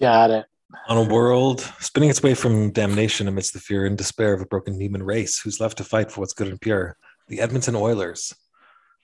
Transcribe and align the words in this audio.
Got 0.00 0.30
it. 0.30 0.46
On 0.88 0.98
a 0.98 1.02
world 1.02 1.60
spinning 1.80 2.10
its 2.10 2.22
way 2.22 2.34
from 2.34 2.72
damnation 2.72 3.26
amidst 3.26 3.54
the 3.54 3.60
fear 3.60 3.86
and 3.86 3.96
despair 3.96 4.34
of 4.34 4.40
a 4.40 4.46
broken 4.46 4.78
human 4.78 5.02
race 5.02 5.40
who's 5.40 5.60
left 5.60 5.78
to 5.78 5.84
fight 5.84 6.12
for 6.12 6.20
what's 6.20 6.34
good 6.34 6.48
and 6.48 6.60
pure, 6.60 6.96
the 7.28 7.40
Edmonton 7.40 7.74
Oilers. 7.74 8.34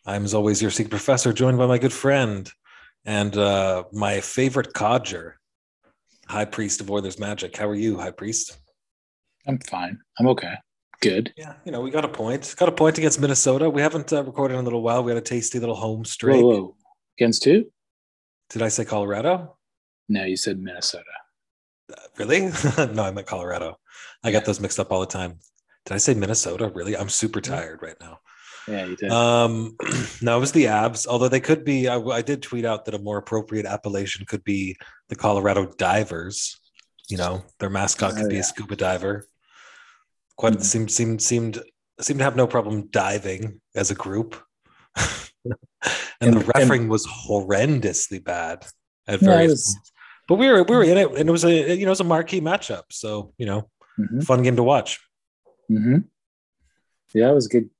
I'm, 0.06 0.24
as 0.24 0.34
always, 0.34 0.60
your 0.60 0.70
secret 0.70 0.90
professor, 0.90 1.32
joined 1.32 1.56
by 1.56 1.66
my 1.66 1.78
good 1.78 1.92
friend 1.92 2.50
and 3.06 3.36
uh, 3.36 3.84
my 3.92 4.20
favorite 4.20 4.74
codger, 4.74 5.38
High 6.28 6.44
Priest 6.44 6.82
of 6.82 6.90
Oilers 6.90 7.18
Magic. 7.18 7.56
How 7.56 7.68
are 7.68 7.74
you, 7.74 7.98
High 7.98 8.10
Priest? 8.10 8.58
I'm 9.46 9.58
fine. 9.58 9.98
I'm 10.18 10.26
okay. 10.28 10.54
Good. 11.00 11.32
Yeah, 11.36 11.54
you 11.64 11.72
know, 11.72 11.80
we 11.80 11.90
got 11.90 12.04
a 12.04 12.08
point. 12.08 12.54
Got 12.56 12.68
a 12.68 12.72
point 12.72 12.98
against 12.98 13.20
Minnesota. 13.20 13.68
We 13.68 13.82
haven't 13.82 14.12
uh, 14.12 14.22
recorded 14.22 14.54
in 14.54 14.60
a 14.60 14.64
little 14.64 14.82
while. 14.82 15.02
We 15.02 15.10
had 15.10 15.18
a 15.18 15.22
tasty 15.22 15.58
little 15.58 15.74
home 15.74 16.04
streak. 16.04 16.42
Whoa, 16.42 16.60
whoa. 16.60 16.76
Against 17.18 17.44
who? 17.44 17.64
Did 18.50 18.62
I 18.62 18.68
say 18.68 18.84
Colorado? 18.84 19.56
No, 20.08 20.24
you 20.24 20.36
said 20.36 20.58
Minnesota. 20.60 21.04
Uh, 21.92 21.96
really? 22.18 22.40
no, 22.92 23.02
I 23.04 23.10
meant 23.10 23.26
Colorado. 23.26 23.78
I 24.22 24.32
got 24.32 24.44
those 24.44 24.60
mixed 24.60 24.78
up 24.80 24.92
all 24.92 25.00
the 25.00 25.06
time. 25.06 25.38
Did 25.86 25.94
I 25.94 25.98
say 25.98 26.14
Minnesota? 26.14 26.70
Really? 26.74 26.96
I'm 26.96 27.08
super 27.08 27.40
tired 27.40 27.80
right 27.82 27.96
now. 28.00 28.20
Yeah, 28.66 28.86
you 28.86 28.96
did. 28.96 29.10
Um, 29.10 29.76
no, 30.22 30.36
it 30.36 30.40
was 30.40 30.52
the 30.52 30.64
Avs. 30.64 31.06
Although 31.06 31.28
they 31.28 31.40
could 31.40 31.64
be, 31.64 31.88
I, 31.88 31.98
I 31.98 32.22
did 32.22 32.42
tweet 32.42 32.64
out 32.64 32.84
that 32.86 32.94
a 32.94 32.98
more 32.98 33.18
appropriate 33.18 33.66
appellation 33.66 34.24
could 34.26 34.42
be 34.44 34.76
the 35.08 35.16
Colorado 35.16 35.66
Divers. 35.76 36.58
You 37.10 37.18
know, 37.18 37.42
their 37.60 37.68
mascot 37.68 38.14
could 38.16 38.26
Oh, 38.26 38.28
be 38.28 38.36
yeah. 38.36 38.40
a 38.40 38.44
scuba 38.44 38.76
diver. 38.76 39.26
Quite 40.36 40.54
Mhm. 40.54 40.62
seemed 40.62 40.90
seemed 40.90 41.22
seemed 41.22 41.62
seemed 42.00 42.18
to 42.20 42.24
have 42.24 42.34
no 42.36 42.46
problem 42.46 42.88
diving 42.88 43.60
as 43.76 43.90
a 43.90 43.94
group. 43.94 44.42
and, 45.44 45.54
And- 46.22 46.32
the 46.34 46.38
and- 46.40 46.52
refereeing 46.54 46.88
was 46.88 47.06
horrendously 47.06 48.24
bad 48.24 48.64
at 49.06 49.16
it 49.16 49.20
various 49.20 49.50
was- 49.50 49.74
points. 49.74 49.90
But 50.26 50.36
we 50.36 50.48
were 50.48 50.62
we 50.62 50.76
were 50.76 50.84
in 50.84 50.96
it, 50.96 51.10
and 51.12 51.28
it 51.28 51.32
was 51.32 51.44
a 51.44 51.76
you 51.76 51.84
know 51.84 51.90
it 51.90 51.96
was 51.96 52.00
a 52.00 52.04
marquee 52.04 52.40
matchup. 52.40 52.84
So 52.90 53.34
you 53.38 53.46
know, 53.46 53.68
hmm 53.96 54.20
fun 54.20 54.42
game 54.42 54.56
to 54.56 54.62
watch. 54.62 55.00
hmm 55.68 55.98
Yeah, 57.12 57.30
it 57.30 57.34
was 57.34 57.46
a 57.46 57.50
good. 57.50 57.70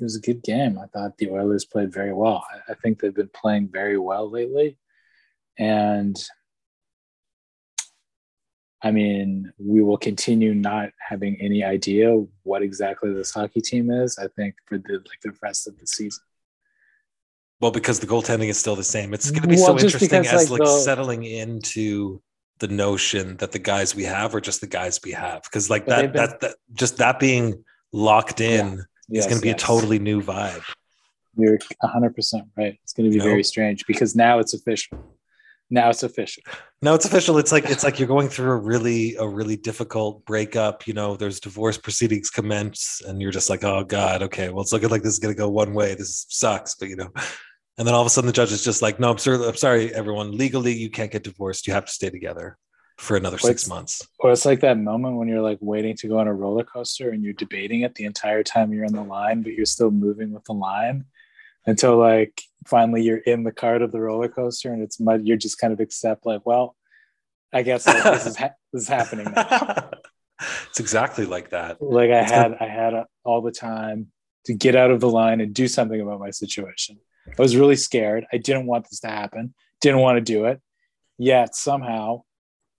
It 0.00 0.04
was 0.04 0.16
a 0.16 0.20
good 0.20 0.44
game. 0.44 0.78
I 0.78 0.86
thought 0.86 1.18
the 1.18 1.30
Oilers 1.30 1.64
played 1.64 1.92
very 1.92 2.12
well. 2.12 2.44
I, 2.52 2.72
I 2.72 2.74
think 2.76 3.00
they've 3.00 3.14
been 3.14 3.30
playing 3.34 3.68
very 3.72 3.98
well 3.98 4.30
lately, 4.30 4.78
and 5.58 6.16
I 8.80 8.92
mean, 8.92 9.52
we 9.58 9.82
will 9.82 9.96
continue 9.98 10.54
not 10.54 10.90
having 11.00 11.36
any 11.40 11.64
idea 11.64 12.14
what 12.44 12.62
exactly 12.62 13.12
this 13.12 13.32
hockey 13.32 13.60
team 13.60 13.90
is. 13.90 14.18
I 14.18 14.28
think 14.28 14.54
for 14.66 14.78
the 14.78 14.94
like 14.94 15.20
the 15.22 15.32
rest 15.42 15.66
of 15.66 15.78
the 15.78 15.86
season. 15.86 16.22
Well, 17.60 17.70
because 17.72 17.98
the 17.98 18.06
goaltending 18.06 18.48
is 18.48 18.58
still 18.58 18.76
the 18.76 18.84
same. 18.84 19.12
It's 19.12 19.30
going 19.30 19.42
to 19.42 19.48
be 19.48 19.56
Well, 19.56 19.66
so 19.66 19.72
interesting 19.84 20.08
because, 20.22 20.32
as 20.44 20.50
like, 20.50 20.60
like 20.60 20.68
the- 20.68 20.78
settling 20.78 21.24
into 21.24 22.22
the 22.58 22.68
notion 22.68 23.36
that 23.38 23.52
the 23.52 23.58
guys 23.58 23.94
we 23.94 24.04
have 24.04 24.34
are 24.34 24.40
just 24.40 24.60
the 24.60 24.66
guys 24.66 25.00
we 25.04 25.12
have. 25.12 25.42
Because 25.42 25.68
like 25.70 25.86
that, 25.86 26.12
been- 26.12 26.22
that, 26.22 26.40
that, 26.40 26.54
just 26.72 26.98
that 26.98 27.18
being 27.18 27.64
locked 27.92 28.40
in 28.40 28.74
is 28.78 28.84
Yes, 29.10 29.24
going 29.26 29.38
to 29.38 29.42
be 29.42 29.48
yes. 29.48 29.62
a 29.62 29.66
totally 29.66 29.98
new 29.98 30.22
vibe. 30.22 30.62
You're 31.36 31.58
100% 31.82 32.42
right. 32.56 32.78
It's 32.82 32.92
going 32.92 33.04
to 33.04 33.10
be 33.10 33.14
You 33.14 33.18
know? 33.20 33.24
very 33.24 33.44
strange 33.44 33.86
because 33.86 34.14
now 34.14 34.38
it's 34.38 34.54
official. 34.54 34.98
Now 35.70 35.90
it's 35.90 36.02
official. 36.02 36.42
No, 36.80 36.94
it's 36.94 37.04
official. 37.04 37.36
It's 37.38 37.52
like 37.52 37.64
it's 37.66 37.84
like 37.84 37.98
you're 37.98 38.08
going 38.08 38.28
through 38.28 38.52
a 38.52 38.56
really 38.56 39.14
a 39.16 39.28
really 39.28 39.56
difficult 39.56 40.24
breakup. 40.24 40.86
You 40.86 40.94
know, 40.94 41.14
there's 41.16 41.40
divorce 41.40 41.76
proceedings 41.76 42.30
commence, 42.30 43.02
and 43.06 43.20
you're 43.20 43.30
just 43.32 43.50
like, 43.50 43.64
oh 43.64 43.84
god, 43.84 44.22
okay, 44.22 44.48
well, 44.48 44.62
it's 44.62 44.72
looking 44.72 44.88
like 44.88 45.02
this 45.02 45.12
is 45.12 45.18
going 45.18 45.34
to 45.34 45.38
go 45.38 45.50
one 45.50 45.74
way. 45.74 45.94
This 45.94 46.24
sucks, 46.30 46.74
but 46.74 46.88
you 46.88 46.96
know. 46.96 47.10
And 47.78 47.86
then 47.86 47.94
all 47.94 48.00
of 48.00 48.06
a 48.06 48.10
sudden, 48.10 48.26
the 48.26 48.32
judge 48.32 48.50
is 48.50 48.64
just 48.64 48.82
like, 48.82 48.98
"No, 48.98 49.10
I'm 49.10 49.18
sorry, 49.18 49.46
I'm 49.46 49.56
sorry, 49.56 49.94
everyone. 49.94 50.36
Legally, 50.36 50.74
you 50.74 50.90
can't 50.90 51.12
get 51.12 51.22
divorced. 51.22 51.66
You 51.68 51.72
have 51.74 51.84
to 51.84 51.92
stay 51.92 52.10
together 52.10 52.58
for 52.98 53.16
another 53.16 53.38
six 53.38 53.68
months." 53.68 54.06
Or 54.18 54.32
it's 54.32 54.44
like 54.44 54.60
that 54.60 54.78
moment 54.78 55.16
when 55.16 55.28
you're 55.28 55.42
like 55.42 55.58
waiting 55.60 55.96
to 55.98 56.08
go 56.08 56.18
on 56.18 56.26
a 56.26 56.34
roller 56.34 56.64
coaster 56.64 57.10
and 57.10 57.22
you're 57.22 57.34
debating 57.34 57.82
it 57.82 57.94
the 57.94 58.04
entire 58.04 58.42
time 58.42 58.72
you're 58.72 58.84
in 58.84 58.92
the 58.92 59.04
line, 59.04 59.42
but 59.42 59.52
you're 59.52 59.64
still 59.64 59.92
moving 59.92 60.32
with 60.32 60.44
the 60.44 60.54
line 60.54 61.04
until 61.66 61.96
like 61.96 62.42
finally 62.66 63.02
you're 63.02 63.18
in 63.18 63.44
the 63.44 63.52
cart 63.52 63.80
of 63.80 63.92
the 63.92 64.00
roller 64.00 64.28
coaster 64.28 64.72
and 64.72 64.82
it's 64.82 64.98
mud. 64.98 65.24
You're 65.24 65.36
just 65.36 65.60
kind 65.60 65.72
of 65.72 65.78
accept 65.78 66.26
like, 66.26 66.44
well, 66.44 66.74
I 67.52 67.62
guess 67.62 67.86
like, 67.86 68.02
this 68.02 68.26
is 68.26 68.36
ha- 68.36 68.54
this 68.72 68.82
is 68.82 68.88
happening 68.88 69.32
now. 69.32 69.90
it's 70.68 70.80
exactly 70.80 71.26
like 71.26 71.50
that. 71.50 71.80
Like 71.80 72.10
I 72.10 72.22
It's 72.22 72.32
had 72.32 72.56
I 72.58 72.66
had 72.66 72.94
uh, 72.94 73.04
all 73.22 73.40
the 73.40 73.52
time 73.52 74.08
to 74.46 74.54
get 74.54 74.74
out 74.74 74.90
of 74.90 74.98
the 74.98 75.08
line 75.08 75.40
and 75.40 75.54
do 75.54 75.68
something 75.68 76.00
about 76.00 76.18
my 76.18 76.30
situation. 76.30 76.98
I 77.36 77.42
was 77.42 77.56
really 77.56 77.76
scared. 77.76 78.26
I 78.32 78.38
didn't 78.38 78.66
want 78.66 78.88
this 78.88 79.00
to 79.00 79.08
happen. 79.08 79.54
Didn't 79.80 80.00
want 80.00 80.16
to 80.16 80.20
do 80.20 80.46
it. 80.46 80.60
Yet 81.18 81.54
somehow 81.54 82.22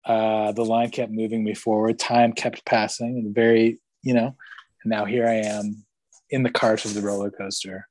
uh, 0.05 0.51
the 0.53 0.65
line 0.65 0.89
kept 0.91 1.11
moving 1.11 1.43
me 1.43 1.53
forward. 1.53 1.99
Time 1.99 2.33
kept 2.33 2.65
passing, 2.65 3.17
and 3.17 3.35
very 3.35 3.79
you 4.01 4.13
know. 4.13 4.35
And 4.83 4.89
now 4.89 5.05
here 5.05 5.27
I 5.27 5.35
am 5.35 5.85
in 6.29 6.43
the 6.43 6.49
cart 6.49 6.85
of 6.85 6.93
the 6.93 7.01
roller 7.01 7.31
coaster. 7.31 7.87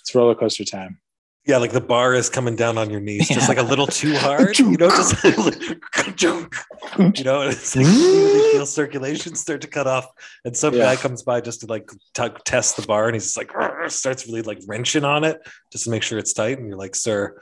It's 0.00 0.14
roller 0.14 0.34
coaster 0.34 0.64
time. 0.64 1.00
Yeah, 1.48 1.56
like 1.56 1.72
the 1.72 1.80
bar 1.80 2.12
is 2.12 2.28
coming 2.28 2.56
down 2.56 2.76
on 2.76 2.90
your 2.90 3.00
knees, 3.00 3.26
just 3.28 3.40
Yeah. 3.40 3.46
like 3.48 3.56
a 3.58 3.62
little 3.62 3.86
too 3.86 4.14
hard. 4.16 4.58
You 4.58 4.76
know, 4.76 4.90
just 4.90 5.24
you 5.24 7.24
know, 7.24 7.40
and 7.42 7.52
it's 7.52 7.74
like 7.74 7.86
you 7.86 8.52
feel 8.52 8.66
circulation 8.66 9.34
start 9.34 9.62
to 9.62 9.66
cut 9.66 9.86
off, 9.86 10.06
and 10.44 10.54
some 10.54 10.74
Yeah. 10.74 10.84
guy 10.84 10.96
comes 10.96 11.22
by 11.22 11.40
just 11.40 11.60
to 11.60 11.66
like 11.66 11.90
t- 12.12 12.28
test 12.44 12.76
the 12.76 12.82
bar, 12.86 13.06
and 13.06 13.14
he's 13.16 13.32
just 13.32 13.36
like 13.38 13.50
starts 13.90 14.26
really 14.26 14.42
like 14.42 14.58
wrenching 14.66 15.04
on 15.04 15.24
it 15.24 15.40
just 15.72 15.84
to 15.84 15.90
make 15.90 16.02
sure 16.02 16.18
it's 16.18 16.34
tight, 16.34 16.58
and 16.58 16.68
you're 16.68 16.76
like, 16.76 16.94
"Sir, 16.94 17.40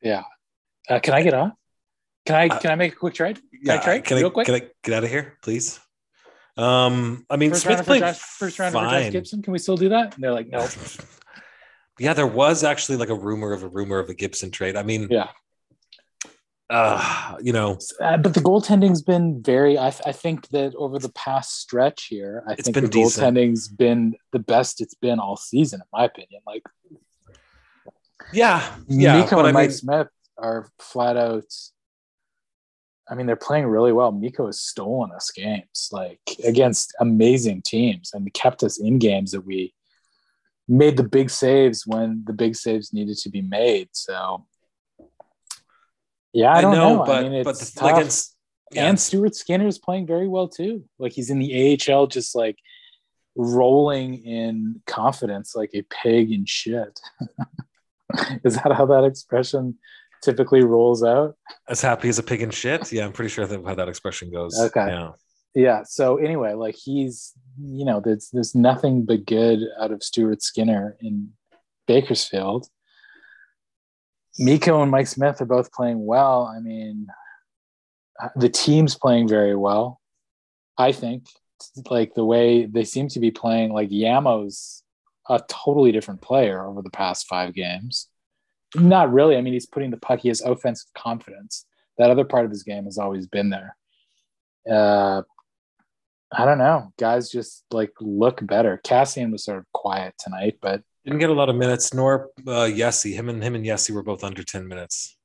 Yeah. 0.00 0.22
Uh, 0.88 1.00
can 1.00 1.14
I 1.14 1.22
get 1.22 1.34
off? 1.34 1.52
Can 2.26 2.36
I 2.36 2.46
Uh, 2.54 2.58
can 2.60 2.70
I 2.70 2.76
make 2.76 2.92
a 2.92 2.96
quick 2.96 3.14
trade? 3.14 3.40
yeah, 3.62 3.80
try? 3.80 3.98
can 4.00 4.24
I 4.24 4.28
quick? 4.30 4.46
can 4.46 4.54
I 4.54 4.62
get 4.84 4.94
out 4.94 5.02
of 5.04 5.10
here, 5.10 5.38
please?" 5.42 5.80
Um, 6.56 7.26
I 7.28 7.36
mean, 7.36 7.50
First 7.50 7.62
Smith 7.62 7.76
round 7.78 7.86
for 7.86 7.98
Josh, 7.98 8.18
first 8.18 8.58
round 8.60 8.72
for 8.74 8.80
Josh. 8.82 9.10
Gibson. 9.10 9.42
Can 9.42 9.52
we 9.52 9.58
still 9.58 9.76
do 9.76 9.88
that? 9.88 10.14
And 10.14 10.22
they're 10.22 10.32
like, 10.32 10.48
no. 10.48 10.60
Yeah, 12.00 12.14
there 12.14 12.26
was 12.26 12.64
actually 12.64 12.96
like 12.96 13.10
a 13.10 13.14
rumor 13.14 13.52
of 13.52 13.62
a 13.62 13.68
rumor 13.68 13.98
of 13.98 14.08
a 14.08 14.14
Gibson 14.14 14.50
trade. 14.50 14.74
I 14.74 14.82
mean, 14.82 15.06
Yeah. 15.10 15.28
uh, 16.70 17.36
you 17.42 17.52
know, 17.52 17.76
Uh, 18.00 18.16
but 18.16 18.32
the 18.32 18.40
goaltending's 18.40 19.02
been 19.02 19.42
very. 19.42 19.76
I, 19.76 19.88
I 20.06 20.12
think 20.12 20.48
that 20.48 20.74
over 20.76 20.98
the 20.98 21.10
past 21.10 21.58
stretch 21.60 22.06
here, 22.06 22.42
I 22.48 22.52
It's 22.54 22.62
think 22.64 22.74
been 22.74 22.84
the 22.84 22.90
decent. 22.90 23.36
goaltending's 23.36 23.68
been 23.68 24.16
the 24.32 24.38
best 24.38 24.80
it's 24.80 24.94
been 24.94 25.18
all 25.20 25.36
season, 25.36 25.80
in 25.82 25.86
my 25.92 26.04
opinion. 26.06 26.40
Like 26.46 26.62
yeah, 28.32 28.76
yeah. 28.88 29.20
Mikko 29.20 29.36
but 29.36 29.38
and 29.40 29.48
I 29.48 29.52
Mike 29.52 29.68
mean, 29.68 29.76
Smith 29.76 30.08
are 30.38 30.68
flat 30.78 31.16
out. 31.18 31.44
I 33.10 33.14
mean, 33.14 33.26
they're 33.26 33.36
playing 33.36 33.66
really 33.66 33.92
well. 33.92 34.12
Mikko 34.12 34.46
has 34.46 34.60
stolen 34.60 35.10
us 35.12 35.30
games, 35.32 35.88
like 35.92 36.20
against 36.44 36.94
amazing 37.00 37.60
teams, 37.62 38.12
and 38.14 38.32
kept 38.32 38.62
us 38.62 38.78
in 38.80 38.98
games 38.98 39.32
that 39.32 39.40
we 39.44 39.74
made 40.70 40.96
the 40.96 41.02
big 41.02 41.28
saves 41.28 41.86
when 41.86 42.22
the 42.26 42.32
big 42.32 42.54
saves 42.54 42.92
needed 42.92 43.16
to 43.18 43.28
be 43.28 43.42
made. 43.42 43.88
So, 43.92 44.46
yeah, 46.32 46.52
I, 46.52 46.58
I, 46.58 46.60
don't 46.60 46.74
know, 46.74 46.96
know. 46.96 47.04
but 47.04 47.24
I 47.24 47.28
mean, 47.28 47.42
but 47.42 47.58
the, 47.58 47.82
like 47.82 48.04
it's 48.04 48.36
yeah. 48.72 48.86
And 48.86 48.98
Stuart 49.00 49.34
Skinner 49.34 49.66
is 49.66 49.78
playing 49.78 50.06
very 50.06 50.28
well 50.28 50.46
too. 50.46 50.84
Like 50.98 51.12
he's 51.12 51.28
in 51.28 51.40
the 51.40 51.78
AHL, 51.88 52.06
just 52.06 52.36
like 52.36 52.56
rolling 53.34 54.24
in 54.24 54.80
confidence 54.86 55.56
like 55.56 55.70
a 55.74 55.82
pig 55.82 56.30
in 56.30 56.44
shit. 56.44 57.00
is 58.44 58.54
that 58.54 58.72
how 58.72 58.86
that 58.86 59.04
expression 59.04 59.76
typically 60.22 60.62
rolls 60.62 61.02
out? 61.02 61.36
as 61.68 61.80
happy 61.80 62.08
as 62.08 62.20
a 62.20 62.22
pig 62.22 62.42
in 62.42 62.50
shit. 62.50 62.92
Yeah, 62.92 63.06
I'm 63.06 63.12
pretty 63.12 63.30
sure 63.30 63.44
that's 63.44 63.66
how 63.66 63.74
that 63.74 63.88
expression 63.88 64.30
goes. 64.30 64.58
Okay. 64.58 64.86
Yeah. 64.86 65.10
Yeah. 65.54 65.82
So 65.84 66.16
anyway, 66.16 66.54
like 66.54 66.76
he's, 66.76 67.32
you 67.60 67.84
know, 67.84 68.00
there's 68.00 68.30
there's 68.32 68.54
nothing 68.54 69.04
but 69.04 69.26
good 69.26 69.60
out 69.80 69.90
of 69.90 70.02
Stuart 70.02 70.42
Skinner 70.42 70.96
in 71.00 71.30
Bakersfield. 71.86 72.68
Mikko 74.38 74.82
and 74.82 74.90
Mike 74.90 75.08
Smith 75.08 75.40
are 75.40 75.46
both 75.46 75.72
playing 75.72 76.06
well. 76.06 76.44
I 76.44 76.60
mean, 76.60 77.08
the 78.36 78.48
team's 78.48 78.96
playing 78.96 79.28
very 79.28 79.56
well. 79.56 80.00
I 80.78 80.92
think, 80.92 81.26
like 81.90 82.14
the 82.14 82.24
way 82.24 82.66
they 82.66 82.84
seem 82.84 83.08
to 83.08 83.20
be 83.20 83.30
playing, 83.30 83.72
like 83.72 83.90
Yamo's 83.90 84.82
a 85.28 85.40
totally 85.48 85.92
different 85.92 86.22
player 86.22 86.64
over 86.64 86.80
the 86.80 86.90
past 86.90 87.26
five 87.26 87.54
games. 87.54 88.08
Not 88.76 89.12
really. 89.12 89.36
I 89.36 89.40
mean, 89.40 89.52
he's 89.52 89.66
putting 89.66 89.90
the 89.90 89.96
puck. 89.96 90.20
He 90.20 90.28
has 90.28 90.40
offensive 90.40 90.90
confidence. 90.96 91.66
That 91.98 92.10
other 92.10 92.24
part 92.24 92.44
of 92.44 92.50
his 92.50 92.62
game 92.62 92.84
has 92.84 92.98
always 92.98 93.26
been 93.26 93.50
there. 93.50 93.76
Uh, 94.70 95.22
I 96.32 96.44
don't 96.44 96.58
know. 96.58 96.92
Guys 96.98 97.30
just 97.30 97.64
like 97.70 97.92
look 98.00 98.44
better. 98.46 98.80
Kassian 98.84 99.32
was 99.32 99.44
sort 99.44 99.58
of 99.58 99.66
quiet 99.72 100.14
tonight, 100.18 100.58
but 100.60 100.82
Didn't 101.04 101.18
get 101.18 101.30
a 101.30 101.34
lot 101.34 101.48
of 101.48 101.56
minutes, 101.56 101.92
nor 101.92 102.30
uh 102.46 102.68
Yessi. 102.70 103.14
Him 103.14 103.28
and 103.28 103.42
him 103.42 103.54
and 103.54 103.64
Yessi 103.64 103.90
were 103.90 104.02
both 104.02 104.22
under 104.22 104.42
10 104.44 104.68
minutes. 104.68 105.16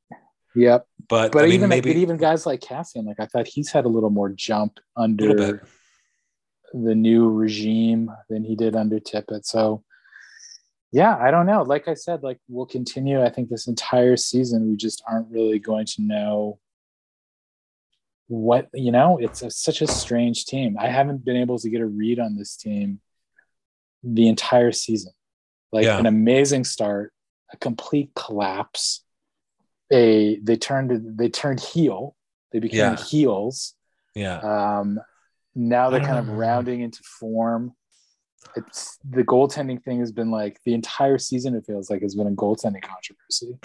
yep. 0.56 0.88
But, 1.08 1.32
But 1.32 1.44
I 1.44 1.46
mean 1.46 1.54
even 1.54 1.70
maybe 1.70 1.92
but 1.92 1.98
even 1.98 2.18
guys 2.18 2.46
like 2.46 2.62
Kassian, 2.62 3.06
like 3.06 3.20
I 3.20 3.28
thought 3.28 3.48
he's 3.48 3.72
had 3.72 3.86
a 3.86 3.90
little 3.90 4.10
more 4.10 4.30
jump 4.30 4.80
under 4.98 5.62
the 6.74 6.96
new 6.96 7.30
regime 7.30 8.12
than 8.30 8.44
he 8.44 8.56
did 8.56 8.76
under 8.76 9.00
Tippett. 9.00 9.46
So 9.46 9.84
yeah, 10.92 11.18
I 11.18 11.30
don't 11.30 11.46
know. 11.46 11.62
Like 11.64 11.88
I 11.88 11.94
said, 11.94 12.24
like 12.24 12.40
we'll 12.48 12.66
continue. 12.66 13.22
I 13.22 13.30
think 13.30 13.50
this 13.50 13.68
entire 13.68 14.18
season 14.18 14.70
we 14.70 14.76
just 14.76 15.04
aren't 15.08 15.30
really 15.30 15.60
going 15.60 15.86
to 15.88 16.02
know 16.02 16.60
what 18.28 18.70
you 18.74 18.92
know, 18.92 19.18
it's 19.18 19.42
a, 19.42 19.52
such 19.52 19.82
a 19.82 19.88
strange 19.88 20.46
team. 20.46 20.78
I 20.80 20.88
haven't 20.88 21.24
been 21.24 21.38
able 21.38 21.60
to 21.60 21.70
get 21.70 21.82
a 21.82 21.86
read 21.86 22.20
on 22.20 22.36
this 22.36 22.56
team 22.56 23.00
the 24.04 24.28
entire 24.28 24.72
season. 24.72 25.12
Like 25.72 25.86
Yeah. 25.86 26.00
an 26.00 26.06
amazing 26.06 26.64
start, 26.64 27.14
a 27.54 27.58
complete 27.58 28.12
collapse. 28.16 29.04
They 29.90 30.40
they 30.42 30.56
turned 30.58 31.18
they 31.18 31.30
turned 31.30 31.60
heel. 31.60 32.16
They 32.52 32.60
became 32.60 32.80
Yeah. 32.80 32.96
heels. 32.98 33.76
Yeah. 34.16 34.40
Um, 34.40 35.00
now 35.54 35.90
they're 35.90 36.00
kind 36.00 36.20
of 36.20 36.28
know. 36.28 36.34
rounding 36.34 36.82
into 36.82 37.04
form. 37.04 37.74
It's 38.56 38.98
the 39.04 39.24
goaltending 39.24 39.84
thing 39.84 40.00
has 40.00 40.12
been 40.12 40.32
like 40.32 40.60
the 40.66 40.74
entire 40.74 41.18
season. 41.18 41.56
It 41.56 41.66
feels 41.66 41.90
like 41.90 42.02
has 42.02 42.16
been 42.16 42.28
a 42.28 42.32
goaltending 42.32 42.82
controversy. 42.82 43.58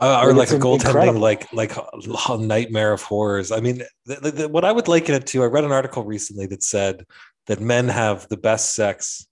Uh, 0.00 0.20
or 0.24 0.32
Like, 0.34 0.50
like 0.50 0.58
a 0.60 0.62
goaltending, 0.62 0.86
incredible. 0.86 1.20
like 1.20 1.52
like 1.52 1.72
a 2.28 2.36
nightmare 2.38 2.92
of 2.92 3.02
horrors. 3.02 3.52
I 3.52 3.60
mean, 3.60 3.82
the, 4.06 4.16
the, 4.16 4.30
the- 4.30 4.48
what 4.48 4.64
I 4.64 4.72
would 4.72 4.88
liken 4.88 5.14
it 5.14 5.26
to, 5.28 5.42
I 5.42 5.46
read 5.46 5.64
an 5.64 5.72
article 5.72 6.04
recently 6.04 6.46
that 6.46 6.62
said 6.64 7.04
that 7.46 7.60
men 7.60 7.88
have 7.88 8.26
the 8.28 8.36
best 8.36 8.74
sex 8.74 9.26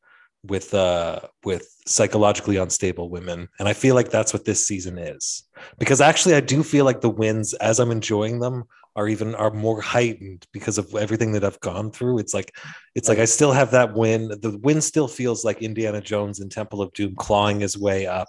with 0.44 0.72
uh 0.74 1.20
with 1.44 1.66
psychologically 1.86 2.56
unstable 2.56 3.08
women, 3.10 3.48
and 3.58 3.68
I 3.68 3.72
feel 3.72 3.94
like 3.96 4.10
that's 4.10 4.32
what 4.32 4.44
this 4.44 4.66
season 4.66 4.98
is. 4.98 5.44
Because 5.78 6.00
actually, 6.00 6.34
I 6.36 6.40
do 6.40 6.62
feel 6.62 6.84
like 6.84 7.00
the 7.00 7.10
wins, 7.10 7.54
as 7.54 7.80
I'm 7.80 7.90
enjoying 7.90 8.38
them, 8.40 8.64
are 8.94 9.08
even 9.08 9.34
are 9.34 9.50
more 9.50 9.80
heightened 9.80 10.46
because 10.52 10.76
of 10.78 10.94
everything 10.94 11.32
that 11.32 11.44
I've 11.44 11.60
gone 11.60 11.90
through. 11.90 12.18
It's 12.18 12.34
like 12.34 12.54
it's 12.94 13.08
like 13.08 13.18
I 13.18 13.24
still 13.24 13.52
have 13.52 13.70
that 13.70 13.94
win. 13.94 14.28
The 14.28 14.58
win 14.62 14.80
still 14.80 15.08
feels 15.08 15.44
like 15.44 15.62
Indiana 15.62 16.00
Jones 16.00 16.40
in 16.40 16.48
Temple 16.48 16.82
of 16.82 16.92
Doom 16.92 17.14
clawing 17.16 17.60
his 17.60 17.78
way 17.78 18.06
up 18.06 18.28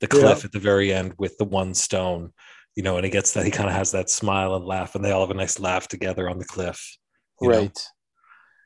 the 0.00 0.08
Yeah. 0.12 0.20
cliff 0.20 0.44
at 0.44 0.52
the 0.52 0.58
very 0.58 0.92
end 0.92 1.14
with 1.18 1.36
the 1.38 1.44
one 1.44 1.74
stone, 1.74 2.32
you 2.74 2.82
know, 2.82 2.96
and 2.96 3.04
he 3.04 3.10
gets 3.10 3.32
that 3.34 3.44
he 3.44 3.50
kind 3.50 3.68
of 3.68 3.74
has 3.76 3.92
that 3.92 4.10
smile 4.10 4.54
and 4.56 4.64
laugh, 4.64 4.94
and 4.94 5.04
they 5.04 5.10
all 5.12 5.20
have 5.20 5.30
a 5.30 5.34
nice 5.34 5.60
laugh 5.60 5.86
together 5.88 6.28
on 6.28 6.38
the 6.38 6.44
cliff. 6.44 6.96
Right. 7.40 7.78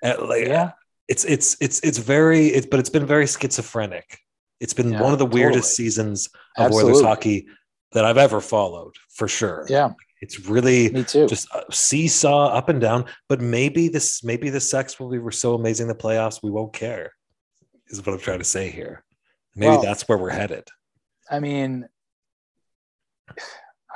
Uh, 0.02 0.14
like, 0.26 0.46
Yeah. 0.46 0.72
it's 1.08 1.24
it's 1.24 1.56
it's 1.60 1.80
it's 1.80 1.98
very 1.98 2.46
it's 2.48 2.66
but 2.66 2.80
it's 2.80 2.90
been 2.90 3.06
very 3.06 3.26
schizophrenic. 3.26 4.18
It's 4.60 4.72
been 4.74 4.92
Yeah, 4.92 5.02
one 5.02 5.12
of 5.12 5.18
the 5.18 5.26
weirdest 5.26 5.70
totally. 5.76 5.88
seasons 5.88 6.28
of 6.56 6.66
Absolutely. 6.66 6.92
Oilers 6.92 7.02
hockey 7.04 7.46
that 7.92 8.04
I've 8.04 8.16
ever 8.18 8.40
followed 8.40 8.94
for 9.14 9.28
sure. 9.28 9.66
Yeah. 9.68 9.90
It's 10.24 10.40
really 10.48 10.90
Me 10.90 11.04
too. 11.04 11.26
just 11.26 11.46
a 11.54 11.70
seesaw 11.70 12.46
up 12.48 12.70
and 12.70 12.80
down. 12.80 13.04
But 13.28 13.42
maybe 13.42 13.88
this 13.88 14.24
maybe 14.24 14.48
the 14.48 14.58
sex 14.60 14.98
will 14.98 15.10
be 15.10 15.18
we're 15.18 15.30
so 15.30 15.52
amazing 15.54 15.86
the 15.86 15.94
playoffs 15.94 16.40
we 16.42 16.50
won't 16.50 16.72
care. 16.72 17.12
Is 17.88 18.04
what 18.04 18.14
I'm 18.14 18.18
trying 18.20 18.38
to 18.38 18.44
say 18.44 18.70
here. 18.70 19.04
Maybe 19.54 19.68
Well, 19.72 19.82
that's 19.82 20.08
where 20.08 20.16
we're 20.16 20.30
headed. 20.30 20.66
I 21.30 21.40
mean, 21.40 21.86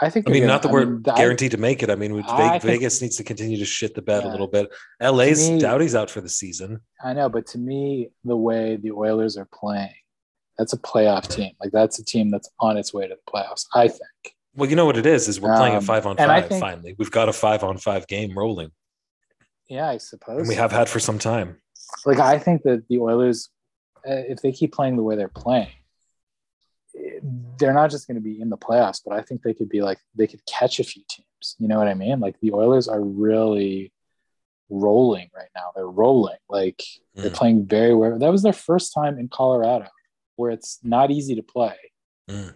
I 0.01 0.11
think. 0.11 0.29
I 0.29 0.33
mean, 0.33 0.43
they're 0.43 0.49
not 0.49 0.63
that 0.63 0.69
gonna- 0.71 0.85
we're 0.87 0.93
I 0.93 0.97
mean, 0.97 1.03
I- 1.09 1.17
guaranteed 1.17 1.51
to 1.53 1.57
make 1.57 1.83
it. 1.83 1.89
I 1.91 1.95
mean, 1.97 2.15
we- 2.15 2.23
I 2.23 2.59
Vegas 2.59 3.01
needs 3.03 3.17
to 3.17 3.25
continue 3.25 3.57
to 3.59 3.65
shit 3.65 3.95
the 3.95 4.03
bed 4.03 4.25
a 4.25 4.29
little 4.29 4.47
bit. 4.47 4.69
LA's 5.01 5.49
me- 5.51 5.59
Doughty's 5.59 5.95
out 5.95 6.11
for 6.11 6.21
the 6.21 6.29
season. 6.29 6.81
I 7.03 7.15
know, 7.15 7.29
but 7.31 7.47
to 7.49 7.59
me, 7.59 8.11
the 8.25 8.37
way 8.37 8.77
the 8.77 8.93
Oilers 8.93 9.37
are 9.39 9.49
playing, 9.53 9.95
that's 10.59 10.73
a 10.75 10.79
playoff 10.79 11.27
team. 11.29 11.53
Like 11.61 11.73
that's 11.73 11.99
a 11.99 12.05
team 12.05 12.31
that's 12.31 12.49
on 12.61 12.77
its 12.77 12.93
way 12.95 13.09
to 13.09 13.17
the 13.17 13.31
playoffs. 13.33 13.65
I 13.75 13.89
think. 13.89 14.37
Well, 14.59 14.69
you 14.69 14.75
know 14.75 14.87
what 14.87 14.97
it 14.97 15.07
is? 15.07 15.29
Is 15.29 15.41
we're 15.41 15.57
playing 15.57 15.75
a 15.75 15.79
Um, 15.79 15.85
five 15.85 16.05
on 16.05 16.17
five. 16.17 16.49
think- 16.49 16.61
finally, 16.61 16.95
we've 16.99 17.13
got 17.13 17.29
a 17.29 17.33
five 17.33 17.63
on 17.63 17.79
five 17.79 18.09
game 18.09 18.37
rolling, 18.37 18.73
Yeah, 19.69 19.89
I 19.89 19.99
suppose. 19.99 20.41
and 20.41 20.49
we 20.49 20.57
have 20.57 20.73
had 20.73 20.89
for 20.89 20.99
some 20.99 21.19
time. 21.19 21.61
like 22.05 22.19
I 22.19 22.39
think 22.39 22.63
that 22.65 22.87
the 22.89 22.99
Oilers, 22.99 23.49
uh, 24.07 24.13
if 24.33 24.43
they 24.43 24.51
keep 24.53 24.73
playing 24.73 24.97
the 24.97 25.03
way 25.03 25.15
they're 25.17 25.29
playing, 25.29 25.71
they're 27.59 27.73
not 27.73 27.91
just 27.91 28.07
going 28.09 28.17
to 28.17 28.21
be 28.21 28.41
in 28.41 28.51
the 28.51 28.59
playoffs, 28.59 29.01
but 29.05 29.15
I 29.17 29.23
think 29.23 29.43
they 29.43 29.55
could 29.55 29.69
be 29.69 29.81
like 29.81 29.99
they 30.15 30.27
could 30.27 30.45
catch 30.47 30.81
a 30.81 30.85
few 30.85 31.03
teams. 31.09 31.55
You 31.59 31.69
know 31.69 31.79
what 31.79 31.89
I 31.89 31.95
mean? 31.95 32.19
Like 32.21 32.39
the 32.41 32.53
Oilers 32.53 32.89
are 32.89 33.01
really 33.01 33.93
rolling 34.71 35.31
right 35.35 35.49
now. 35.55 35.71
They're 35.75 35.89
rolling. 35.89 36.37
Like 36.49 36.83
they're 37.15 37.31
Mm. 37.31 37.35
playing 37.35 37.67
very 37.67 37.95
well. 37.95 38.19
That 38.19 38.33
was 38.33 38.43
their 38.43 38.53
first 38.53 38.93
time 38.93 39.19
in 39.19 39.29
Colorado, 39.29 39.89
where 40.37 40.51
it's 40.51 40.79
not 40.83 41.11
easy 41.11 41.35
to 41.37 41.43
play 41.43 41.77
Mm. 42.29 42.55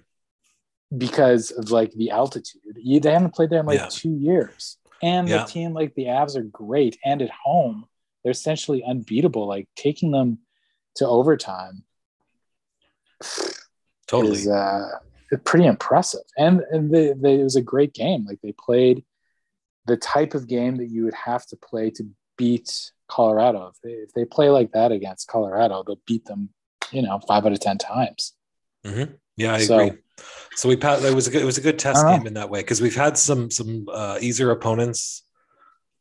Because 0.97 1.51
of 1.51 1.71
like 1.71 1.93
the 1.93 2.11
altitude. 2.11 2.61
You, 2.77 3.01
they 3.01 3.13
haven't 3.13 3.35
played 3.35 3.51
there 3.51 3.61
in 3.61 3.67
like 3.67 3.79
Yeah. 3.79 3.89
two 3.91 4.15
years, 4.15 4.77
and 5.03 5.29
Yeah. 5.29 5.39
the 5.39 5.45
team 5.45 5.73
like 5.73 5.95
the 5.95 6.07
Avs 6.07 6.37
are 6.37 6.43
great, 6.43 6.99
and 7.05 7.23
at 7.23 7.31
home 7.31 7.87
they're 8.23 8.31
essentially 8.33 8.83
unbeatable. 8.85 9.47
Like 9.47 9.69
taking 9.77 10.11
them 10.13 10.39
to 10.97 11.07
overtime 11.07 11.85
Totally. 14.07 14.33
is 14.35 14.49
uh, 14.49 14.99
pretty 15.45 15.67
impressive, 15.67 16.21
and 16.37 16.61
and 16.71 16.93
they, 16.93 17.13
they, 17.15 17.41
it 17.41 17.45
was 17.45 17.57
a 17.57 17.63
great 17.63 17.95
game. 17.95 18.27
Like 18.27 18.41
they 18.43 18.53
played 18.53 19.05
the 19.87 19.97
type 19.97 20.35
of 20.35 20.47
game 20.47 20.77
that 20.77 20.91
you 20.91 21.05
would 21.05 21.15
have 21.15 21.47
to 21.47 21.57
play 21.57 21.91
to 21.91 22.05
beat 22.37 22.93
Colorado. 23.09 23.69
If 23.75 23.81
they, 23.83 23.91
if 23.91 24.13
they 24.13 24.25
play 24.25 24.49
like 24.51 24.73
that 24.73 24.93
against 24.93 25.29
Colorado, 25.29 25.83
they'll 25.87 26.01
beat 26.07 26.25
them. 26.27 26.51
You 26.91 27.03
know, 27.03 27.19
five 27.27 27.47
out 27.47 27.53
of 27.53 27.61
ten 27.61 27.79
times. 27.79 28.35
Mhm. 28.85 29.15
Yeah, 29.37 29.55
I 29.55 29.59
So- 29.65 29.79
agree. 29.79 29.99
So 30.57 30.69
we 30.69 30.77
passed. 30.77 31.05
It 31.05 31.15
was 31.15 31.27
a 31.27 31.31
good. 31.31 31.43
It 31.43 31.47
was 31.47 31.59
a 31.59 31.63
good 31.63 31.79
test 31.79 32.05
know. 32.05 32.17
game 32.17 32.27
in 32.27 32.35
that 32.35 32.51
way 32.51 32.61
because 32.61 32.81
we've 32.81 32.95
had 32.97 33.17
some 33.17 33.51
some 33.51 33.87
uh, 33.93 34.19
easier 34.21 34.51
opponents 34.51 35.25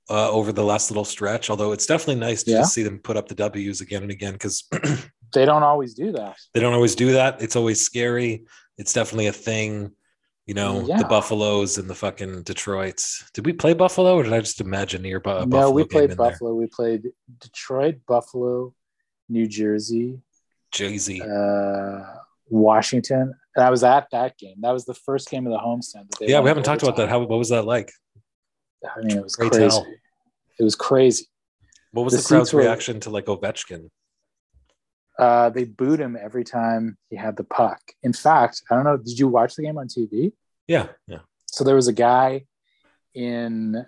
uh, 0.09 0.29
over 0.29 0.51
the 0.51 0.63
last 0.63 0.91
little 0.91 1.05
stretch. 1.05 1.49
Although 1.49 1.71
it's 1.71 1.85
definitely 1.85 2.15
nice 2.19 2.43
to 2.43 2.51
Yeah. 2.51 2.63
see 2.63 2.83
them 2.83 2.99
put 2.99 3.15
up 3.17 3.27
the 3.29 3.35
W's 3.35 3.81
again 3.81 4.01
and 4.03 4.11
again 4.11 4.33
because 4.33 4.63
They 5.33 5.45
don't 5.45 5.63
always 5.63 5.93
do 5.93 6.11
that. 6.11 6.35
they 6.53 6.59
don't 6.59 6.73
always 6.73 6.93
do 6.95 7.13
that. 7.13 7.41
It's 7.41 7.55
always 7.55 7.79
scary. 7.81 8.45
It's 8.77 8.91
definitely 8.91 9.27
a 9.27 9.31
thing. 9.33 9.91
You 10.45 10.55
know, 10.55 10.85
Yeah. 10.85 10.97
the 10.97 11.05
Buffaloes 11.05 11.77
and 11.77 11.89
the 11.89 11.95
fucking 11.95 12.43
Detroits. 12.43 13.23
Did 13.33 13.45
we 13.45 13.53
play 13.53 13.73
Buffalo 13.73 14.17
or 14.17 14.23
did 14.23 14.33
I 14.33 14.41
just 14.41 14.59
imagine 14.59 15.03
near 15.03 15.21
Bu- 15.21 15.29
no, 15.29 15.45
Buffalo 15.45 15.71
we 15.71 15.83
game 15.83 15.87
played 15.89 16.11
in 16.11 16.17
there? 16.17 16.29
Buffalo. 16.31 16.53
We 16.55 16.67
played 16.67 17.03
Detroit, 17.39 17.99
Buffalo, 18.05 18.73
New 19.29 19.47
Jersey, 19.47 20.19
Jay-Z. 20.73 21.21
uh, 21.21 21.99
Washington, 22.49 23.33
and 23.55 23.65
I 23.65 23.69
was 23.69 23.83
at 23.83 24.07
that 24.11 24.37
game. 24.37 24.55
That 24.61 24.71
was 24.71 24.85
the 24.85 24.93
first 24.93 25.29
game 25.29 25.45
of 25.47 25.51
the 25.53 25.59
homestand. 25.59 26.09
That 26.09 26.19
they 26.19 26.27
yeah, 26.27 26.39
we 26.39 26.47
haven't 26.47 26.63
talked 26.63 26.83
about 26.83 26.95
that. 26.97 27.09
How 27.09 27.19
what 27.19 27.37
was 27.37 27.49
that 27.49 27.65
like? 27.65 27.91
I 28.83 29.01
mean, 29.01 29.17
it 29.17 29.23
was 29.23 29.35
Great 29.35 29.51
crazy. 29.51 29.69
tell. 29.69 29.85
It 30.59 30.63
was 30.63 30.75
crazy. 30.75 31.25
What 31.91 32.03
was 32.03 32.13
The 32.13 32.21
the, 32.21 32.27
crowd's 32.27 32.53
were- 32.53 32.61
reaction 32.61 32.99
to 33.01 33.09
like 33.09 33.25
Ovechkin? 33.25 33.89
Uh, 35.19 35.49
they 35.49 35.65
booed 35.65 35.99
him 35.99 36.17
every 36.19 36.43
time 36.43 36.97
he 37.09 37.15
had 37.15 37.35
the 37.37 37.43
puck. 37.43 37.79
In 38.01 38.13
fact, 38.13 38.63
I 38.71 38.75
don't 38.75 38.85
know. 38.85 38.97
Did 38.97 39.19
you 39.19 39.27
watch 39.27 39.55
the 39.55 39.61
game 39.63 39.77
on 39.77 39.87
TV? 39.87 40.31
Yeah, 40.67 40.87
yeah. 41.05 41.19
So 41.45 41.63
there 41.63 41.75
was 41.75 41.87
a 41.87 41.93
guy 41.93 42.45
in 43.13 43.85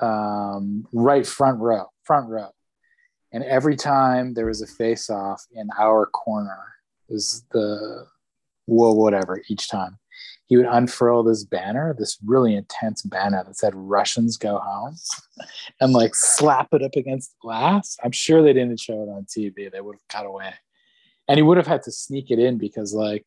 um, 0.00 0.86
right 0.92 1.26
front 1.26 1.60
row, 1.60 1.86
front 2.02 2.28
row, 2.28 2.48
and 3.32 3.44
every 3.44 3.76
time 3.76 4.34
there 4.34 4.46
was 4.46 4.62
a 4.62 4.66
face 4.66 5.10
off 5.10 5.44
in 5.52 5.68
our 5.78 6.06
corner, 6.06 6.58
is 7.08 7.44
the 7.52 8.06
well, 8.66 8.96
whatever. 8.96 9.42
Each 9.48 9.68
time 9.68 9.98
he 10.46 10.56
would 10.56 10.66
unfurl 10.66 11.22
this 11.22 11.44
banner, 11.44 11.94
this 11.98 12.18
really 12.24 12.54
intense 12.54 13.02
banner 13.02 13.42
that 13.44 13.56
said 13.56 13.74
"Russians 13.74 14.36
go 14.36 14.58
home," 14.58 14.96
and 15.80 15.92
like 15.92 16.14
slap 16.14 16.68
it 16.72 16.82
up 16.82 16.96
against 16.96 17.30
the 17.30 17.36
glass. 17.42 17.96
I'm 18.04 18.12
sure 18.12 18.42
they 18.42 18.52
didn't 18.52 18.80
show 18.80 19.02
it 19.02 19.08
on 19.08 19.24
TV. 19.24 19.70
They 19.70 19.80
would 19.80 19.96
have 19.96 20.08
cut 20.08 20.26
away, 20.26 20.54
and 21.28 21.38
he 21.38 21.42
would 21.42 21.56
have 21.56 21.66
had 21.66 21.82
to 21.84 21.92
sneak 21.92 22.30
it 22.30 22.38
in 22.38 22.58
because 22.58 22.92
like 22.92 23.26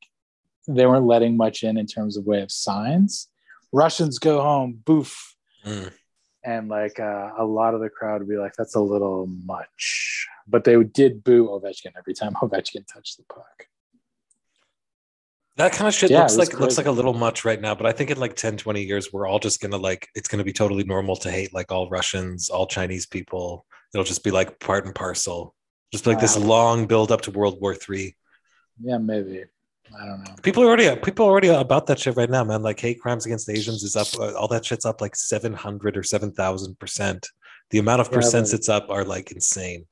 they 0.67 0.85
weren't 0.85 1.07
letting 1.07 1.37
much 1.37 1.63
in 1.63 1.77
in 1.77 1.87
terms 1.87 2.17
of 2.17 2.25
way 2.25 2.41
of 2.41 2.51
signs. 2.51 3.29
Russians 3.71 4.19
go 4.19 4.41
home, 4.41 4.81
boof. 4.85 5.35
Mm. 5.65 5.91
And 6.43 6.69
like 6.69 6.99
uh, 6.99 7.31
a 7.37 7.43
lot 7.43 7.73
of 7.73 7.81
the 7.81 7.89
crowd 7.89 8.21
would 8.21 8.29
be 8.29 8.37
like, 8.37 8.53
that's 8.57 8.75
a 8.75 8.81
little 8.81 9.27
much. 9.45 10.27
But 10.47 10.63
they 10.63 10.81
did 10.81 11.23
boo 11.23 11.47
Ovechkin 11.47 11.91
every 11.97 12.13
time 12.13 12.33
Ovechkin 12.41 12.85
touched 12.87 13.17
the 13.17 13.23
puck. 13.23 13.67
That 15.57 15.73
kind 15.73 15.87
of 15.87 15.93
shit 15.93 16.11
Yeah, 16.11 16.21
looks 16.21 16.37
like 16.37 16.59
looks 16.59 16.77
like 16.77 16.85
a 16.85 16.91
little 16.91 17.15
much 17.15 17.43
right 17.43 17.59
now, 17.59 17.73
but 17.73 17.87
I 17.87 17.91
think 17.91 18.11
in 18.11 18.19
like 18.19 18.35
10, 18.35 18.57
20 18.57 18.83
years, 18.83 19.11
we're 19.11 19.27
all 19.27 19.39
just 19.39 19.59
gonna 19.59 19.77
like 19.77 20.07
it's 20.13 20.27
gonna 20.27 20.43
be 20.43 20.53
totally 20.53 20.83
normal 20.83 21.15
to 21.17 21.31
hate 21.31 21.51
like 21.53 21.71
all 21.71 21.89
Russians, 21.89 22.49
all 22.49 22.67
Chinese 22.67 23.07
people. 23.07 23.65
It'll 23.93 24.03
just 24.05 24.23
be 24.23 24.29
like 24.31 24.59
part 24.59 24.85
and 24.85 24.93
parcel. 24.93 25.55
Just 25.91 26.05
like 26.05 26.19
this 26.19 26.37
long 26.37 26.85
build 26.85 27.11
up 27.11 27.21
to 27.21 27.31
World 27.31 27.59
War 27.59 27.73
Three. 27.73 28.15
Yeah, 28.79 28.99
maybe. 28.99 29.45
I 29.99 30.05
don't 30.05 30.23
know. 30.23 30.35
People 30.43 30.61
are 30.63 30.67
already 30.67 30.95
people 31.01 31.25
are 31.25 31.29
already 31.29 31.47
about 31.47 31.87
that 31.87 31.97
shit 31.97 32.15
right 32.15 32.29
now, 32.29 32.43
man. 32.43 32.61
Like 32.61 32.79
hate 32.79 32.99
crimes 32.99 33.25
against 33.25 33.49
Asians 33.49 33.81
is 33.83 33.95
up. 33.95 34.07
uh, 34.19 34.35
All 34.35 34.47
that 34.49 34.63
shit's 34.65 34.85
up 34.85 35.01
like 35.01 35.15
seven 35.15 35.53
hundred 35.53 35.97
or 35.97 36.03
seven 36.03 36.31
thousand 36.33 36.77
percent. 36.77 37.27
The 37.71 37.79
amount 37.79 38.01
of 38.01 38.09
Yeah, 38.11 38.19
percents 38.19 38.53
it's 38.53 38.69
up 38.69 38.91
are 38.91 39.03
like 39.05 39.31
insane. 39.31 39.85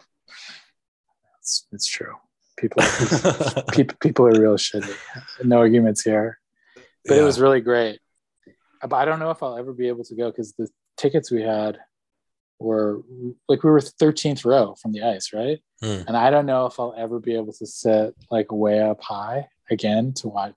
It's, 1.40 1.66
it's 1.72 1.88
true. 1.88 2.14
People, 2.58 2.84
people, 3.74 3.98
people 4.00 4.26
are 4.28 4.40
real 4.40 4.56
shitty. 4.56 4.94
No 5.44 5.58
arguments 5.58 6.02
here. 6.02 6.40
But 7.06 7.18
it 7.18 7.22
was 7.22 7.40
really 7.40 7.62
great. 7.62 8.00
But 8.82 8.96
I 8.96 9.06
don't 9.06 9.20
know 9.20 9.32
if 9.32 9.42
I'll 9.44 9.58
ever 9.58 9.74
be 9.74 9.88
able 9.88 10.04
to 10.06 10.16
go 10.16 10.30
because 10.32 10.54
the 10.54 10.68
tickets 10.98 11.32
we 11.32 11.42
had 11.42 11.80
were 12.60 13.02
like 13.50 13.64
we 13.64 13.70
were 13.70 13.80
13th 13.80 14.46
row 14.46 14.76
from 14.82 14.92
the 14.94 15.04
ice, 15.04 15.34
right? 15.34 15.60
Hmm. 15.82 16.02
And 16.08 16.16
I 16.18 16.30
don't 16.30 16.46
know 16.46 16.66
if 16.68 16.80
I'll 16.80 16.94
ever 16.98 17.20
be 17.20 17.36
able 17.36 17.54
to 17.54 17.66
sit 17.66 18.16
like 18.32 18.52
way 18.52 18.82
up 18.82 19.02
high 19.02 19.48
again 19.70 20.14
to 20.14 20.30
watch. 20.30 20.54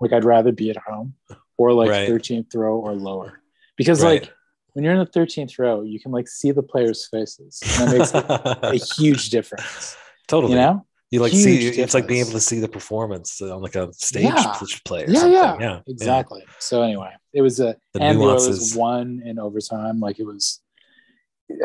Like 0.00 0.12
I'd 0.12 0.24
rather 0.24 0.52
be 0.52 0.70
at 0.70 0.76
home 0.76 1.14
or 1.56 1.72
like 1.72 1.90
Right. 1.90 2.08
13th 2.08 2.54
row 2.56 2.76
or 2.78 2.94
lower 2.94 3.40
because 3.76 4.02
Right. 4.02 4.22
like 4.22 4.32
when 4.72 4.82
you're 4.84 4.92
in 4.94 4.98
the 4.98 5.06
13th 5.06 5.56
row, 5.58 5.82
you 5.82 6.00
can 6.00 6.10
like 6.10 6.26
see 6.26 6.50
the 6.50 6.62
players' 6.62 7.06
faces. 7.06 7.60
And 7.78 7.88
that 7.92 7.96
makes 7.98 8.12
like, 8.14 8.28
a 8.28 8.76
huge 9.00 9.30
difference. 9.30 9.96
totally. 10.26 10.54
You 10.54 10.58
know? 10.58 10.86
You 11.14 11.20
like 11.20 11.32
see 11.32 11.68
it's 11.68 11.94
like 11.94 12.08
being 12.08 12.20
able 12.20 12.32
to 12.32 12.40
see 12.40 12.58
the 12.58 12.68
performance 12.68 13.40
on 13.40 13.62
like 13.62 13.76
a 13.76 13.92
stage 13.92 14.24
Yeah. 14.24 14.54
play 14.84 15.04
or 15.04 15.10
Yeah, 15.10 15.18
something. 15.20 15.32
yeah, 15.32 15.56
Yeah. 15.60 15.80
Exactly. 15.86 16.42
So 16.58 16.82
anyway, 16.82 17.12
it 17.32 17.40
was 17.42 17.60
a 17.60 17.76
The 17.92 18.02
and 18.02 18.18
nuances. 18.18 18.74
won 18.74 19.22
in 19.24 19.38
overtime. 19.38 20.00
Like 20.00 20.18
it 20.18 20.26
was 20.26 20.60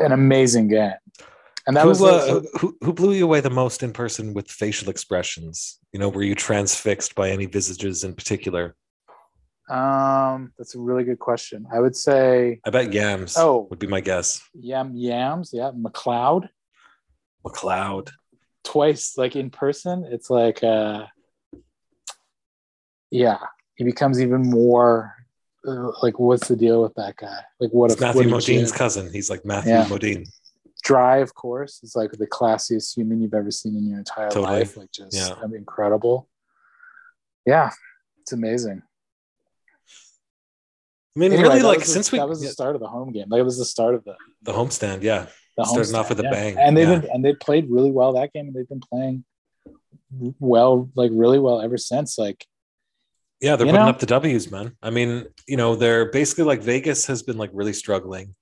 an 0.06 0.12
amazing 0.12 0.68
game. 0.68 0.94
And 1.66 1.76
that 1.76 1.82
who, 1.84 1.90
was 1.90 2.02
uh, 2.02 2.42
who 2.60 2.78
who 2.84 2.94
blew 2.94 3.14
you 3.14 3.24
away 3.30 3.42
the 3.42 3.50
most 3.64 3.82
in 3.82 3.92
person 3.92 4.34
with 4.36 4.48
facial 4.52 4.88
expressions? 4.90 5.80
You 5.94 6.00
know, 6.00 6.10
were 6.10 6.24
you 6.32 6.36
transfixed 6.36 7.16
by 7.16 7.32
any 7.32 7.48
visages 7.48 8.04
in 8.04 8.14
particular? 8.14 8.76
um 9.70 10.52
that's 10.58 10.74
a 10.76 10.80
really 10.80 11.04
good 11.10 11.20
question. 11.30 11.60
I 11.76 11.80
would 11.80 11.96
say 11.96 12.60
I 12.66 12.70
bet 12.72 12.92
Yams 12.94 13.34
Oh. 13.38 13.68
would 13.70 13.80
be 13.86 13.88
my 13.88 14.02
guess. 14.02 14.42
Yam 14.54 14.96
Yams, 14.96 15.50
yeah, 15.54 15.72
McLeod. 15.86 16.50
McLeod. 17.46 18.10
Twice 18.72 19.18
like 19.18 19.36
in 19.36 19.50
person 19.50 20.06
it's 20.14 20.30
like 20.30 20.64
uh 20.64 21.06
yeah 23.12 23.40
he 23.76 23.84
becomes 23.84 24.22
even 24.22 24.42
more 24.42 25.16
uh, 25.68 25.92
like 26.04 26.20
what's 26.20 26.48
the 26.48 26.56
deal 26.56 26.82
with 26.84 26.94
that 26.96 27.16
guy 27.18 27.40
like 27.60 27.72
what 27.72 27.86
It's 27.92 27.96
if 27.96 28.02
Matthew 28.02 28.30
what 28.30 28.42
Modine's 28.42 28.72
cousin. 28.72 29.12
He's 29.12 29.30
like 29.30 29.44
Matthew 29.44 29.72
Yeah. 29.74 29.86
Modine. 29.86 30.24
dry 30.84 31.18
of 31.18 31.34
course 31.34 31.74
is 31.84 31.96
like 31.96 32.12
the 32.12 32.28
classiest 32.28 32.96
human 32.96 33.22
you've 33.22 33.34
ever 33.34 33.52
seen 33.52 33.76
in 33.76 33.88
your 33.90 33.98
entire 34.00 34.30
Totally. 34.30 34.60
life 34.60 34.78
like 34.78 34.92
just 34.92 35.16
Yeah. 35.18 35.34
I 35.44 35.48
mean, 35.48 35.58
incredible 35.66 36.30
yeah 37.46 37.72
it's 38.22 38.34
amazing 38.34 38.82
I 41.16 41.20
mean, 41.20 41.34
Anyway, 41.34 41.50
really, 41.50 41.62
like 41.64 41.80
was 41.80 41.92
since 41.92 42.12
we 42.12 42.20
that 42.20 42.30
was 42.30 42.40
the 42.42 42.48
start 42.50 42.76
of 42.76 42.82
the 42.82 42.88
home 42.88 43.12
game 43.12 43.26
like 43.30 43.40
it 43.40 43.44
was 43.52 43.58
the 43.58 43.66
start 43.66 43.94
of 43.96 44.04
the 44.06 44.16
the 44.44 44.54
homestand, 44.54 45.02
yeah, 45.02 45.26
the 45.64 45.70
Starting 45.70 45.96
off 45.96 46.10
with 46.10 46.20
a 46.20 46.24
yeah. 46.24 46.32
bang, 46.32 46.58
and 46.58 46.76
they've 46.76 46.88
yeah. 46.88 47.00
been 47.00 47.10
and 47.12 47.26
they 47.26 47.34
played 47.34 47.70
really 47.70 47.92
well 47.92 48.14
that 48.14 48.34
game 48.34 48.48
and 48.48 48.56
they've 48.56 48.70
been 48.70 48.82
playing 48.82 49.24
well 50.40 50.90
like 50.96 51.12
really 51.14 51.40
well 51.40 51.62
ever 51.62 51.78
since 51.78 52.18
like 52.18 52.46
yeah, 53.42 53.56
they're 53.56 53.68
putting 53.68 53.82
know? 53.82 53.88
up 53.88 54.00
the 54.00 54.06
W's, 54.06 54.52
man. 54.52 54.76
I 54.82 54.90
mean, 54.90 55.26
you 55.48 55.56
know, 55.56 55.76
they're 55.76 56.12
basically 56.12 56.44
like 56.44 56.62
Vegas 56.62 57.06
has 57.08 57.24
been 57.24 57.38
like 57.38 57.52
really 57.54 57.74
struggling. 57.74 58.36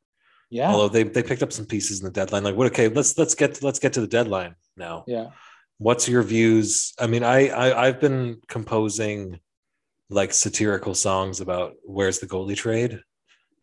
yeah 0.49 0.71
Although 0.71 0.89
they 0.89 1.03
they 1.03 1.23
picked 1.23 1.43
up 1.43 1.53
some 1.53 1.65
pieces 1.65 1.99
in 1.99 2.05
the 2.05 2.11
deadline. 2.11 2.43
Like, 2.43 2.55
what? 2.55 2.67
Okay, 2.67 2.87
let's 2.87 3.17
let's 3.17 3.35
get 3.35 3.55
to, 3.55 3.65
let's 3.65 3.79
get 3.79 3.93
to 3.93 4.01
the 4.01 4.07
deadline 4.07 4.55
now. 4.75 5.03
yeah 5.07 5.27
What's 5.79 6.09
your 6.09 6.23
views? 6.23 6.93
I 6.99 7.05
mean, 7.05 7.23
I, 7.23 7.49
I 7.49 7.87
I've 7.87 7.99
been 7.99 8.41
composing 8.47 9.39
like 10.09 10.33
satirical 10.33 10.95
songs 10.95 11.41
about 11.41 11.75
where's 11.83 12.17
the 12.17 12.25
goalie 12.25 12.55
trade. 12.55 12.99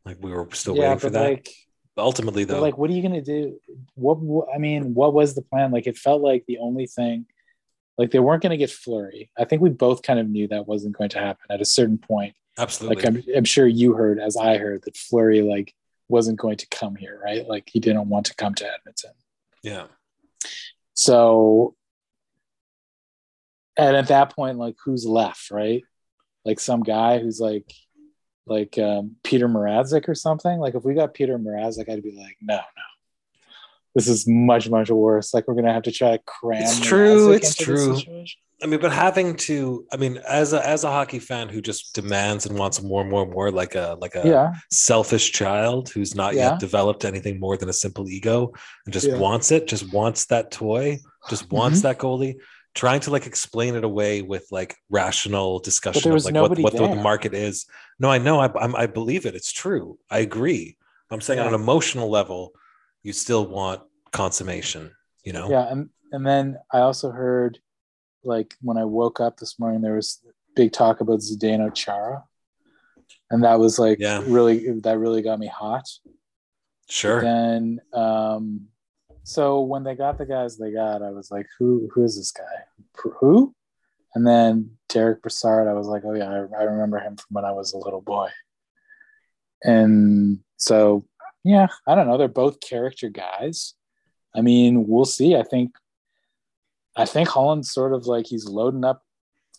Like 0.04 0.18
we 0.20 0.30
were 0.30 0.48
still 0.52 0.76
yeah 0.76 0.82
waiting 0.82 0.98
for 1.00 1.10
that. 1.10 1.22
like 1.22 1.48
Ultimately, 1.96 2.44
though, 2.44 2.60
like, 2.60 2.76
what 2.76 2.90
are 2.90 2.92
you 2.92 3.02
gonna 3.02 3.22
do? 3.22 3.60
What, 3.94 4.18
what 4.18 4.48
I 4.54 4.58
mean, 4.58 4.94
what 4.94 5.14
was 5.14 5.34
the 5.34 5.42
plan? 5.42 5.70
Like, 5.70 5.86
it 5.86 5.96
felt 5.96 6.22
like 6.22 6.44
the 6.46 6.58
only 6.58 6.86
thing, 6.86 7.26
like 7.96 8.10
they 8.10 8.18
weren't 8.18 8.42
gonna 8.42 8.56
get 8.56 8.70
Fleury. 8.70 9.30
I 9.38 9.44
think 9.44 9.62
we 9.62 9.70
both 9.70 10.02
kind 10.02 10.18
of 10.18 10.28
knew 10.28 10.48
that 10.48 10.66
wasn't 10.66 10.96
going 10.96 11.10
to 11.10 11.20
happen 11.20 11.46
at 11.50 11.60
a 11.60 11.64
certain 11.64 11.98
point. 11.98 12.34
absolutely. 12.58 12.96
Like, 12.96 13.06
I'm, 13.06 13.22
I'm 13.36 13.44
sure 13.44 13.66
you 13.66 13.92
heard, 13.94 14.18
as 14.18 14.36
I 14.36 14.58
heard, 14.58 14.82
that 14.84 14.96
Fleury 14.96 15.42
like 15.42 15.72
wasn't 16.08 16.38
going 16.38 16.56
to 16.58 16.66
come 16.68 16.96
here, 16.96 17.20
right? 17.22 17.46
Like, 17.46 17.68
he 17.72 17.80
didn't 17.80 18.08
want 18.08 18.26
to 18.26 18.34
come 18.34 18.54
to 18.56 18.66
Edmonton. 18.70 19.12
yeah, 19.62 19.86
So, 20.94 21.74
and 23.76 23.96
at 23.96 24.08
that 24.08 24.34
point, 24.34 24.58
like, 24.58 24.76
who's 24.84 25.06
left, 25.06 25.50
right? 25.50 25.82
Like 26.44 26.60
some 26.60 26.82
guy 26.82 27.18
who's 27.18 27.40
like, 27.40 27.72
like 28.46 28.78
um, 28.78 29.16
Peter 29.22 29.48
Mrazek 29.48 30.08
or 30.08 30.14
something. 30.14 30.58
Like, 30.58 30.74
if 30.74 30.84
we 30.84 30.94
got 30.94 31.14
Peter 31.14 31.38
Mrazek, 31.38 31.88
I'd 31.88 32.02
be 32.02 32.12
like, 32.16 32.36
no, 32.40 32.56
no, 32.56 32.62
this 33.94 34.08
is 34.08 34.26
much, 34.26 34.68
much 34.68 34.90
worse. 34.90 35.32
Like, 35.32 35.46
we're 35.48 35.54
gonna 35.54 35.72
have 35.72 35.84
to 35.84 35.92
try 35.92 36.16
to 36.16 36.22
cram. 36.24 36.60
It's 36.62 36.80
true, 36.80 37.28
Mrazek 37.28 37.36
it's 37.36 37.54
true. 37.56 38.00
I 38.62 38.66
mean, 38.66 38.80
but 38.80 38.92
having 38.92 39.34
to, 39.36 39.84
I 39.92 39.96
mean, 39.96 40.18
as 40.28 40.52
a 40.52 40.66
as 40.66 40.84
a 40.84 40.88
hockey 40.90 41.18
fan 41.18 41.48
who 41.48 41.60
just 41.60 41.94
demands 41.94 42.46
and 42.46 42.56
wants 42.58 42.80
more 42.82 43.00
and 43.02 43.10
more 43.10 43.22
and 43.24 43.32
more, 43.32 43.50
like 43.50 43.74
a 43.74 43.96
like 44.00 44.14
a 44.14 44.26
Yeah, 44.26 44.52
selfish 44.70 45.32
child 45.32 45.90
who's 45.90 46.14
not 46.14 46.34
Yeah. 46.34 46.50
yet 46.50 46.60
developed 46.60 47.04
anything 47.04 47.40
more 47.40 47.56
than 47.56 47.68
a 47.68 47.72
simple 47.74 48.08
ego 48.08 48.52
and 48.86 48.92
just 48.92 49.08
Yeah. 49.08 49.18
wants 49.18 49.50
it, 49.50 49.66
just 49.66 49.92
wants 49.92 50.26
that 50.26 50.50
toy, 50.50 50.98
just 51.28 51.50
wants 51.50 51.82
that 51.82 51.98
goalie. 51.98 52.36
Trying 52.74 53.00
to 53.00 53.10
like 53.10 53.26
explain 53.26 53.76
it 53.76 53.84
away 53.84 54.22
with 54.22 54.46
like 54.50 54.76
rational 54.90 55.60
discussion 55.60 56.12
of 56.12 56.24
like 56.24 56.34
what, 56.34 56.58
what 56.58 56.72
the, 56.72 56.88
the 56.88 56.96
market 56.96 57.32
is. 57.32 57.66
No, 58.00 58.10
I 58.10 58.18
know, 58.18 58.40
I, 58.40 58.50
I'm, 58.58 58.74
I 58.74 58.86
believe 58.86 59.26
it. 59.26 59.34
It's 59.36 59.52
true. 59.52 59.98
I 60.10 60.18
agree. 60.18 60.76
I'm 61.10 61.20
saying 61.20 61.38
on 61.38 61.46
an 61.48 61.54
emotional 61.54 62.10
level, 62.10 62.52
you 63.04 63.12
still 63.12 63.46
want 63.46 63.82
consummation. 64.10 64.90
You 65.22 65.32
know? 65.32 65.48
yeah, 65.48 65.70
and 65.70 65.88
and 66.12 66.26
then 66.26 66.58
I 66.72 66.80
also 66.80 67.10
heard, 67.10 67.58
like, 68.24 68.54
when 68.60 68.76
I 68.76 68.84
woke 68.84 69.20
up 69.20 69.38
this 69.38 69.58
morning, 69.58 69.80
there 69.80 69.94
was 69.94 70.20
big 70.54 70.72
talk 70.72 71.00
about 71.00 71.20
Zdeno 71.20 71.72
Chara, 71.74 72.24
and 73.30 73.44
that 73.44 73.58
was 73.58 73.78
like 73.78 73.98
Yeah. 74.00 74.22
really 74.26 74.80
that 74.80 74.98
really 74.98 75.22
got 75.22 75.38
me 75.38 75.46
hot. 75.46 75.88
Sure. 76.88 77.20
then 77.22 77.80
um 77.92 78.68
so 79.24 79.62
when 79.62 79.82
they 79.82 79.94
got 79.94 80.18
the 80.18 80.26
guys 80.26 80.56
they 80.56 80.70
got 80.70 81.02
i 81.02 81.10
was 81.10 81.30
like 81.30 81.46
who 81.58 81.88
who 81.92 82.04
is 82.04 82.16
this 82.16 82.30
guy? 82.30 82.42
Who 83.20 83.54
and 84.14 84.26
then 84.26 84.70
derek 84.88 85.22
Brassard, 85.22 85.66
i 85.66 85.72
was 85.72 85.86
like 85.88 86.02
oh 86.04 86.14
yeah 86.14 86.28
I, 86.28 86.60
I 86.60 86.64
remember 86.64 86.98
him 86.98 87.16
from 87.16 87.26
when 87.30 87.44
i 87.44 87.50
was 87.52 87.72
a 87.72 87.78
little 87.78 88.00
boy. 88.00 88.28
And 89.62 90.40
so 90.58 91.04
yeah 91.42 91.68
i 91.88 91.94
don't 91.94 92.06
know 92.06 92.18
they're 92.18 92.28
both 92.28 92.60
character 92.60 93.08
guys. 93.08 93.74
I 94.34 94.42
mean 94.42 94.86
we'll 94.86 95.04
see. 95.04 95.34
I 95.34 95.42
think 95.42 95.74
i 96.96 97.04
think 97.04 97.28
holland's 97.28 97.72
sort 97.72 97.92
of 97.92 98.06
like 98.06 98.26
he's 98.26 98.46
loading 98.46 98.84
up 98.84 99.02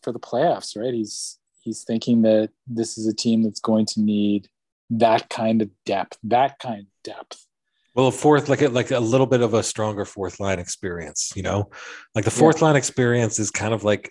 for 0.01 0.13
the 0.13 0.19
playoffs 0.19 0.77
right? 0.79 0.93
He's 0.93 1.39
he's 1.61 1.83
thinking 1.83 2.21
that 2.21 2.51
this 2.67 2.97
is 2.97 3.07
a 3.07 3.13
team 3.13 3.43
that's 3.43 3.59
going 3.59 3.87
to 3.87 4.01
need 4.01 4.47
that 4.91 5.29
kind 5.29 5.61
of 5.63 5.69
depth 5.85 6.17
that 6.23 6.59
kind 6.59 6.81
of 6.81 6.87
depth 7.03 7.47
Well, 7.95 8.07
a 8.07 8.11
fourth, 8.11 8.49
like 8.49 8.61
a, 8.61 8.67
like 8.67 8.91
a 8.91 8.99
little 8.99 9.25
bit 9.25 9.41
of 9.41 9.53
a 9.53 9.63
stronger 9.63 10.03
fourth 10.05 10.39
line 10.39 10.59
experience, 10.59 11.31
you 11.35 11.43
know, 11.43 11.69
like 12.13 12.25
the 12.25 12.31
fourth 12.31 12.61
line 12.61 12.75
experience 12.75 13.39
is 13.39 13.49
kind 13.51 13.73
of 13.73 13.83
like, 13.85 14.09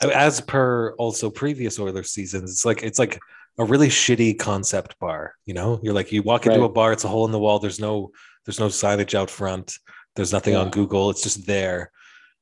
as 0.00 0.40
per 0.40 0.94
also 0.96 1.28
previous 1.30 1.78
Oilers 1.78 2.10
seasons, 2.10 2.50
it's 2.50 2.64
like 2.64 2.82
it's 2.82 2.98
like 2.98 3.18
a 3.58 3.64
really 3.64 3.88
shitty 3.88 4.38
concept 4.38 4.98
bar. 5.00 5.34
You 5.44 5.54
know, 5.54 5.80
you're 5.82 5.94
like 5.94 6.12
you 6.12 6.22
walk 6.22 6.46
into 6.46 6.60
Right. 6.60 6.66
a 6.66 6.68
bar, 6.68 6.92
it's 6.92 7.04
a 7.04 7.08
hole 7.08 7.24
in 7.26 7.32
the 7.32 7.38
wall. 7.38 7.58
There's 7.58 7.80
no 7.80 8.10
there's 8.44 8.60
no 8.60 8.66
signage 8.68 9.14
out 9.14 9.30
front. 9.30 9.78
There's 10.14 10.32
nothing 10.32 10.54
on 10.54 10.70
Google. 10.70 11.10
It's 11.10 11.22
just 11.22 11.46
there. 11.46 11.90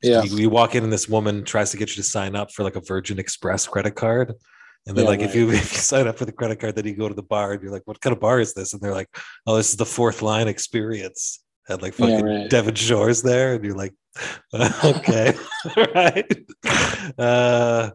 yeah 0.02 0.22
You, 0.24 0.36
you 0.36 0.50
walk 0.50 0.74
in 0.74 0.84
and 0.84 0.92
this 0.92 1.08
woman 1.08 1.44
tries 1.44 1.70
to 1.70 1.76
get 1.78 1.90
you 1.90 2.02
to 2.02 2.08
sign 2.08 2.36
up 2.36 2.52
for 2.52 2.62
like 2.64 2.76
a 2.76 2.80
Virgin 2.80 3.18
Express 3.18 3.66
credit 3.66 3.94
card. 3.94 4.34
And 4.86 4.96
then 4.96 5.04
Yeah, 5.04 5.10
like 5.10 5.20
if 5.20 5.34
you 5.34 5.50
if 5.62 5.72
you 5.72 5.78
sign 5.78 6.06
up 6.08 6.18
for 6.18 6.24
the 6.24 6.32
credit 6.32 6.58
card, 6.60 6.74
then 6.76 6.86
you 6.86 6.96
go 6.96 7.08
to 7.08 7.14
the 7.14 7.22
bar 7.22 7.52
and 7.52 7.62
you're 7.62 7.70
like, 7.72 7.86
what 7.86 8.00
kind 8.00 8.12
of 8.12 8.20
bar 8.20 8.40
is 8.40 8.54
this? 8.54 8.72
And 8.72 8.82
they're 8.82 8.94
like, 8.94 9.08
oh, 9.46 9.56
this 9.56 9.70
is 9.70 9.76
the 9.76 9.86
fourth 9.86 10.22
line 10.22 10.48
experience. 10.48 11.42
And 11.68 11.80
like 11.80 11.96
Yeah, 11.98 12.06
fucking 12.08 12.24
right. 12.24 12.50
Devin 12.50 12.74
Shores 12.74 13.22
there, 13.22 13.54
and 13.54 13.64
you're 13.64 13.76
like, 13.76 13.94
okay, 14.84 15.34
right. 15.94 16.44
Uh 17.18 17.90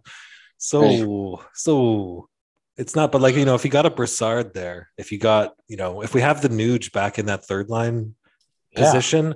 so 0.57 1.41
so 1.53 2.29
it's 2.77 2.95
not, 2.95 3.11
but 3.11 3.21
like 3.21 3.35
you 3.35 3.45
know, 3.45 3.55
if 3.55 3.65
you 3.65 3.71
got 3.71 3.85
a 3.85 3.89
Brassard 3.89 4.53
there, 4.53 4.89
if 4.97 5.11
you 5.11 5.17
got, 5.19 5.55
you 5.67 5.77
know, 5.77 6.01
if 6.03 6.13
we 6.13 6.21
have 6.21 6.41
the 6.41 6.49
Nuge 6.49 6.91
back 6.91 7.17
in 7.19 7.25
that 7.25 7.45
third 7.45 7.69
line 7.69 8.15
Yeah. 8.71 8.83
position, 8.83 9.35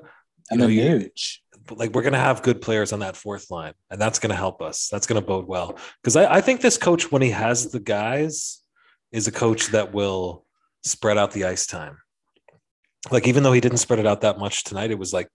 you 0.52 0.58
know, 0.58 0.68
the 0.68 0.78
Nuge. 0.80 1.38
Like 1.72 1.94
we're 1.94 2.02
gonna 2.04 2.20
have 2.20 2.42
good 2.42 2.62
players 2.62 2.94
on 2.94 3.00
that 3.00 3.16
fourth 3.16 3.50
line, 3.50 3.74
and 3.90 4.00
that's 4.00 4.20
gonna 4.20 4.36
help 4.36 4.62
us. 4.62 4.90
That's 4.90 5.08
gonna 5.08 5.22
bode 5.22 5.48
well 5.48 5.78
because 6.02 6.16
I, 6.16 6.36
I 6.36 6.42
think 6.42 6.62
this 6.62 6.78
coach, 6.78 7.12
when 7.12 7.22
he 7.22 7.32
has 7.32 7.72
the 7.72 7.80
guys, 7.80 8.62
is 9.12 9.28
a 9.28 9.32
coach 9.32 9.68
that 9.68 9.94
will 9.94 10.46
spread 10.84 11.18
out 11.18 11.32
the 11.32 11.46
ice 11.46 11.66
time. 11.66 11.98
Like 13.10 13.28
even 13.28 13.44
though 13.44 13.54
he 13.54 13.62
didn't 13.62 13.80
spread 13.80 14.00
it 14.00 14.08
out 14.08 14.22
that 14.22 14.38
much 14.40 14.64
tonight, 14.64 14.92
it 14.92 15.00
was 15.00 15.14
like 15.14 15.28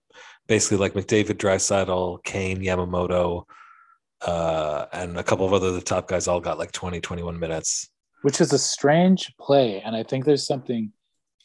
basically 0.47 0.79
like 0.79 0.95
McDavid, 0.95 1.35
Draisaitl, 1.37 2.23
Kane, 2.23 2.63
Yamamoto, 2.63 3.45
uh, 4.23 4.87
and 4.93 5.19
a 5.19 5.23
couple 5.23 5.47
of 5.47 5.53
other 5.53 5.73
the 5.73 5.81
top 5.81 6.09
guys 6.09 6.29
all 6.29 6.41
got 6.41 6.59
like 6.59 6.73
20, 6.73 7.01
21 7.01 7.39
minutes. 7.39 7.89
which 8.23 8.41
is 8.41 8.53
a 8.53 8.59
strange 8.59 9.33
play 9.39 9.81
and 9.83 9.95
i 9.95 10.03
think 10.03 10.25
there's 10.25 10.47
something 10.47 10.91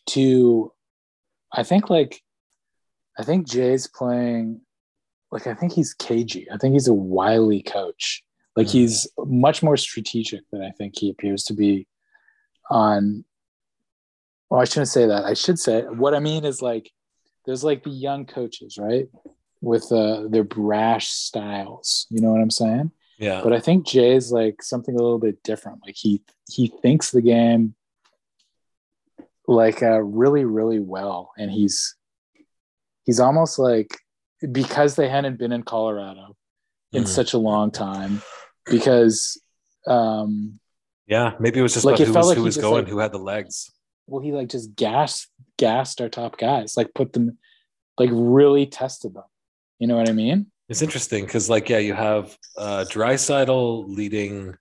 to 0.07 0.71
i 1.53 1.63
think 1.63 1.89
like 1.89 2.21
i 3.19 3.23
think 3.23 3.47
jay's 3.47 3.87
playing 3.87 4.61
like 5.31 5.47
i 5.47 5.53
think 5.53 5.71
he's 5.73 5.93
cagey. 5.93 6.47
I 6.53 6.57
think 6.57 6.73
he's 6.73 6.87
a 6.87 6.93
wily 6.93 7.61
coach. 7.63 8.23
Like 8.55 8.67
Mhm. 8.67 8.71
he's 8.71 9.07
much 9.17 9.63
more 9.63 9.77
strategic 9.77 10.41
than 10.51 10.61
i 10.61 10.71
think 10.71 10.97
he 10.97 11.09
appears 11.09 11.43
to 11.45 11.53
be 11.53 11.87
on 12.69 13.23
well 14.49 14.61
i 14.61 14.65
shouldn't 14.65 14.89
say 14.89 15.05
that. 15.07 15.23
I 15.25 15.33
should 15.33 15.59
say 15.59 15.83
what 15.83 16.13
i 16.13 16.19
mean 16.19 16.43
is 16.45 16.61
like 16.61 16.91
there's 17.45 17.63
like 17.63 17.83
the 17.83 17.89
young 17.89 18.25
coaches 18.25 18.77
right? 18.77 19.07
With 19.61 19.91
uh, 19.91 20.27
their 20.27 20.43
brash 20.43 21.07
styles. 21.09 22.07
You 22.09 22.19
know 22.21 22.31
what 22.31 22.41
i'm 22.41 22.49
saying? 22.51 22.91
Yeah, 23.19 23.41
but 23.43 23.53
I 23.53 23.59
think 23.59 23.85
Jay's 23.85 24.31
like 24.31 24.63
something 24.63 24.95
a 24.95 24.97
little 25.01 25.19
bit 25.19 25.43
different. 25.43 25.79
Like 25.85 25.95
he 25.95 26.23
he 26.49 26.67
thinks 26.81 27.11
the 27.11 27.21
game 27.21 27.75
like 29.47 29.83
uh, 29.83 30.01
really, 30.01 30.45
really 30.45 30.79
well, 30.79 31.31
and 31.37 31.51
he's 31.51 31.95
he's 33.03 33.19
almost 33.19 33.59
like 33.59 33.99
because 34.51 34.95
they 34.95 35.09
hadn't 35.09 35.37
been 35.37 35.51
in 35.51 35.63
Colorado 35.63 36.35
in 36.93 37.03
Mhm. 37.03 37.07
such 37.07 37.33
a 37.33 37.37
long 37.37 37.71
time, 37.71 38.21
because 38.65 39.39
um, 39.87 40.59
Yeah, 41.07 41.33
maybe 41.39 41.59
it 41.59 41.63
was 41.63 41.73
just 41.73 41.85
Like, 41.85 41.99
it 41.99 42.07
who 42.07 42.13
felt 42.13 42.23
was, 42.23 42.29
like 42.29 42.37
who 42.37 42.43
was 42.43 42.57
going, 42.57 42.83
like- 42.83 42.87
who 42.87 42.99
had 42.99 43.11
the 43.11 43.17
legs. 43.19 43.69
well, 44.07 44.21
he 44.21 44.31
like 44.31 44.49
just 44.49 44.75
gassed 44.75 45.27
gassed 45.57 45.99
our 46.01 46.09
top 46.09 46.37
guys, 46.37 46.75
like 46.77 46.93
put 46.93 47.13
them, 47.13 47.37
like 47.97 48.09
really 48.13 48.65
tested 48.65 49.13
them. 49.13 49.23
You 49.79 49.87
know 49.87 49.97
what 49.97 50.07
I 50.09 50.13
mean? 50.13 50.51
It's 50.69 50.81
interesting 50.81 51.25
because, 51.25 51.49
like, 51.49 51.67
yeah, 51.69 51.79
you 51.79 51.93
have 51.93 52.37
uh, 52.57 52.85
Draisaitl 52.89 53.87
leading 53.87 54.55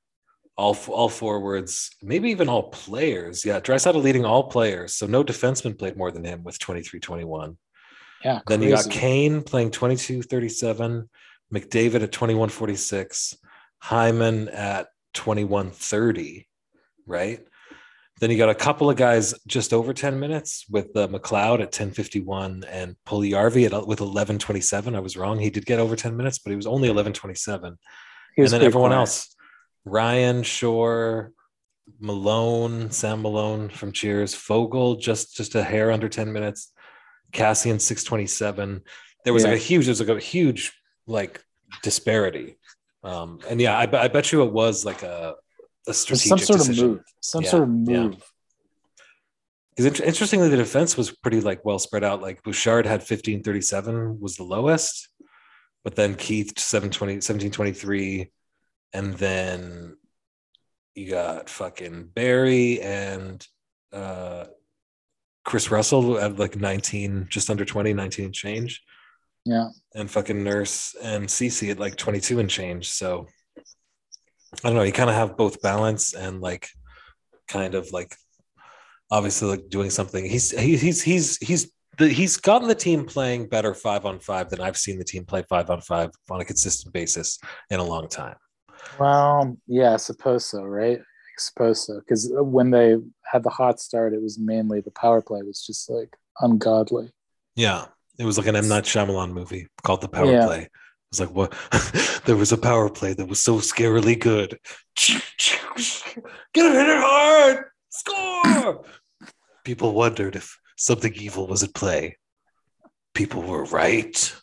all 0.56 0.76
all 0.88 1.08
forwards, 1.08 1.90
maybe 2.02 2.30
even 2.30 2.48
all 2.48 2.64
players. 2.64 3.44
Yeah, 3.44 3.60
Draisaitl 3.60 4.02
leading 4.02 4.24
all 4.24 4.44
players. 4.44 4.94
So 4.94 5.06
no 5.06 5.22
defenseman 5.22 5.78
played 5.78 5.96
more 5.96 6.10
than 6.10 6.24
him 6.24 6.42
with 6.42 6.58
23 6.58 6.98
21. 7.00 7.56
Yeah. 8.24 8.40
Then 8.46 8.62
you 8.62 8.70
got. 8.70 8.90
Kane 8.90 9.42
playing 9.42 9.70
22 9.70 10.22
37, 10.22 11.08
McDavid 11.52 12.02
at 12.02 12.12
21 12.12 12.48
46, 12.48 13.36
Hyman 13.78 14.48
at 14.48 14.88
21 15.14 15.70
30, 15.70 16.46
right? 17.06 17.40
Then 18.20 18.30
you 18.30 18.36
got 18.36 18.50
a 18.50 18.54
couple 18.54 18.90
of 18.90 18.96
guys 18.96 19.32
just 19.46 19.72
over 19.72 19.94
10 19.94 20.20
minutes 20.20 20.66
with 20.68 20.94
uh, 20.94 21.08
McLeod 21.08 21.62
at 21.62 21.72
10:51 21.72 22.64
and 22.68 22.96
Puljujarvi 23.06 23.64
at 23.72 23.86
with 23.86 24.00
11:27. 24.00 24.94
I 24.94 25.00
was 25.00 25.16
wrong. 25.16 25.38
He 25.38 25.48
did 25.48 25.64
get 25.64 25.78
over 25.78 25.96
10 25.96 26.14
minutes, 26.16 26.38
but 26.38 26.50
he 26.50 26.56
was 26.56 26.66
only 26.66 26.88
11:27. 26.90 27.76
He 28.36 28.42
And 28.42 28.50
then 28.50 28.62
everyone 28.62 28.90
quiet. 28.90 29.00
else, 29.00 29.34
Ryan 29.86 30.42
Shore, 30.42 31.32
Malone, 31.98 32.90
Sam 32.90 33.22
Malone 33.22 33.70
from 33.70 33.90
Cheers, 33.90 34.34
Foegele 34.34 35.00
just 35.00 35.34
just 35.34 35.54
a 35.54 35.62
hair 35.62 35.90
under 35.90 36.08
10 36.08 36.30
minutes, 36.30 36.72
Kassian 37.32 37.80
627. 37.80 38.82
There 39.24 39.32
was 39.32 39.42
Yeah. 39.44 39.50
like 39.50 39.58
a 39.58 39.62
huge, 39.62 39.86
there's 39.86 40.00
like 40.00 40.08
a 40.16 40.20
huge 40.20 40.72
like 41.06 41.42
disparity. 41.82 42.56
Um, 43.02 43.40
and 43.48 43.60
yeah, 43.60 43.76
I, 43.78 43.82
I 44.04 44.08
bet 44.08 44.32
you 44.32 44.42
it 44.42 44.52
was 44.52 44.84
like 44.84 45.02
a, 45.02 45.34
a 45.88 45.94
strategic 45.94 46.28
some 46.28 46.38
sort 46.38 46.58
decision. 46.58 46.84
of 46.84 46.90
move. 46.92 47.00
Some 47.20 47.42
Yeah, 47.44 47.50
sort 47.50 47.62
of 47.64 47.68
yeah. 47.68 47.74
move. 48.02 48.30
Because 49.76 50.00
interestingly, 50.00 50.48
the 50.48 50.56
defense 50.56 50.96
was 50.96 51.10
pretty 51.10 51.40
like 51.40 51.64
well 51.64 51.78
spread 51.78 52.04
out. 52.04 52.20
Like 52.20 52.42
Bouchard 52.42 52.84
had 52.84 53.00
1537 53.00 54.20
was 54.20 54.36
the 54.36 54.42
lowest, 54.42 55.08
but 55.84 55.94
then 55.96 56.14
Keith 56.16 56.58
720, 56.58 57.14
1723, 57.14 58.30
and 58.92 59.14
then 59.14 59.96
you 60.94 61.08
got 61.10 61.48
fucking 61.48 62.10
Barrie 62.14 62.80
and 62.82 63.46
uh 63.92 64.46
Kris 65.44 65.70
Russell 65.70 66.18
at 66.18 66.38
like 66.38 66.56
19, 66.56 67.26
just 67.30 67.50
under 67.50 67.64
20, 67.64 67.92
19 67.92 68.24
and 68.26 68.34
change, 68.34 68.82
Yeah. 69.44 69.68
and 69.94 70.10
fucking 70.10 70.42
Nurse 70.44 70.94
and 71.02 71.30
Ceci 71.30 71.70
at 71.70 71.78
like 71.78 71.96
22 71.96 72.38
and 72.40 72.50
change. 72.50 72.90
So 72.90 73.26
I 74.64 74.68
don't 74.68 74.74
know. 74.74 74.82
You 74.82 74.92
kind 74.92 75.10
of 75.10 75.16
have 75.16 75.36
both 75.36 75.62
balance 75.62 76.12
and 76.14 76.40
like 76.40 76.68
kind 77.48 77.74
of 77.74 77.90
like 77.92 78.14
obviously 79.10 79.48
like 79.48 79.68
doing 79.70 79.90
something. 79.90 80.24
He's 80.24 80.50
he, 80.50 80.76
he's 80.76 81.02
he's 81.02 81.36
he's 81.38 81.70
the, 81.98 82.08
he's 82.08 82.36
gotten 82.36 82.68
the 82.68 82.74
team 82.74 83.04
playing 83.04 83.48
better 83.48 83.74
five 83.74 84.04
on 84.06 84.18
five 84.20 84.50
than 84.50 84.60
I've 84.60 84.76
seen 84.76 84.98
the 84.98 85.04
team 85.04 85.24
play 85.24 85.44
five 85.48 85.70
on 85.70 85.80
five 85.80 86.10
on 86.30 86.40
a 86.40 86.44
consistent 86.44 86.92
basis 86.92 87.38
in 87.70 87.80
a 87.80 87.84
long 87.84 88.08
time. 88.08 88.36
Well, 88.98 89.56
yeah, 89.66 89.94
I 89.94 89.96
suppose 89.98 90.46
so, 90.46 90.62
right? 90.62 91.00
Suppose. 91.40 91.90
Because 91.98 92.32
uh, 92.32 92.44
when 92.44 92.70
they 92.70 92.96
had 93.24 93.42
the 93.42 93.50
hot 93.50 93.80
start, 93.80 94.12
it 94.12 94.22
was 94.22 94.38
mainly 94.38 94.80
the 94.80 94.90
power 94.90 95.22
play 95.22 95.42
was 95.42 95.64
just 95.64 95.88
like 95.90 96.16
ungodly. 96.40 97.10
Yeah, 97.56 97.86
it 98.18 98.24
was 98.24 98.38
like 98.38 98.46
an 98.46 98.56
M 98.56 98.68
Night 98.68 98.84
Shyamalan 98.84 99.32
movie 99.32 99.68
called 99.82 100.02
The 100.02 100.08
Power 100.08 100.30
Yeah. 100.30 100.46
Play. 100.46 100.62
It 100.62 100.70
was 101.10 101.20
like 101.20 101.30
what? 101.30 101.54
there 102.26 102.36
was 102.36 102.52
a 102.52 102.58
power 102.58 102.88
play 102.88 103.14
that 103.14 103.28
was 103.28 103.42
so 103.42 103.56
scarily 103.56 104.18
good. 104.18 104.58
Get 106.54 106.76
it 106.76 107.02
hard, 107.02 107.64
score. 107.88 108.84
People 109.64 109.92
wondered 109.92 110.36
if 110.36 110.58
something 110.76 111.12
evil 111.14 111.46
was 111.46 111.62
at 111.62 111.74
play. 111.74 112.18
People 113.14 113.42
were 113.42 113.64
right. 113.64 114.34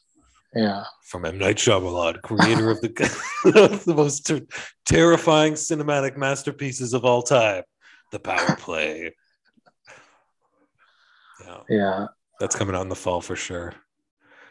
Yeah. 0.56 0.86
from 1.04 1.26
M 1.26 1.38
Night 1.38 1.58
Shyamalan, 1.58 2.22
creator 2.22 2.70
of 2.72 2.82
the 2.82 2.90
the 3.86 3.94
most 3.94 4.26
ter- 4.26 4.48
terrifying 4.86 5.54
cinematic 5.54 6.18
masterpieces 6.18 6.94
of 6.94 7.06
all 7.06 7.22
time, 7.22 7.64
The 8.12 8.20
Power 8.20 8.56
Play. 8.58 9.14
Yeah, 11.46 11.58
Yeah. 11.70 12.06
that's 12.40 12.56
coming 12.56 12.76
out 12.76 12.82
in 12.82 12.90
the 12.90 12.96
fall 12.96 13.22
for 13.22 13.36
sure. 13.36 13.74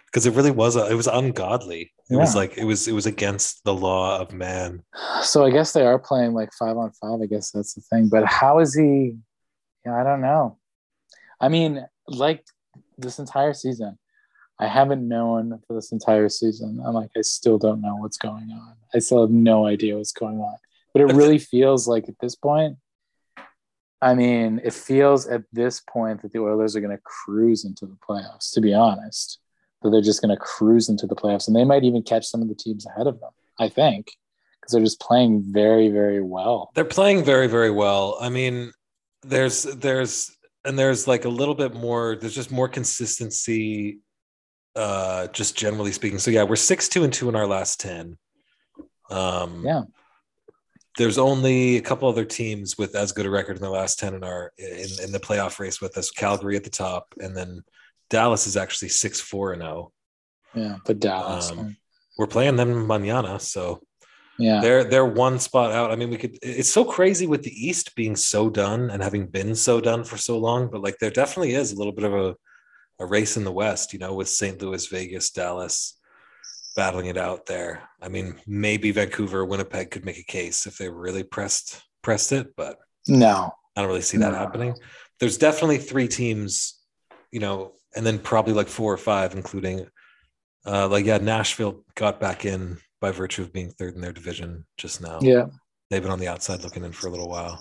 Because 0.07 0.27
it 0.27 0.35
really 0.35 0.51
was 0.53 0.77
a, 0.77 0.87
it 0.91 0.95
was 0.95 1.09
ungodly. 1.09 1.93
It 2.09 2.17
was 2.17 2.37
like 2.37 2.57
it 2.57 2.65
was 2.65 2.87
it 2.87 2.93
was 2.93 3.07
against 3.07 3.65
the 3.65 3.75
law 3.75 4.19
of 4.21 4.33
man. 4.33 4.85
So 5.23 5.45
I 5.45 5.51
guess 5.51 5.73
they 5.73 5.85
are 5.85 5.99
playing 5.99 6.33
like 6.33 6.51
five 6.57 6.77
on 6.77 6.93
five. 6.93 7.21
I 7.21 7.27
guess 7.27 7.51
that's 7.51 7.75
the 7.75 7.81
thing. 7.81 8.09
But 8.09 8.25
how 8.27 8.61
is 8.61 8.75
he? 8.75 9.17
Yeah, 9.85 10.01
I 10.01 10.05
don't 10.05 10.21
know. 10.21 10.59
I 11.41 11.49
mean, 11.49 11.85
like 12.07 12.45
this 12.97 13.19
entire 13.19 13.53
season, 13.53 13.99
I 14.59 14.67
haven't 14.67 15.07
known 15.07 15.61
for 15.67 15.75
this 15.75 15.93
entire 15.93 16.29
season. 16.29 16.83
I'm 16.85 16.95
like, 16.95 17.11
I 17.17 17.21
still 17.21 17.59
don't 17.59 17.83
know 17.83 17.97
what's 17.97 18.17
going 18.17 18.51
on. 18.51 18.75
I 18.95 19.01
still 19.01 19.21
have 19.21 19.31
no 19.31 19.67
idea 19.67 19.97
what's 19.97 20.13
going 20.13 20.39
on. 20.39 20.57
But 20.95 21.03
it 21.03 21.15
really 21.15 21.39
feels 21.39 21.87
like 21.87 22.09
at 22.09 22.19
this 22.21 22.35
point, 22.35 22.79
I 24.01 24.15
mean, 24.15 24.61
it 24.65 24.73
feels 24.73 25.27
at 25.27 25.43
this 25.53 25.81
point 25.81 26.23
that 26.23 26.33
the 26.33 26.39
Oilers 26.39 26.75
are 26.75 26.81
going 26.81 26.97
to 26.97 27.03
cruise 27.03 27.65
into 27.65 27.87
the 27.87 27.97
playoffs, 28.09 28.53
to 28.55 28.61
be 28.61 28.73
honest. 28.73 29.39
That 29.83 29.91
they're 29.91 30.01
just 30.01 30.23
going 30.23 30.35
to 30.35 30.41
cruise 30.41 30.89
into 30.89 31.07
the 31.07 31.15
playoffs. 31.15 31.49
And 31.49 31.57
they 31.57 31.65
might 31.65 31.85
even 31.85 32.03
catch 32.03 32.27
some 32.27 32.41
of 32.41 32.49
the 32.49 32.55
teams 32.55 32.87
ahead 32.87 33.07
of 33.07 33.21
them, 33.21 33.31
I 33.59 33.69
think, 33.69 34.11
because 34.61 34.73
they're 34.73 34.83
just 34.83 35.01
playing 35.01 35.45
very, 35.47 35.89
very 35.89 36.23
well. 36.23 36.71
They're 36.75 36.85
playing 36.85 37.25
very 37.25 37.47
very 37.47 37.71
well. 37.71 38.17
I 38.21 38.31
mean, 38.31 38.73
there's 39.23 39.65
there's 39.65 40.35
and 40.65 40.79
there's 40.79 41.07
like 41.07 41.27
a 41.27 41.29
little 41.29 41.55
bit 41.55 41.75
more. 41.75 42.17
There's 42.17 42.35
just 42.35 42.51
more 42.51 42.69
consistency. 42.69 44.01
Uh, 44.77 45.27
just 45.29 45.57
generally 45.57 45.91
speaking. 45.91 46.19
So 46.19 46.31
yeah, 46.31 46.43
we're 46.43 46.57
six 46.57 46.87
two 46.87 47.03
and 47.03 47.13
two 47.13 47.31
in 47.31 47.35
our 47.35 47.47
last 47.47 47.81
ten. 47.81 48.19
Um, 49.11 49.65
Yeah. 49.65 49.83
There's 50.99 51.19
only 51.19 51.77
a 51.77 51.83
couple 51.83 52.09
other 52.09 52.25
teams 52.25 52.79
with 52.79 52.95
as 52.95 53.13
good 53.13 53.27
a 53.27 53.31
record 53.31 53.57
in 53.57 53.63
the 53.63 53.71
last 53.71 53.99
ten 53.99 54.15
in 54.15 54.23
our 54.23 54.53
in, 54.59 54.89
in 55.03 55.13
the 55.13 55.21
playoff 55.21 55.59
race 55.59 55.81
with 55.81 55.97
us. 55.99 56.11
Calgary 56.11 56.57
at 56.57 56.65
the 56.65 56.71
top, 56.71 57.15
and 57.19 57.35
then 57.37 57.63
Dallas 58.11 58.47
is 58.47 58.57
actually 58.57 58.89
six 58.89 59.21
four 59.21 59.53
and 59.53 59.63
zero. 59.63 59.93
Yeah. 60.55 60.77
But 60.85 61.01
Dallas. 61.01 61.51
Um, 61.51 61.77
We're 62.19 62.27
playing 62.27 62.57
them 62.57 62.87
manana, 62.87 63.39
so 63.41 63.83
yeah. 64.39 64.61
they're 64.61 64.85
they're 64.85 65.05
one 65.05 65.39
spot 65.39 65.73
out. 65.73 65.91
I 65.91 65.97
mean, 65.97 66.11
we 66.11 66.17
could. 66.17 66.39
It's 66.43 66.73
so 66.73 66.85
crazy 66.85 67.27
with 67.27 67.43
the 67.43 67.53
East 67.67 67.95
being 67.95 68.17
so 68.17 68.49
done 68.49 68.91
and 68.91 69.03
having 69.03 69.27
been 69.27 69.55
so 69.55 69.81
done 69.81 70.03
for 70.05 70.17
so 70.17 70.39
long, 70.39 70.71
but 70.71 70.83
like 70.83 70.99
there 70.99 71.11
definitely 71.11 71.55
is 71.55 71.73
a 71.73 71.77
little 71.77 71.93
bit 71.93 72.05
of 72.05 72.15
a 72.15 72.37
a 72.99 73.07
race 73.07 73.37
in 73.37 73.45
the 73.45 73.53
West, 73.53 73.93
you 73.93 73.99
know, 73.99 74.15
with 74.15 74.29
St. 74.29 74.61
Louis, 74.61 74.87
Vegas, 74.87 75.31
Dallas 75.31 75.99
battling 76.75 77.07
it 77.07 77.17
out 77.17 77.47
there. 77.47 77.89
I 78.03 78.09
mean, 78.09 78.41
maybe 78.47 78.91
Vancouver, 78.91 79.45
Winnipeg 79.45 79.91
could 79.91 80.05
make 80.05 80.19
a 80.19 80.25
case 80.25 80.67
if 80.67 80.79
they 80.79 80.89
really 80.89 81.23
pressed 81.23 81.83
pressed 82.03 82.33
it, 82.33 82.55
but 82.57 82.79
No. 83.09 83.51
I 83.75 83.81
don't 83.81 83.89
really 83.89 84.01
see 84.03 84.19
that 84.19 84.33
No. 84.33 84.39
happening. 84.39 84.75
There's 85.19 85.39
definitely 85.39 85.79
three 85.79 86.07
teams, 86.09 86.79
you 87.33 87.41
know, 87.41 87.73
and 87.97 88.07
then 88.07 88.19
probably 88.19 88.53
like 88.53 88.69
four 88.69 88.93
or 88.93 88.99
five, 88.99 89.35
including 89.35 89.87
uh 90.65 90.89
like 90.89 91.05
yeah, 91.07 91.19
Nashville 91.19 91.85
got 91.95 92.21
back 92.21 92.45
in 92.45 92.79
by 93.01 93.11
virtue 93.11 93.43
of 93.43 93.53
being 93.53 93.71
third 93.71 93.95
in 93.95 94.01
their 94.01 94.13
division 94.13 94.67
just 94.79 95.01
now. 95.01 95.19
Yeah. 95.21 95.47
They've 95.91 96.03
been 96.03 96.13
on 96.13 96.19
the 96.21 96.29
outside 96.29 96.63
looking 96.63 96.85
in 96.85 96.93
for 96.93 97.09
a 97.09 97.11
little 97.11 97.29
while. 97.29 97.59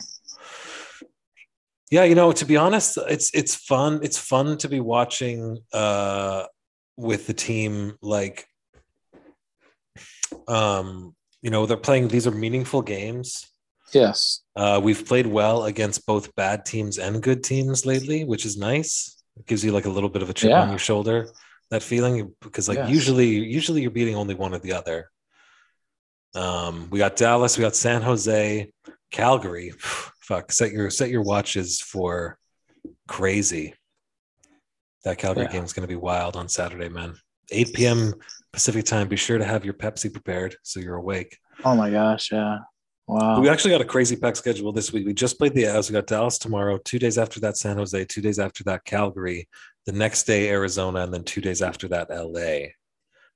Yeah, 1.95 2.03
you 2.03 2.15
know, 2.15 2.34
to 2.34 2.45
be 2.45 2.58
honest, 2.65 2.97
it's 3.15 3.29
it's 3.34 3.55
fun. 3.55 3.91
It's 4.03 4.17
fun 4.17 4.58
to 4.58 4.67
be 4.75 4.81
watching 4.95 5.39
uh 5.71 6.43
with 7.08 7.21
the 7.27 7.34
team 7.47 7.73
like 8.01 8.38
um 10.58 11.15
you 11.41 11.51
know, 11.53 11.65
they're 11.65 11.86
playing 11.88 12.10
these 12.10 12.27
are 12.27 12.31
meaningful 12.45 12.81
games. 12.81 13.27
Yes. 13.93 14.41
Uh, 14.62 14.77
we've 14.84 15.03
played 15.12 15.27
well 15.27 15.65
against 15.71 16.05
both 16.05 16.36
bad 16.36 16.65
teams 16.65 16.97
and 16.97 17.23
good 17.23 17.41
teams 17.51 17.86
lately, 17.86 18.25
which 18.31 18.45
is 18.49 18.58
nice. 18.58 19.23
It 19.39 19.45
gives 19.45 19.63
you 19.63 19.71
like 19.71 19.86
a 19.86 19.93
little 19.95 20.10
bit 20.15 20.21
of 20.23 20.29
a 20.29 20.34
chip 20.34 20.49
Yeah. 20.49 20.63
on 20.63 20.69
your 20.75 20.79
shoulder. 20.89 21.17
That 21.71 21.84
feeling, 21.84 22.34
because 22.41 22.67
like 22.67 22.79
Yes. 22.79 22.89
usually, 22.97 23.29
usually 23.60 23.81
you're 23.84 23.97
beating 23.99 24.15
only 24.15 24.36
one 24.36 24.53
or 24.53 24.60
the 24.60 24.73
other. 24.73 25.10
Um, 26.34 26.89
we 26.89 26.99
got 26.99 27.15
Dallas, 27.15 27.58
we 27.58 27.62
got 27.62 27.75
San 27.75 28.01
Jose, 28.01 28.69
Calgary. 29.12 29.71
Fuck, 30.27 30.51
set 30.51 30.71
your 30.71 30.89
set 30.89 31.09
your 31.11 31.21
watches 31.21 31.79
for 31.79 32.39
crazy. 33.07 33.75
That 35.03 35.19
Calgary 35.19 35.43
Yeah. 35.45 35.51
game 35.51 35.63
is 35.63 35.71
going 35.73 35.88
to 35.88 35.88
be 35.88 35.95
wild 35.95 36.35
on 36.35 36.49
Saturday, 36.49 36.89
man. 36.89 37.13
8 37.51 37.73
p.m. 37.75 38.13
Pacific 38.51 38.85
time. 38.85 39.07
Be 39.07 39.17
sure 39.17 39.38
to 39.38 39.45
have 39.45 39.63
your 39.63 39.75
Pepsi 39.75 40.11
prepared 40.11 40.55
so 40.63 40.79
you're 40.79 40.95
awake. 40.95 41.38
Oh 41.63 41.75
my 41.75 41.91
gosh. 41.91 42.31
Yeah. 42.31 42.57
Wow. 43.07 43.39
We 43.39 43.49
actually 43.49 43.69
got 43.69 43.81
a 43.81 43.85
crazy 43.85 44.15
packed 44.15 44.38
schedule 44.38 44.71
this 44.73 44.91
week. 44.91 45.05
We 45.05 45.13
just 45.13 45.38
played 45.38 45.53
the 45.53 45.63
Avs. 45.65 45.89
We 45.89 45.93
got 45.93 46.07
Dallas 46.07 46.39
tomorrow. 46.39 46.79
Two 46.79 46.97
days 46.97 47.19
after 47.19 47.39
that, 47.41 47.55
San 47.55 47.77
Jose. 47.77 48.05
Two 48.05 48.21
days 48.21 48.39
after 48.39 48.63
that, 48.63 48.83
Calgary. 48.83 49.47
The 49.85 49.91
next 49.91 50.23
day, 50.23 50.49
Arizona, 50.49 51.01
and 51.01 51.13
then 51.13 51.23
two 51.23 51.39
days 51.41 51.61
after 51.61 51.88
that, 51.89 52.09
LA. 52.09 52.71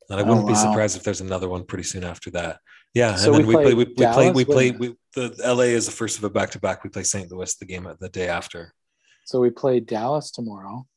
And 0.09 0.19
I 0.19 0.21
Oh, 0.21 0.25
wouldn't 0.25 0.47
be 0.47 0.53
wow. 0.53 0.59
surprised 0.71 0.97
if 0.97 1.03
there's 1.03 1.21
another 1.21 1.47
one 1.49 1.65
pretty 1.65 1.83
soon 1.83 2.03
after 2.03 2.31
that. 2.31 2.57
Yeah, 2.93 3.15
So 3.15 3.33
and 3.33 3.41
then 3.43 3.47
we 3.47 3.55
we, 3.55 3.55
play. 3.55 3.63
play 3.63 3.73
We, 3.73 3.85
we 3.85 3.93
play. 3.95 4.31
We 4.31 4.45
play. 4.45 4.71
We, 4.71 4.95
the 5.15 5.35
LA 5.43 5.63
is 5.63 5.85
the 5.85 5.91
first 5.91 6.17
of 6.17 6.23
a 6.23 6.29
back 6.29 6.51
to 6.51 6.59
back. 6.59 6.83
We 6.83 6.89
play 6.89 7.03
St. 7.03 7.31
Louis 7.31 7.55
the 7.55 7.65
game 7.65 7.87
the 7.99 8.09
day 8.09 8.27
after. 8.27 8.73
So 9.25 9.39
we 9.39 9.51
play 9.51 9.79
Dallas 9.79 10.31
tomorrow. 10.31 10.87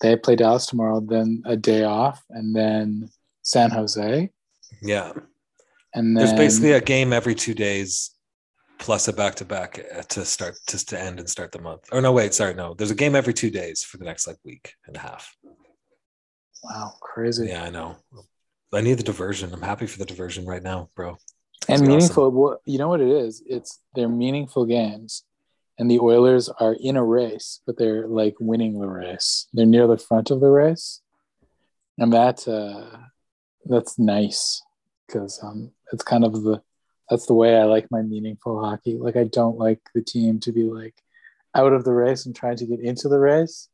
They 0.00 0.16
play 0.16 0.36
Dallas 0.36 0.66
tomorrow, 0.66 1.00
then 1.00 1.42
a 1.46 1.56
day 1.56 1.84
off, 1.84 2.22
and 2.30 2.54
then 2.54 3.08
San 3.42 3.70
Jose, 3.70 4.30
Yeah, 4.82 5.12
and 5.94 6.14
then 6.16 6.24
there's 6.24 6.32
basically 6.32 6.72
a 6.72 6.80
game 6.80 7.12
every 7.12 7.34
two 7.34 7.54
days, 7.54 8.10
plus 8.78 9.08
a 9.08 9.12
back 9.12 9.34
to 9.36 9.44
back 9.44 9.80
to 10.10 10.24
start 10.24 10.56
to 10.68 10.84
to 10.86 11.00
end 11.00 11.20
and 11.20 11.28
start 11.28 11.52
the 11.52 11.60
month. 11.60 11.88
Or 11.92 12.00
no, 12.00 12.12
wait, 12.12 12.34
sorry, 12.34 12.54
no. 12.54 12.74
There's 12.74 12.90
a 12.90 12.94
game 12.94 13.14
every 13.14 13.34
two 13.34 13.50
days 13.50 13.82
for 13.82 13.96
the 13.96 14.04
next 14.04 14.26
like 14.26 14.36
week 14.44 14.74
and 14.86 14.96
a 14.96 15.00
half. 15.00 15.34
wow, 16.62 16.92
crazy 17.00 17.48
Yeah, 17.48 17.64
I 17.64 17.70
know. 17.70 17.96
I 18.74 18.80
need 18.80 18.94
the 18.94 19.02
diversion. 19.02 19.52
I'm 19.52 19.62
happy 19.62 19.86
for 19.86 19.98
the 19.98 20.04
diversion 20.04 20.46
right 20.46 20.62
now, 20.62 20.90
bro. 20.94 21.16
and 21.68 21.82
be 21.82 21.88
meaningful. 21.88 22.30
Well, 22.30 22.60
you 22.64 22.78
know 22.78 22.88
what 22.88 23.00
it 23.00 23.08
is? 23.08 23.42
It's 23.46 23.80
they're 23.94 24.08
meaningful 24.08 24.66
games, 24.66 25.24
and 25.78 25.90
the 25.90 26.00
Oilers 26.00 26.48
are 26.48 26.76
in 26.80 26.96
a 26.96 27.04
race, 27.04 27.60
but 27.66 27.78
they're 27.78 28.06
like 28.06 28.34
winning 28.40 28.80
the 28.80 28.88
race. 28.88 29.46
They're 29.52 29.66
near 29.66 29.86
the 29.86 29.98
front 29.98 30.30
of 30.30 30.40
the 30.40 30.50
race, 30.50 31.00
and 31.98 32.12
that 32.12 32.46
uh, 32.48 32.98
that's 33.64 33.98
nice 33.98 34.62
because 35.06 35.40
um, 35.42 35.70
it's 35.92 36.04
kind 36.04 36.24
of 36.24 36.42
the 36.42 36.62
that's 37.10 37.26
the 37.26 37.34
way 37.34 37.56
I 37.56 37.64
like 37.64 37.90
my 37.90 38.02
meaningful 38.02 38.62
hockey. 38.64 38.96
Like 38.96 39.16
I 39.16 39.24
don't 39.24 39.58
like 39.58 39.80
the 39.94 40.02
team 40.02 40.40
to 40.40 40.52
be 40.52 40.64
like 40.64 40.94
out 41.54 41.72
of 41.72 41.84
the 41.84 41.92
race 41.92 42.26
and 42.26 42.34
trying 42.34 42.56
to 42.56 42.66
get 42.66 42.80
into 42.80 43.08
the 43.08 43.18
race, 43.18 43.68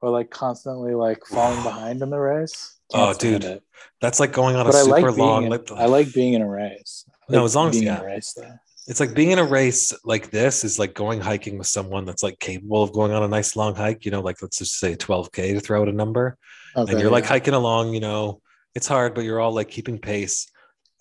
or 0.00 0.10
like 0.10 0.30
constantly 0.30 0.94
like 0.94 1.24
falling 1.26 1.62
behind 1.62 2.02
in 2.02 2.10
the 2.10 2.18
race. 2.18 2.73
Oh, 2.92 3.14
dude. 3.14 3.60
That's 4.00 4.20
like 4.20 4.32
going 4.32 4.56
on 4.56 4.62
a 4.66 4.70
But 4.70 4.74
I 4.76 4.82
super 4.82 5.10
like 5.10 5.16
long. 5.18 5.44
in, 5.44 5.50
like, 5.50 5.70
I 5.72 5.86
like 5.86 6.12
being 6.12 6.34
in 6.34 6.42
a 6.42 6.48
race. 6.48 7.04
I 7.28 7.32
No, 7.32 7.44
as 7.44 7.56
long 7.56 7.70
as- 7.70 7.80
yeah. 7.80 7.96
in 7.96 8.02
a 8.02 8.04
race 8.06 8.34
though. 8.36 8.52
it's 8.86 9.00
like 9.00 9.14
being 9.14 9.30
in 9.30 9.38
a 9.38 9.44
race 9.44 9.92
like 10.04 10.30
this 10.30 10.62
is 10.62 10.78
like 10.78 10.92
going 10.92 11.18
hiking 11.20 11.56
with 11.56 11.66
someone 11.66 12.04
that's 12.04 12.22
like 12.22 12.38
capable 12.38 12.82
of 12.82 12.92
going 12.92 13.12
on 13.12 13.22
a 13.22 13.28
nice 13.28 13.56
long 13.56 13.74
hike. 13.74 14.04
You 14.04 14.10
know, 14.10 14.20
like 14.20 14.42
let's 14.42 14.58
just 14.58 14.78
say 14.78 14.94
12k 14.94 15.54
to 15.54 15.60
throw 15.60 15.80
out 15.82 15.88
a 15.88 15.92
number, 15.92 16.36
Okay, 16.76 16.92
and 16.92 17.00
you're 17.00 17.10
like 17.10 17.24
hiking 17.24 17.54
along. 17.54 17.94
You 17.94 18.00
know, 18.00 18.42
it's 18.74 18.86
hard, 18.86 19.14
but 19.14 19.24
you're 19.24 19.40
all 19.40 19.52
like 19.54 19.70
keeping 19.70 19.98
pace. 19.98 20.48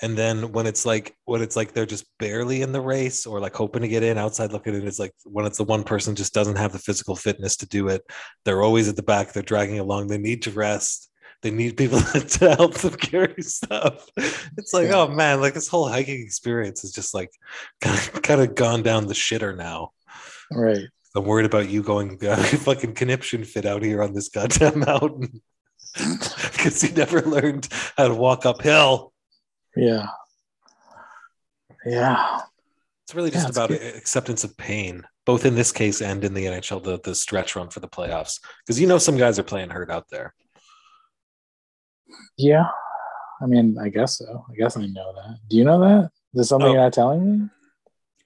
And 0.01 0.17
then 0.17 0.51
when 0.51 0.65
it's 0.65 0.85
like 0.85 1.15
when 1.25 1.41
it's 1.41 1.55
like 1.55 1.73
they're 1.73 1.85
just 1.85 2.05
barely 2.19 2.61
in 2.61 2.71
the 2.71 2.81
race 2.81 3.25
or 3.25 3.39
like 3.41 3.55
hoping 3.55 3.81
to 3.83 3.87
get 3.87 4.03
in 4.03 4.17
outside 4.17 4.51
looking 4.53 4.75
in, 4.75 4.87
it's 4.87 4.99
like 4.99 5.13
when 5.25 5.45
it's 5.45 5.57
the 5.57 5.63
one 5.65 5.83
person 5.83 6.15
just 6.15 6.33
doesn't 6.33 6.57
have 6.57 6.71
the 6.71 6.79
physical 6.79 7.15
fitness 7.15 7.57
to 7.57 7.67
do 7.67 7.89
it. 7.89 8.01
They're 8.45 8.61
always 8.63 8.87
at 8.89 8.95
the 8.95 9.03
back. 9.03 9.33
They're 9.33 9.43
dragging 9.43 9.79
along. 9.79 10.07
They 10.07 10.17
need 10.17 10.41
to 10.43 10.51
rest. 10.51 11.09
They 11.43 11.51
need 11.51 11.77
people 11.77 11.99
to 12.29 12.55
help 12.55 12.73
them 12.75 12.95
carry 12.95 13.35
stuff. 13.43 14.09
It's 14.57 14.73
like, 14.73 14.87
Yeah. 14.87 14.95
oh 15.01 15.07
man, 15.09 15.41
like 15.41 15.53
this 15.53 15.67
whole 15.67 15.87
hiking 15.87 16.21
experience 16.21 16.83
is 16.83 16.91
just 16.93 17.13
like 17.13 17.29
kind 17.81 17.97
of, 17.97 18.21
kind 18.23 18.41
of 18.41 18.55
gone 18.55 18.81
down 18.81 19.05
the 19.07 19.13
shitter 19.13 19.55
now. 19.55 19.91
right. 20.51 20.87
I'm 21.15 21.25
worried 21.25 21.45
about 21.45 21.69
you 21.69 21.83
going 21.83 22.17
uh, 22.25 22.37
fucking 22.37 22.95
conniption 22.95 23.43
fit 23.43 23.67
out 23.67 23.83
here 23.83 24.01
on 24.01 24.13
this 24.15 24.29
goddamn 24.29 24.79
mountain 24.79 25.43
because 25.93 26.81
you 26.81 26.89
never 26.95 27.21
learned 27.21 27.67
how 27.95 28.07
to 28.07 28.15
walk 28.15 28.47
uphill. 28.47 29.13
Yeah. 29.75 30.07
Yeah. 31.85 32.39
It's 33.05 33.13
really 33.13 33.29
Yeah, 33.29 33.35
just 33.43 33.49
it's 33.49 33.57
about 33.57 33.71
acceptance 33.71 34.43
of 34.43 34.57
pain, 34.57 35.03
both 35.25 35.45
in 35.45 35.53
this 35.55 35.71
case 35.71 36.01
and 36.01 36.23
in 36.23 36.33
the 36.33 36.45
NHL, 36.45 36.81
the, 36.83 36.99
the 37.03 37.13
stretch 37.13 37.55
run 37.55 37.69
for 37.69 37.79
the 37.79 37.87
playoffs. 37.87 38.39
Because 38.65 38.79
you 38.79 38.87
know 38.87 38.97
some 38.97 39.17
guys 39.17 39.37
are 39.37 39.43
playing 39.43 39.69
hurt 39.69 39.91
out 39.91 40.09
there. 40.09 40.33
Yeah. 42.37 42.65
I 43.41 43.45
mean, 43.45 43.77
I 43.81 43.89
guess 43.89 44.17
so. 44.19 44.45
I 44.49 44.55
guess 44.55 44.77
I 44.77 44.85
know 44.87 45.13
that. 45.13 45.37
Do 45.49 45.57
you 45.57 45.63
know 45.63 45.79
that? 45.79 46.05
Is 46.05 46.11
there 46.33 46.43
something 46.43 46.69
Oh. 46.69 46.73
you're 46.73 46.81
not 46.81 46.93
telling 46.93 47.39
me? 47.41 47.49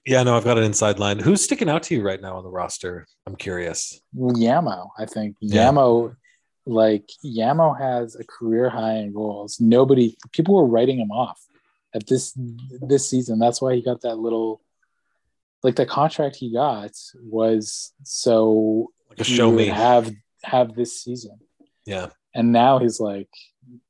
Yeah, 0.05 0.23
no, 0.23 0.37
I've 0.37 0.45
got 0.45 0.57
an 0.57 0.63
inside 0.63 0.99
line. 0.99 1.19
Who's 1.19 1.43
sticking 1.43 1.69
out 1.69 1.83
to 1.83 1.95
you 1.95 2.01
right 2.01 2.21
now 2.21 2.37
on 2.37 2.43
the 2.43 2.49
roster? 2.49 3.05
I'm 3.25 3.35
curious. 3.35 3.99
Yamo, 4.15 4.89
I 4.97 5.05
think. 5.05 5.35
Yeah. 5.41 5.65
Yamo, 5.69 6.15
like 6.65 7.09
Yamo 7.25 7.77
has 7.77 8.15
a 8.15 8.23
career 8.23 8.69
high 8.69 8.95
in 8.97 9.11
goals. 9.13 9.59
Nobody, 9.59 10.15
people 10.31 10.55
were 10.55 10.65
writing 10.65 10.97
him 10.99 11.11
off 11.11 11.41
at 11.93 12.07
this 12.07 12.33
this 12.81 13.09
season. 13.09 13.39
That's 13.39 13.61
why 13.61 13.75
he 13.75 13.81
got 13.81 14.01
that 14.01 14.17
little, 14.17 14.61
like 15.63 15.75
the 15.75 15.85
contract 15.85 16.35
he 16.37 16.53
got 16.53 16.91
was 17.21 17.91
so 18.03 18.91
Like 19.09 19.19
a 19.19 19.23
show 19.25 19.51
me. 19.51 19.65
have 19.67 20.13
have 20.43 20.73
this 20.75 21.01
season. 21.01 21.37
Yeah. 21.85 22.07
and 22.35 22.51
now 22.53 22.79
he's 22.79 22.99
like, 22.99 23.29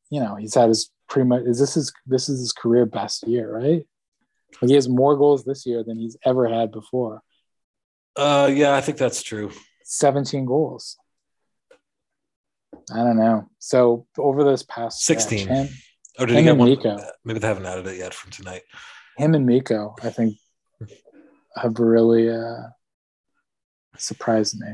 you 0.10 0.20
know, 0.20 0.36
he's 0.36 0.56
had 0.56 0.70
his 0.70 0.90
pretty 1.10 1.28
much. 1.28 1.44
Is 1.44 1.60
this 1.60 1.74
his 1.76 1.94
this 2.06 2.30
is 2.30 2.40
his 2.40 2.52
career 2.54 2.86
best 2.86 3.28
year, 3.28 3.52
right? 3.54 3.86
Like 4.62 4.70
he 4.70 4.76
has 4.76 4.88
more 4.90 5.16
goals 5.18 5.44
this 5.44 5.66
year 5.66 5.84
than 5.84 5.98
he's 6.00 6.18
ever 6.26 6.48
had 6.48 6.72
before. 6.72 7.22
Uh, 8.16 8.50
yeah, 8.52 8.74
I 8.74 8.82
think 8.82 8.98
that's 8.98 9.22
true. 9.22 9.52
17 9.84 10.46
goals. 10.46 10.98
I 12.92 12.98
don't 12.98 13.18
know. 13.18 13.50
So 13.60 14.08
over 14.18 14.44
this 14.44 14.64
past 14.64 15.02
stretch, 15.02 15.20
16. 15.20 15.48
him, 15.48 15.68
Oh, 16.20 16.26
did 16.26 16.38
he 16.38 16.44
get 16.44 16.58
one? 16.58 16.70
Nico. 16.70 16.98
Maybe 17.24 17.40
they 17.40 17.48
haven't 17.48 17.66
added 17.66 17.86
it 17.88 17.98
yet 17.98 18.14
from 18.14 18.32
tonight. 18.32 18.64
him 19.18 19.36
and 19.36 19.46
Mikko, 19.46 19.96
I 20.02 20.10
think, 20.10 20.38
have 21.56 21.78
really 21.80 22.30
uh, 22.30 22.64
surprised 23.98 24.60
me. 24.60 24.68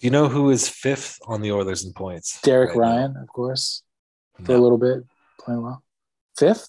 Do 0.00 0.06
you 0.06 0.10
know 0.10 0.28
who 0.28 0.50
is 0.50 0.68
fifth 0.68 1.18
on 1.26 1.40
the 1.40 1.52
Oilers 1.52 1.84
in 1.84 1.92
points? 1.92 2.40
Derek 2.42 2.74
right 2.74 2.88
now? 2.88 2.96
Ryan, 2.96 3.16
of 3.16 3.28
course, 3.28 3.82
for 4.44 4.54
a 4.54 4.58
little 4.58 4.76
bit, 4.78 4.98
playing 5.40 5.62
well. 5.62 5.82
Fifth? 6.38 6.68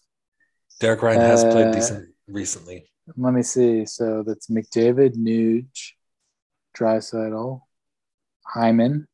Derek 0.80 1.02
Ryan 1.02 1.22
has 1.22 1.44
played 1.44 1.68
Uh, 1.68 1.72
decent 1.72 2.10
recently. 2.28 2.90
Let 3.18 3.34
me 3.34 3.42
see. 3.44 3.86
So 3.86 4.24
that's 4.24 4.48
McDavid, 4.48 5.16
Nuge, 5.16 5.92
Draisaitl, 6.78 7.62
Hyman, 8.46 9.08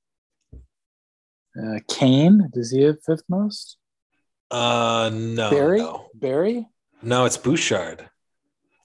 uh, 0.53 1.79
Kane. 1.87 2.49
Does 2.53 2.69
he 2.71 2.81
have 2.81 2.97
fifth 3.03 3.23
most? 3.27 3.77
Uh, 4.51 5.09
no, 5.11 5.49
Barrie? 5.49 5.79
no, 5.79 6.09
Barrie? 6.13 6.67
no, 7.01 7.25
it's 7.25 7.37
Bouchard. 7.37 8.01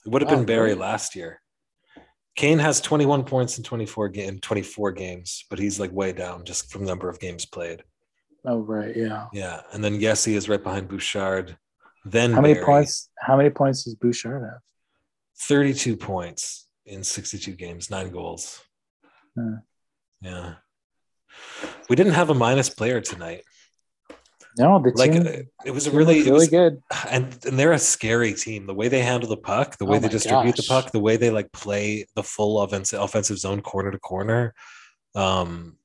It 0.05 0.09
would 0.11 0.23
have 0.23 0.31
Oh, 0.31 0.37
been 0.37 0.45
Barrie 0.45 0.73
last 0.73 1.15
year. 1.15 1.39
Kane 2.39 2.59
has 2.59 2.79
21 2.79 3.25
points 3.25 3.57
in 3.57 3.65
24 3.65 4.07
game, 4.07 4.39
24 4.39 4.93
games, 4.93 5.43
but 5.49 5.59
he's 5.59 5.77
like 5.77 5.91
way 5.91 6.13
down 6.13 6.45
just 6.45 6.71
from 6.71 6.85
number 6.85 7.09
of 7.09 7.19
games 7.19 7.45
played. 7.45 7.83
Oh, 8.45 8.59
right. 8.59 8.95
Yeah. 8.95 9.25
Yeah, 9.33 9.59
and 9.73 9.83
then 9.83 9.99
Yessi 9.99 10.35
is 10.35 10.47
right 10.47 10.63
behind 10.63 10.87
Bouchard. 10.87 11.57
Then 12.05 12.31
How 12.31 12.39
many 12.39 12.53
Barrie, 12.53 12.65
points? 12.65 13.09
How 13.19 13.35
many 13.35 13.49
points 13.49 13.83
does 13.83 13.95
Bouchard 13.95 14.41
have? 14.43 14.61
32 15.41 15.97
points 15.97 16.69
in 16.85 17.03
62 17.03 17.51
games, 17.51 17.89
nine 17.89 18.09
goals. 18.09 18.61
Hmm. 19.35 19.55
Yeah. 20.21 20.53
We 21.89 21.97
didn't 21.97 22.13
have 22.13 22.29
a 22.29 22.33
minus 22.33 22.69
player 22.69 23.01
tonight. 23.01 23.43
No, 24.59 24.77
the 24.79 24.91
Like 24.91 25.13
team, 25.13 25.25
uh, 25.25 25.31
it 25.65 25.71
was 25.71 25.87
a 25.87 25.91
really, 25.91 26.17
was 26.17 26.25
really 26.25 26.39
was, 26.39 26.49
good. 26.49 26.83
and 27.09 27.25
and 27.45 27.57
they're 27.57 27.71
a 27.71 27.79
scary 27.79 28.33
team. 28.33 28.67
The 28.67 28.73
way 28.73 28.89
they 28.89 29.01
handle 29.01 29.29
the 29.29 29.37
puck, 29.37 29.77
the 29.77 29.85
way 29.85 29.97
Oh 29.97 29.99
they 30.01 30.09
distribute 30.09 30.57
the 30.57 30.65
puck, 30.67 30.91
the 30.91 30.99
way 30.99 31.15
they 31.17 31.31
like 31.31 31.51
play 31.53 32.05
the 32.15 32.23
full 32.23 32.59
offensive 32.61 32.99
offensive 33.01 33.39
zone 33.39 33.61
corner 33.61 33.89
to 33.89 33.99
corner. 33.99 34.53
Um, 35.15 35.77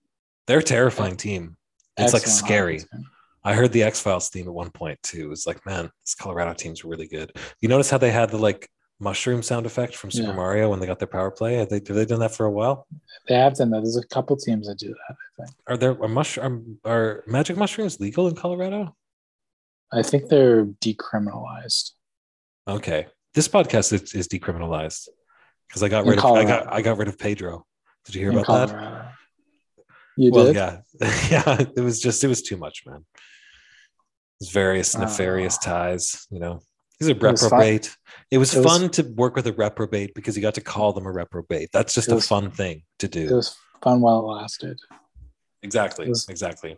they're 0.47 0.59
a 0.59 0.63
terrifying 0.63 1.17
team. 1.17 1.57
It's 1.97 2.13
like 2.13 2.27
scary. 2.27 2.77
offense. 2.77 3.07
I 3.45 3.55
heard 3.55 3.73
the 3.73 3.83
X 3.85 4.01
Files 4.01 4.29
theme 4.29 4.49
at 4.49 4.55
one 4.55 4.71
point 4.71 5.01
too. 5.03 5.31
It's 5.31 5.47
like, 5.47 5.65
man, 5.67 5.91
this 6.03 6.15
Colorado 6.15 6.55
team's 6.55 6.85
really 6.85 7.07
good. 7.07 7.31
You 7.61 7.69
notice 7.69 7.91
how 7.91 7.99
they 7.99 8.11
had 8.11 8.31
the 8.31 8.39
like 8.39 8.69
mushroom 9.01 9.43
sound 9.43 9.67
effect 9.67 9.95
from 9.97 10.11
Super 10.11 10.29
Yeah. 10.31 10.37
Mario 10.37 10.71
when 10.71 10.81
they 10.81 10.87
got 10.87 10.99
their 10.99 11.09
power 11.09 11.31
play? 11.31 11.55
Have 11.55 11.69
they, 11.69 11.77
have 11.77 11.97
they 11.97 12.05
done 12.05 12.21
that 12.21 12.35
for 12.35 12.47
a 12.47 12.51
while? 12.51 12.87
They 13.29 13.35
have 13.35 13.55
done 13.57 13.71
that. 13.71 13.81
There's 13.83 13.97
a 13.97 14.07
couple 14.07 14.37
teams 14.37 14.67
that 14.69 14.79
do 14.79 14.89
that. 14.89 15.17
I 15.41 15.45
think. 15.45 15.57
Are 15.67 15.77
there 15.77 16.01
are 16.03 16.09
mushroom 16.09 16.79
are 16.85 17.25
magic 17.27 17.57
mushrooms 17.57 18.01
legal 18.01 18.29
in 18.29 18.35
Colorado? 18.35 18.95
I 19.93 20.03
think 20.03 20.29
they're 20.29 20.67
decriminalized. 20.67 21.91
Okay, 22.67 23.07
this 23.35 23.49
podcast 23.49 23.93
is, 23.93 24.15
is 24.15 24.29
decriminalized 24.29 25.09
because 25.69 25.83
I 25.83 25.89
got 25.89 26.05
In 26.05 26.11
rid 26.11 26.19
of 26.19 26.25
I 26.25 26.45
got 26.45 26.73
I 26.73 26.83
got 26.83 26.97
rid 26.99 27.09
of 27.09 27.19
Pedro. 27.19 27.67
Did 28.05 28.15
you 28.15 28.21
hear 28.23 28.31
in 28.33 28.39
about 28.39 28.69
that? 28.69 28.75
Colorado. 28.77 29.09
You 30.17 30.31
well, 30.33 30.47
did? 30.47 30.55
yeah, 30.57 30.81
yeah. 31.31 31.65
It 31.77 31.81
was 31.81 32.01
just 32.01 32.23
it 32.23 32.29
was 32.29 32.43
too 32.43 32.57
much, 32.57 32.85
man. 32.87 33.05
There's 34.41 34.53
various 34.53 34.95
Oh. 34.95 35.01
nefarious 35.01 35.59
ties. 35.59 36.27
You 36.31 36.39
know, 36.41 36.61
he's 36.99 37.09
a 37.09 37.15
reprobate. 37.15 37.97
It 38.31 38.39
was, 38.39 38.55
It 38.55 38.65
was- 38.65 38.67
fun 38.67 38.91
to 38.91 39.03
work 39.03 39.37
with 39.37 39.47
a 39.47 39.53
reprobate 39.53 40.15
because 40.15 40.37
you 40.37 40.43
got 40.43 40.55
to 40.55 40.61
call 40.61 40.93
them 40.93 41.07
a 41.07 41.13
reprobate. 41.13 41.71
That's 41.73 41.95
just 41.95 42.09
a 42.11 42.15
was- 42.17 42.27
fun 42.29 42.51
thing 42.51 42.83
to 42.99 43.09
do. 43.09 43.29
It 43.29 43.33
was 43.35 43.57
fun 43.83 44.01
while 44.01 44.21
it 44.21 44.35
lasted. 44.35 44.79
exactly, 45.63 46.07
it 46.07 46.11
was- 46.11 46.29
exactly. 46.29 46.77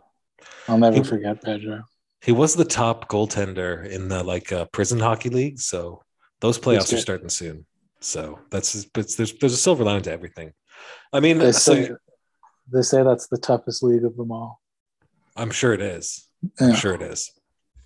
I'll 0.67 0.77
never 0.77 0.97
He- 0.97 1.03
forget 1.03 1.41
Pedro. 1.43 1.83
He 2.21 2.31
was 2.31 2.55
the 2.55 2.65
top 2.65 3.07
goaltender 3.09 3.87
in 3.87 4.07
the 4.09 4.23
like 4.23 4.51
uh, 4.51 4.65
prison 4.65 4.99
hockey 4.99 5.29
league. 5.29 5.59
So 5.59 6.01
Those 6.39 6.59
playoffs 6.59 6.93
are 6.93 6.97
starting 6.97 7.29
soon. 7.29 7.65
So 7.99 8.39
that's 8.51 8.85
but 8.85 9.07
there's 9.17 9.33
there's 9.39 9.53
a 9.53 9.57
silver 9.57 9.83
lining 9.83 10.03
to 10.03 10.11
everything. 10.11 10.53
I 11.11 11.19
mean, 11.19 11.37
They 11.39 11.51
so 11.51 11.73
say, 11.73 11.89
they 12.71 12.81
say 12.83 13.01
that's 13.03 13.27
the 13.27 13.37
toughest 13.39 13.81
league 13.81 14.03
of 14.03 14.15
them 14.17 14.31
all. 14.31 14.61
I'm 15.35 15.49
sure 15.51 15.73
it 15.73 15.81
is. 15.81 16.27
Yeah, 16.59 16.67
I'm 16.67 16.75
sure 16.75 16.93
it 16.93 17.01
is. 17.01 17.31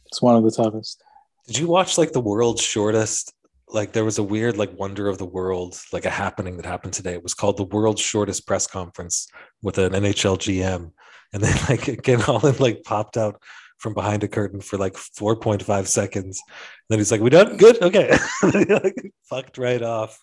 It's 0.07 0.21
one 0.21 0.35
of 0.35 0.43
the 0.43 0.51
toughest. 0.51 1.01
Did 1.47 1.57
you 1.57 1.67
watch 1.67 1.97
like 1.97 2.11
the 2.11 2.21
world's 2.21 2.61
shortest? 2.61 3.33
Like 3.67 3.93
there 3.93 4.05
was 4.05 4.17
a 4.17 4.23
weird 4.23 4.57
like 4.57 4.77
wonder 4.77 5.07
of 5.07 5.17
the 5.17 5.25
world, 5.25 5.79
like 5.93 6.05
a 6.05 6.09
happening 6.09 6.57
that 6.57 6.65
happened 6.65 6.93
today. 6.93 7.13
It 7.13 7.23
was 7.23 7.33
called 7.33 7.57
the 7.57 7.63
world's 7.63 8.01
shortest 8.01 8.45
press 8.45 8.67
conference 8.67 9.27
with 9.61 9.77
an 9.77 9.93
NHL 9.93 10.37
GM, 10.37 10.91
and 11.33 11.43
then 11.43 11.57
like 11.69 12.03
Ken 12.03 12.19
Holland 12.19 12.59
like 12.59 12.83
popped 12.83 13.17
out 13.17 13.41
from 13.77 13.93
behind 13.93 14.23
a 14.23 14.27
curtain 14.27 14.61
for 14.61 14.77
like 14.77 14.93
4.5 14.93 15.87
seconds. 15.87 16.41
And 16.47 16.85
then 16.89 16.99
he's 16.99 17.11
like, 17.11 17.21
"We 17.21 17.29
done? 17.29 17.57
Good, 17.57 17.81
okay." 17.81 18.15
like, 18.43 18.95
fucked 19.29 19.57
right 19.57 19.81
off. 19.81 20.19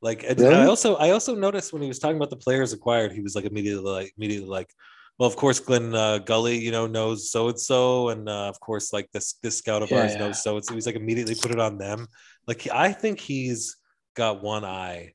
Like 0.00 0.24
and 0.24 0.38
Really? 0.38 0.54
I 0.54 0.66
also 0.66 0.96
I 0.96 1.10
also 1.10 1.34
noticed 1.34 1.72
when 1.72 1.82
he 1.82 1.88
was 1.88 1.98
talking 1.98 2.16
about 2.16 2.30
the 2.30 2.36
players 2.36 2.72
acquired, 2.72 3.12
he 3.12 3.20
was 3.20 3.34
like 3.34 3.44
immediately 3.44 3.90
like 3.90 4.12
immediately 4.16 4.48
like, 4.48 4.70
well, 5.18 5.28
of 5.28 5.36
course, 5.36 5.58
Glenn 5.58 5.94
uh, 5.94 6.18
Gully, 6.18 6.58
you 6.58 6.70
know, 6.70 6.86
knows 6.86 7.30
so 7.30 7.48
and 7.48 7.58
so, 7.60 8.10
and 8.10 8.28
uh, 8.28 8.48
of 8.48 8.60
course, 8.60 8.92
like 8.92 9.10
this 9.12 9.34
this 9.42 9.58
scout 9.58 9.82
of 9.82 9.90
Yeah, 9.90 9.98
ours 9.98 10.12
yeah. 10.12 10.18
knows 10.18 10.42
so 10.42 10.56
and 10.56 10.64
so. 10.64 10.74
He's 10.74 10.86
like 10.86 10.94
immediately 10.94 11.34
put 11.34 11.50
it 11.50 11.58
on 11.58 11.76
them. 11.78 12.06
Like 12.46 12.68
I 12.72 12.92
think 12.92 13.18
he's 13.18 13.76
got 14.14 14.42
one 14.42 14.64
eye 14.64 15.14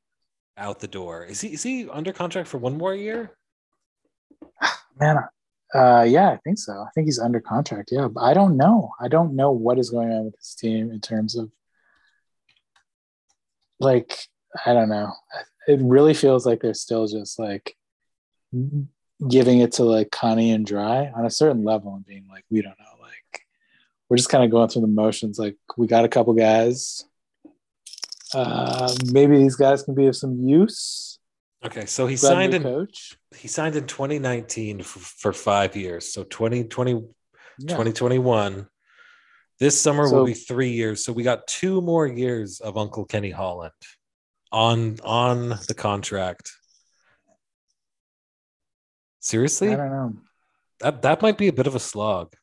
out 0.57 0.79
the 0.79 0.87
door. 0.87 1.23
Is 1.25 1.39
he 1.41 1.53
is 1.53 1.63
he 1.63 1.89
under 1.89 2.11
contract 2.11 2.49
for 2.49 2.57
one 2.57 2.77
more 2.77 2.93
year? 2.93 3.37
Man, 4.99 5.17
uh, 5.73 6.05
yeah, 6.07 6.29
I 6.29 6.37
think 6.43 6.59
so. 6.59 6.73
I 6.73 6.89
think 6.93 7.05
he's 7.07 7.19
under 7.19 7.39
contract. 7.39 7.89
Yeah, 7.91 8.07
but 8.09 8.21
I 8.23 8.33
don't 8.33 8.57
know. 8.57 8.91
I 8.99 9.07
don't 9.07 9.35
know 9.35 9.51
what 9.51 9.79
is 9.79 9.89
going 9.89 10.11
on 10.11 10.25
with 10.25 10.35
this 10.35 10.53
team 10.53 10.91
in 10.91 10.99
terms 10.99 11.37
of 11.37 11.49
like 13.79 14.17
I 14.65 14.73
don't 14.73 14.89
know. 14.89 15.13
It 15.67 15.79
really 15.81 16.13
feels 16.13 16.45
like 16.45 16.61
they're 16.61 16.73
still 16.73 17.07
just 17.07 17.39
like 17.39 17.75
giving 19.29 19.59
it 19.59 19.73
to 19.73 19.83
like 19.83 20.11
Connie 20.11 20.51
and 20.51 20.65
Dry 20.65 21.11
on 21.15 21.25
a 21.25 21.29
certain 21.29 21.63
level 21.63 21.93
and 21.95 22.05
being 22.05 22.25
like, 22.29 22.43
we 22.49 22.61
don't 22.61 22.77
know. 22.79 22.85
Like 23.01 23.41
we're 24.09 24.17
just 24.17 24.29
kind 24.29 24.43
of 24.43 24.51
going 24.51 24.69
through 24.69 24.81
the 24.81 24.87
motions. 24.87 25.39
Like 25.39 25.57
we 25.77 25.87
got 25.87 26.05
a 26.05 26.09
couple 26.09 26.33
guys. 26.33 27.05
Uh, 28.33 28.93
maybe 29.11 29.37
these 29.37 29.55
guys 29.55 29.83
can 29.83 29.93
be 29.95 30.07
of 30.07 30.15
some 30.15 30.39
use. 30.47 31.19
Okay, 31.65 31.85
so 31.85 32.07
he 32.07 32.15
a 32.15 32.17
signed 32.17 32.53
in 32.53 32.63
coach. 32.63 33.15
he 33.37 33.47
signed 33.47 33.75
in 33.75 33.85
2019 33.87 34.81
for, 34.83 34.99
for 34.99 35.33
five 35.33 35.75
years. 35.75 36.11
So 36.11 36.23
2020 36.23 36.91
Yeah. 36.93 36.97
2021. 37.59 38.67
This 39.59 39.79
summer 39.79 40.07
So- 40.07 40.15
will 40.17 40.25
be 40.25 40.33
three 40.33 40.71
years. 40.71 41.05
So 41.05 41.13
we 41.13 41.23
got 41.23 41.47
two 41.47 41.79
more 41.81 42.05
years 42.07 42.59
of 42.59 42.77
Uncle 42.77 43.05
Kenny 43.05 43.29
Holland 43.31 43.71
on 44.51 44.99
on 45.03 45.49
the 45.67 45.73
contract. 45.75 46.51
Seriously? 49.23 49.69
I 49.71 49.77
don't 49.77 49.89
know. 49.89 50.13
That 50.81 51.01
that 51.03 51.21
might 51.21 51.37
be 51.37 51.47
a 51.47 51.53
bit 51.53 51.65
of 51.65 51.75
a 51.75 51.79
slog. 51.79 52.35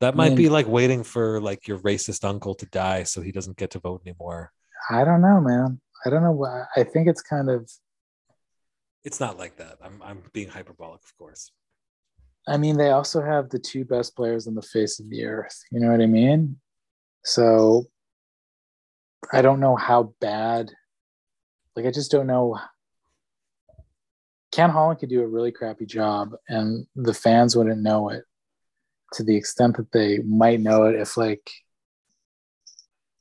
That 0.00 0.14
might 0.14 0.30
mean- 0.30 0.36
be 0.36 0.48
like 0.50 0.68
waiting 0.68 1.02
for 1.02 1.40
like 1.40 1.66
your 1.66 1.78
racist 1.78 2.22
uncle 2.22 2.54
to 2.56 2.66
die 2.66 3.04
so 3.04 3.22
he 3.22 3.32
doesn't 3.32 3.56
get 3.56 3.70
to 3.70 3.78
vote 3.78 4.02
anymore. 4.06 4.52
I 4.90 5.04
don't 5.04 5.22
know, 5.22 5.40
man. 5.40 5.80
I 6.04 6.10
don't 6.10 6.22
know. 6.22 6.64
I 6.76 6.84
think 6.84 7.08
it's 7.08 7.22
kind 7.22 7.48
of. 7.48 7.70
It's 9.04 9.20
not 9.20 9.38
like 9.38 9.56
that. 9.56 9.78
I'm 9.82 10.02
I'm 10.04 10.22
being 10.34 10.48
hyperbolic, 10.48 11.00
of 11.02 11.16
course. 11.16 11.50
I 12.46 12.58
mean, 12.58 12.76
they 12.76 12.90
also 12.90 13.22
have 13.22 13.48
the 13.48 13.58
two 13.58 13.86
best 13.86 14.14
players 14.14 14.46
on 14.46 14.54
the 14.54 14.60
face 14.60 15.00
of 15.00 15.08
the 15.08 15.24
earth. 15.24 15.58
You 15.72 15.80
know 15.80 15.90
what 15.90 16.02
I 16.02 16.06
mean? 16.06 16.60
So 17.24 17.86
I 19.32 19.40
don't 19.40 19.60
know 19.60 19.76
how 19.76 20.12
bad. 20.20 20.72
Like, 21.74 21.86
I 21.86 21.90
just 21.90 22.10
don't 22.10 22.26
know. 22.26 22.58
Ken 24.54 24.70
Holland 24.70 25.00
could 25.00 25.08
do 25.08 25.20
a 25.20 25.26
really 25.26 25.50
crappy 25.50 25.84
job, 25.84 26.30
and 26.48 26.86
the 26.94 27.12
fans 27.12 27.56
wouldn't 27.56 27.82
know 27.82 28.10
it 28.10 28.22
to 29.14 29.24
the 29.24 29.36
extent 29.36 29.76
that 29.76 29.90
they 29.90 30.18
might 30.18 30.60
know 30.60 30.84
it 30.84 30.94
if, 30.94 31.16
like, 31.16 31.50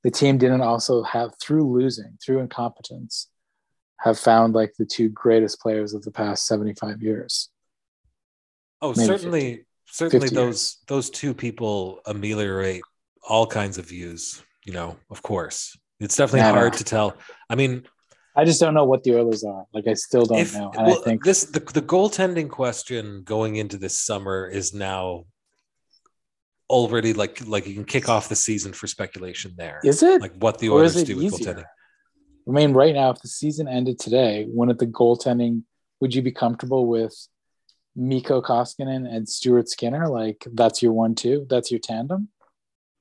the 0.03 0.11
team 0.11 0.37
didn't 0.37 0.61
also 0.61 1.01
have, 1.01 1.31
through 1.41 1.73
losing, 1.73 2.19
through 2.23 2.37
incompetence, 2.39 3.29
have 4.01 4.19
found 4.19 4.53
like 4.53 4.73
the 4.77 4.85
two 4.85 5.09
greatest 5.09 5.59
players 5.59 5.95
of 5.95 6.03
the 6.03 6.11
past 6.11 6.45
75 6.45 7.01
years. 7.01 7.49
Oh, 8.81 8.89
Maybe 8.89 9.07
certainly, 9.07 9.65
certainly 9.87 10.27
50 10.27 10.35
those 10.35 10.77
those 10.87 11.09
two 11.09 11.33
people 11.33 12.01
ameliorate 12.05 12.81
all 13.27 13.47
kinds 13.47 13.77
of 13.77 13.87
views. 13.87 14.43
You 14.65 14.73
know, 14.73 14.97
of 15.09 15.23
course, 15.23 15.75
it's 15.99 16.17
definitely 16.17 16.41
Yeah, 16.41 16.49
I 16.49 16.51
know. 16.51 16.59
hard 16.59 16.73
to 16.73 16.83
tell. 16.83 17.15
I 17.49 17.55
mean, 17.55 17.87
I 18.35 18.45
just 18.45 18.59
don't 18.59 18.73
know 18.73 18.85
what 18.85 19.03
the 19.03 19.15
Oilers 19.15 19.43
are. 19.43 19.65
Like 19.73 19.87
I 19.87 19.93
still 19.93 20.25
don't 20.25 20.39
if 20.39 20.55
know. 20.55 20.71
And 20.75 20.87
well, 20.87 20.99
I 20.99 21.03
think 21.03 21.23
this 21.23 21.45
the 21.45 21.59
the 21.59 21.81
goaltending 21.81 22.49
question 22.49 23.23
going 23.23 23.57
into 23.57 23.77
this 23.77 23.99
summer 23.99 24.47
is 24.47 24.73
now 24.73 25.25
already 26.69 27.13
like 27.13 27.45
like 27.45 27.67
you 27.67 27.75
can 27.75 27.85
kick 27.85 28.09
off 28.09 28.29
the 28.29 28.35
season 28.35 28.73
for 28.73 28.87
speculation 28.87 29.53
there. 29.57 29.79
is 29.83 30.01
it 30.01 30.21
like 30.21 30.33
what 30.39 30.57
the 30.57 30.69
Oilers 30.69 31.03
do 31.03 31.15
with 31.15 31.25
easier? 31.25 31.53
goaltending. 31.53 31.65
I 32.45 32.51
mean, 32.51 32.73
right 32.73 32.93
now, 32.93 33.11
if 33.11 33.21
the 33.21 33.29
season 33.29 33.67
ended 33.67 33.99
today, 33.99 34.45
wouldn't 34.49 34.79
the 34.79 34.87
goaltending? 34.87 35.63
Would 36.01 36.13
you 36.13 36.21
be 36.21 36.31
comfortable 36.31 36.87
with 36.87 37.15
Mikko 37.95 38.41
Koskinen 38.41 39.07
and 39.07 39.29
Stuart 39.29 39.69
Skinner? 39.69 40.09
Like 40.09 40.45
that's 40.51 40.81
your 40.81 40.91
one-two. 40.93 41.45
That's 41.49 41.71
your 41.71 41.79
tandem. 41.79 42.29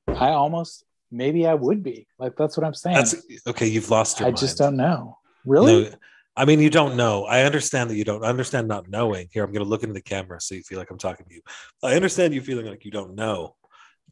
I 0.06 0.28
almost 0.28 0.84
maybe 1.10 1.46
I 1.46 1.54
would 1.54 1.82
be. 1.82 2.06
Like 2.18 2.36
that's 2.36 2.56
what 2.56 2.64
I'm 2.66 2.74
saying. 2.74 2.96
That's 2.96 3.16
okay. 3.46 3.66
You've 3.66 3.90
lost 3.90 4.20
your 4.20 4.26
I 4.26 4.30
mind. 4.30 4.38
just 4.38 4.58
don't 4.58 4.76
know. 4.76 5.18
Really? 5.44 5.84
No, 5.90 5.90
I 6.36 6.44
mean, 6.46 6.60
you 6.60 6.70
don't 6.70 6.96
know. 6.96 7.24
I 7.24 7.42
understand 7.42 7.90
that 7.90 7.96
you 7.96 8.04
don't 8.04 8.24
I 8.24 8.28
understand 8.28 8.66
not 8.68 8.88
knowing. 8.88 9.28
Here, 9.32 9.44
I'm 9.44 9.52
going 9.52 9.64
to 9.64 9.68
look 9.68 9.82
into 9.82 9.92
the 9.94 10.00
camera 10.02 10.40
so 10.40 10.54
you 10.54 10.62
feel 10.62 10.78
like 10.78 10.90
I'm 10.90 10.98
talking 10.98 11.26
to 11.26 11.34
you. 11.34 11.42
I 11.82 11.94
understand 11.94 12.32
you 12.34 12.40
feeling 12.40 12.66
like 12.66 12.84
you 12.84 12.90
don't 12.90 13.14
know, 13.14 13.54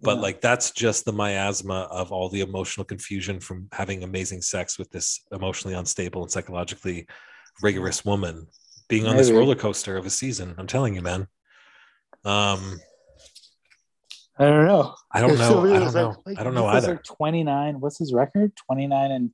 but 0.03 0.17
Yeah. 0.17 0.23
like 0.23 0.41
that's 0.41 0.71
just 0.71 1.05
the 1.07 1.13
miasma 1.13 1.89
of 1.91 2.13
all 2.13 2.29
the 2.29 2.41
emotional 2.43 2.85
confusion 2.85 3.41
from 3.41 3.69
having 3.73 4.03
amazing 4.03 4.43
sex 4.43 4.79
with 4.79 4.91
this 4.91 5.25
emotionally 5.33 5.75
unstable 5.77 6.23
and 6.23 6.31
psychologically 6.31 7.07
rigorous 7.63 8.05
woman 8.05 8.47
being 8.89 9.07
on 9.07 9.17
this 9.17 9.31
roller 9.31 9.55
coaster 9.55 9.97
of 9.97 10.05
a 10.05 10.11
season. 10.11 10.55
I'm 10.59 10.67
telling 10.67 10.95
you, 10.95 11.01
man. 11.03 11.27
Um, 12.25 12.81
I 14.39 14.45
don't 14.47 14.67
know. 14.67 14.95
I 15.13 15.21
don't 15.21 15.39
know. 15.39 15.61
I 15.75 15.79
don't 15.79 15.95
know. 15.95 16.09
like- 16.09 16.27
like, 16.27 16.39
I 16.41 16.45
don't 16.45 16.55
know 16.55 16.67
either. 16.67 16.93
like 16.93 17.03
29. 17.05 17.81
What's 17.81 17.99
his 17.99 18.13
record? 18.13 18.53
29 18.67 19.11
and 19.11 19.31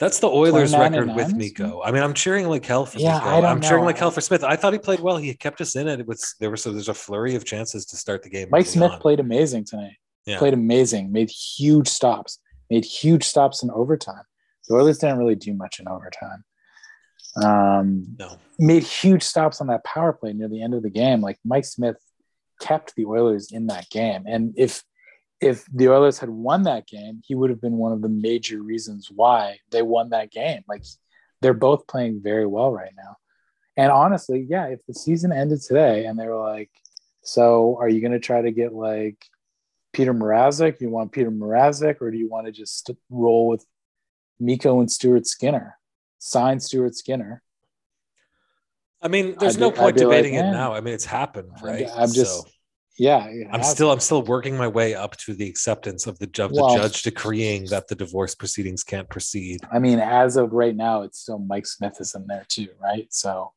That's 0.00 0.18
the 0.18 0.26
Oilers 0.28 0.72
record 0.74 1.14
with 1.14 1.34
Mikko. 1.34 1.80
I 1.84 1.92
mean, 1.92 2.02
I'm 2.02 2.14
cheering 2.14 2.48
like 2.48 2.64
hell 2.64 2.84
for 2.84 2.98
Yeah, 2.98 3.14
Mikko. 3.14 3.28
I 3.28 3.50
I'm 3.50 3.60
cheering 3.60 3.84
like 3.84 3.96
hell 3.96 4.10
for 4.10 4.20
Smith. 4.20 4.42
I 4.42 4.56
thought 4.56 4.72
he 4.72 4.78
played 4.78 4.98
well. 5.00 5.16
He 5.16 5.32
kept 5.34 5.60
us 5.60 5.76
in 5.76 5.86
it. 5.86 6.00
It 6.00 6.06
was 6.06 6.34
there 6.40 6.50
was 6.50 6.62
so 6.62 6.72
there's 6.72 6.88
a 6.88 6.94
flurry 6.94 7.36
of 7.36 7.44
chances 7.44 7.86
to 7.86 7.96
start 7.96 8.22
the 8.24 8.28
game. 8.30 8.48
Mike 8.50 8.66
Smith 8.66 8.90
on. 8.90 9.00
played 9.00 9.20
amazing 9.20 9.64
tonight. 9.64 9.96
Yeah. 10.26 10.38
Played 10.38 10.54
amazing. 10.54 11.12
Made 11.12 11.30
huge 11.30 11.86
stops. 11.88 12.40
Made 12.70 12.84
huge 12.84 13.24
stops 13.24 13.62
in 13.62 13.70
overtime. 13.70 14.24
The 14.68 14.74
Oilers 14.74 14.98
didn't 14.98 15.18
really 15.18 15.36
do 15.36 15.54
much 15.54 15.78
in 15.78 15.86
overtime. 15.86 16.44
Um, 17.36 18.16
No. 18.18 18.38
made 18.58 18.82
huge 18.84 19.22
stops 19.22 19.60
on 19.60 19.66
that 19.68 19.84
power 19.84 20.12
play 20.12 20.32
near 20.32 20.48
the 20.48 20.62
end 20.62 20.74
of 20.74 20.82
the 20.82 20.90
game. 20.90 21.20
Like 21.20 21.38
Mike 21.44 21.64
Smith 21.64 21.96
kept 22.60 22.94
the 22.96 23.04
Oilers 23.06 23.50
in 23.52 23.66
that 23.68 23.88
game, 23.90 24.24
and 24.26 24.54
if 24.56 24.82
if 25.44 25.66
the 25.72 25.88
Oilers 25.88 26.18
had 26.18 26.30
won 26.30 26.62
that 26.64 26.86
game, 26.86 27.20
he 27.26 27.34
would 27.34 27.50
have 27.50 27.60
been 27.60 27.76
one 27.76 27.92
of 27.92 28.02
the 28.02 28.08
major 28.08 28.62
reasons 28.62 29.10
why 29.10 29.58
they 29.70 29.82
won 29.82 30.10
that 30.10 30.30
game. 30.30 30.62
Like 30.68 30.84
they're 31.40 31.54
both 31.54 31.86
playing 31.86 32.20
very 32.22 32.46
well 32.46 32.72
right 32.72 32.92
now. 32.96 33.16
And 33.76 33.90
honestly, 33.92 34.46
yeah, 34.48 34.66
if 34.66 34.80
the 34.86 34.94
season 34.94 35.32
ended 35.32 35.60
today 35.60 36.06
and 36.06 36.18
they 36.18 36.26
were 36.26 36.40
like, 36.40 36.70
so 37.22 37.76
are 37.80 37.88
you 37.88 38.00
going 38.00 38.12
to 38.12 38.20
try 38.20 38.40
to 38.42 38.50
get 38.52 38.72
like 38.72 39.18
Peter 39.92 40.14
Mrazek? 40.14 40.80
You 40.80 40.90
want 40.90 41.12
Peter 41.12 41.30
Mrazek, 41.30 42.00
or 42.00 42.10
do 42.10 42.18
you 42.18 42.28
want 42.28 42.46
to 42.46 42.52
just 42.52 42.90
roll 43.10 43.48
with 43.48 43.64
Mikko 44.38 44.80
and 44.80 44.90
Stuart 44.90 45.26
Skinner? 45.26 45.78
Sign 46.18 46.60
Stuart 46.60 46.94
Skinner. 46.96 47.42
I 49.02 49.08
mean, 49.08 49.36
there's 49.38 49.56
I'd 49.56 49.60
no 49.60 49.70
be- 49.70 49.76
point 49.76 49.98
I'd 50.00 50.04
like, 50.04 50.10
debating 50.10 50.34
it 50.34 50.42
now. 50.42 50.72
I 50.72 50.80
mean, 50.80 50.94
it's 50.94 51.04
happened, 51.04 51.50
I'm- 51.56 51.64
right? 51.64 51.88
I'm 51.94 52.12
just- 52.12 52.42
So 52.44 52.48
Yeah, 52.96 53.28
I'm 53.50 53.62
still. 53.64 53.90
I'm 53.90 53.98
still 53.98 54.22
working 54.22 54.56
my 54.56 54.68
way 54.68 54.94
up 54.94 55.16
to 55.18 55.34
the 55.34 55.48
acceptance 55.48 56.06
of 56.06 56.18
the 56.20 56.28
ju- 56.28 56.46
the 56.48 56.54
Well- 56.62 56.76
judge 56.76 57.02
decreeing 57.02 57.66
that 57.66 57.88
the 57.88 57.96
divorce 57.96 58.34
proceedings 58.36 58.84
can't 58.84 59.08
proceed. 59.08 59.60
I 59.72 59.80
mean, 59.80 59.98
as 59.98 60.36
of 60.36 60.52
right 60.52 60.76
now, 60.76 61.02
it's 61.02 61.18
still 61.18 61.38
Mike 61.38 61.66
Smith 61.66 61.96
is 62.00 62.14
in 62.14 62.26
there 62.28 62.44
too, 62.48 62.68
right? 62.80 63.12
So 63.12 63.52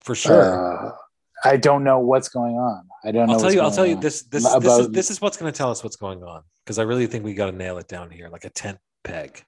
For 0.00 0.14
sure. 0.16 0.88
uh, 0.88 0.96
I 1.44 1.56
don't 1.56 1.84
know 1.84 2.00
what's 2.00 2.28
going 2.28 2.56
on. 2.56 2.88
I 3.04 3.12
don't 3.12 3.28
know. 3.28 3.34
I'll 3.34 3.40
tell 3.40 3.52
you. 3.52 3.60
I'll 3.60 3.70
tell 3.70 3.86
you 3.86 3.94
this. 4.00 4.22
This, 4.22 4.42
this 4.58 4.78
is 4.78 4.88
this 4.90 5.10
is 5.10 5.20
what's 5.20 5.36
going 5.36 5.52
to 5.52 5.56
tell 5.56 5.70
us 5.70 5.84
what's 5.84 5.96
going 5.96 6.24
on 6.24 6.42
because 6.64 6.78
I 6.80 6.82
really 6.82 7.06
think 7.06 7.24
we 7.24 7.34
got 7.34 7.46
to 7.50 7.56
nail 7.56 7.78
it 7.78 7.86
down 7.86 8.10
here, 8.10 8.28
like 8.28 8.44
a 8.44 8.50
tent 8.50 8.78
peg. 9.04 9.44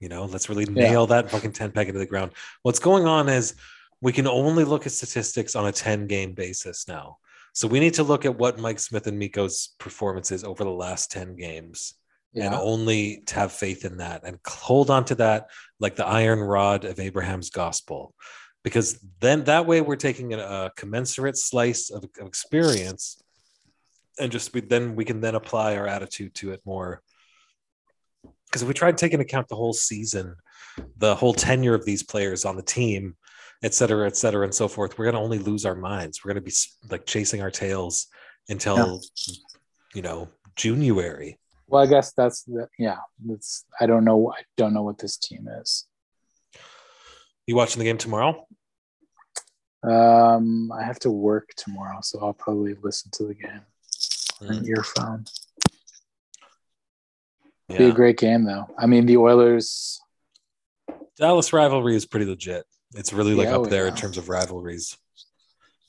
You 0.00 0.08
know, 0.10 0.26
let's 0.26 0.48
really 0.50 0.64
Yeah. 0.64 0.90
nail 0.90 1.06
that 1.06 1.30
fucking 1.30 1.52
tent 1.52 1.74
peg 1.74 1.88
into 1.88 1.98
the 1.98 2.06
ground. 2.06 2.32
What's 2.62 2.78
going 2.78 3.06
on 3.06 3.28
is 3.30 3.54
we 4.02 4.12
can 4.12 4.26
only 4.26 4.64
look 4.64 4.84
at 4.84 4.92
statistics 4.92 5.56
on 5.56 5.66
a 5.66 5.72
ten 5.72 6.06
game 6.06 6.32
basis 6.34 6.86
now. 6.86 7.16
So 7.58 7.66
we 7.66 7.80
need 7.80 7.94
to 7.94 8.04
look 8.04 8.24
at 8.24 8.38
what 8.38 8.60
Mike 8.60 8.78
Smith 8.78 9.08
and 9.08 9.18
Mikko's 9.18 9.70
performances 9.80 10.44
over 10.44 10.62
the 10.62 10.70
last 10.70 11.10
ten 11.10 11.34
games 11.34 11.94
and 12.36 12.54
only 12.54 13.24
to 13.26 13.34
have 13.34 13.50
faith 13.50 13.84
in 13.84 13.96
that 13.96 14.20
and 14.22 14.38
hold 14.46 14.90
on 14.90 15.04
to 15.06 15.16
that 15.16 15.48
like 15.80 15.96
the 15.96 16.06
iron 16.06 16.38
rod 16.38 16.84
of 16.84 17.00
Abraham's 17.00 17.50
gospel. 17.50 18.14
Because 18.62 19.04
then 19.18 19.42
that 19.44 19.66
way 19.66 19.80
we're 19.80 19.96
taking 19.96 20.34
a, 20.34 20.38
a 20.38 20.72
commensurate 20.76 21.36
slice 21.36 21.90
of, 21.90 22.04
of 22.20 22.28
experience 22.28 23.20
and 24.20 24.30
just 24.30 24.54
we, 24.54 24.60
then 24.60 24.94
we 24.94 25.04
can 25.04 25.20
then 25.20 25.34
apply 25.34 25.76
our 25.76 25.88
attitude 25.88 26.36
to 26.36 26.52
it 26.52 26.60
more. 26.64 27.02
Because 28.46 28.62
if 28.62 28.68
we 28.68 28.74
try 28.74 28.92
to 28.92 28.96
take 28.96 29.14
into 29.14 29.24
account 29.24 29.48
the 29.48 29.56
whole 29.56 29.72
season, 29.72 30.36
the 30.96 31.16
whole 31.16 31.34
tenure 31.34 31.74
of 31.74 31.84
these 31.84 32.04
players 32.04 32.44
on 32.44 32.54
the 32.54 32.62
team, 32.62 33.16
et 33.62 33.74
cetera, 33.74 34.06
et 34.06 34.16
cetera, 34.16 34.44
and 34.44 34.54
so 34.54 34.68
forth, 34.68 34.98
we're 34.98 35.04
going 35.04 35.16
to 35.16 35.20
only 35.20 35.38
lose 35.38 35.64
our 35.66 35.74
minds. 35.74 36.24
We're 36.24 36.32
going 36.32 36.44
to 36.44 36.48
be 36.50 36.54
like 36.90 37.06
chasing 37.06 37.42
our 37.42 37.50
tails 37.50 38.06
until, 38.48 39.00
you 39.94 40.02
know, 40.02 40.28
January. 40.56 41.38
Well, 41.66 41.82
I 41.82 41.86
guess 41.86 42.12
that's 42.12 42.44
the, 42.44 42.68
yeah. 42.78 42.98
That's 43.24 43.64
I 43.80 43.86
don't 43.86 44.04
know. 44.04 44.32
I 44.32 44.42
don't 44.56 44.72
know 44.72 44.82
what 44.82 44.98
this 44.98 45.16
team 45.16 45.48
is. 45.60 45.86
You 47.46 47.56
watching 47.56 47.78
the 47.78 47.84
game 47.84 47.98
tomorrow? 47.98 48.46
Um, 49.82 50.72
I 50.72 50.82
have 50.82 50.98
to 51.00 51.10
work 51.10 51.50
tomorrow, 51.56 51.98
so 52.02 52.20
I'll 52.20 52.32
probably 52.32 52.74
listen 52.82 53.10
to 53.14 53.24
the 53.24 53.34
game 53.34 53.60
on 54.40 54.48
an 54.48 54.64
Mm, 54.64 54.68
earphone. 54.68 55.24
Be 57.68 57.84
a 57.84 57.92
great 57.92 58.16
game 58.18 58.44
though. 58.44 58.66
I 58.78 58.86
mean, 58.86 59.04
the 59.04 59.18
Oilers. 59.18 60.00
Dallas 61.18 61.52
rivalry 61.52 61.96
is 61.96 62.06
pretty 62.06 62.24
legit. 62.26 62.64
It's 62.94 63.12
really 63.12 63.34
like 63.34 63.48
Yeah, 63.48 63.56
up 63.56 63.62
oh, 63.62 63.66
there 63.66 63.86
in 63.86 63.94
terms 63.94 64.16
of 64.16 64.28
rivalries. 64.28 64.96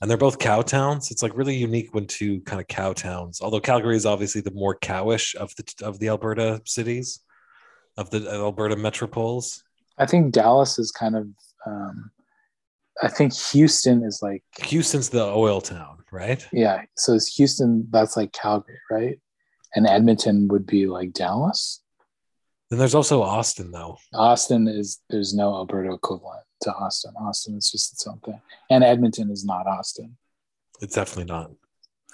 And 0.02 0.10
they're 0.10 0.18
both 0.18 0.40
cow 0.40 0.62
towns. 0.62 1.12
It's 1.12 1.22
like 1.22 1.36
really 1.36 1.56
unique 1.56 1.94
when 1.94 2.08
two 2.08 2.40
kind 2.42 2.62
of 2.62 2.68
cow 2.68 2.94
towns. 2.94 3.42
Although 3.42 3.60
Calgary 3.60 3.98
is 3.98 4.06
obviously 4.06 4.42
the 4.42 4.52
more 4.52 4.76
cowish 4.76 5.36
of 5.36 5.54
the 5.56 5.86
of 5.86 6.00
the 6.00 6.08
Alberta 6.08 6.62
cities, 6.66 7.20
of 7.98 8.10
the 8.10 8.30
Alberta 8.32 8.76
metropoles. 8.76 9.62
I 9.98 10.06
think 10.06 10.32
Dallas 10.32 10.80
is 10.80 10.92
kind 10.92 11.16
of. 11.16 11.28
Um, 11.66 12.12
I 13.02 13.08
think 13.08 13.34
Houston 13.52 14.04
is 14.04 14.20
like 14.22 14.44
Houston's 14.64 15.10
the 15.10 15.24
oil 15.24 15.62
town, 15.62 16.00
right? 16.12 16.46
yeah. 16.52 16.84
So 16.96 17.14
is 17.14 17.28
Houston? 17.36 17.88
That's 17.92 18.16
like 18.16 18.32
Calgary, 18.32 18.80
right? 18.90 19.20
And 19.76 19.86
Edmonton 19.86 20.48
would 20.48 20.66
be 20.66 20.86
like 20.88 21.14
Dallas. 21.14 21.82
Then 22.70 22.80
there's 22.80 22.96
also 22.96 23.22
Austin, 23.22 23.72
though. 23.72 23.98
Austin 24.14 24.68
is 24.68 25.02
there's 25.10 25.34
no 25.34 25.54
Alberta 25.56 25.94
equivalent 25.94 26.44
to 26.62 26.74
Austin. 26.74 27.14
Austin 27.20 27.56
is 27.58 27.72
just 27.72 27.94
its 27.94 28.08
own 28.08 28.20
thing, 28.20 28.42
and 28.70 28.84
Edmonton 28.84 29.30
is 29.32 29.46
not 29.46 29.68
Austin. 29.68 30.18
It's 30.82 30.96
definitely 30.96 31.26
not. 31.26 31.52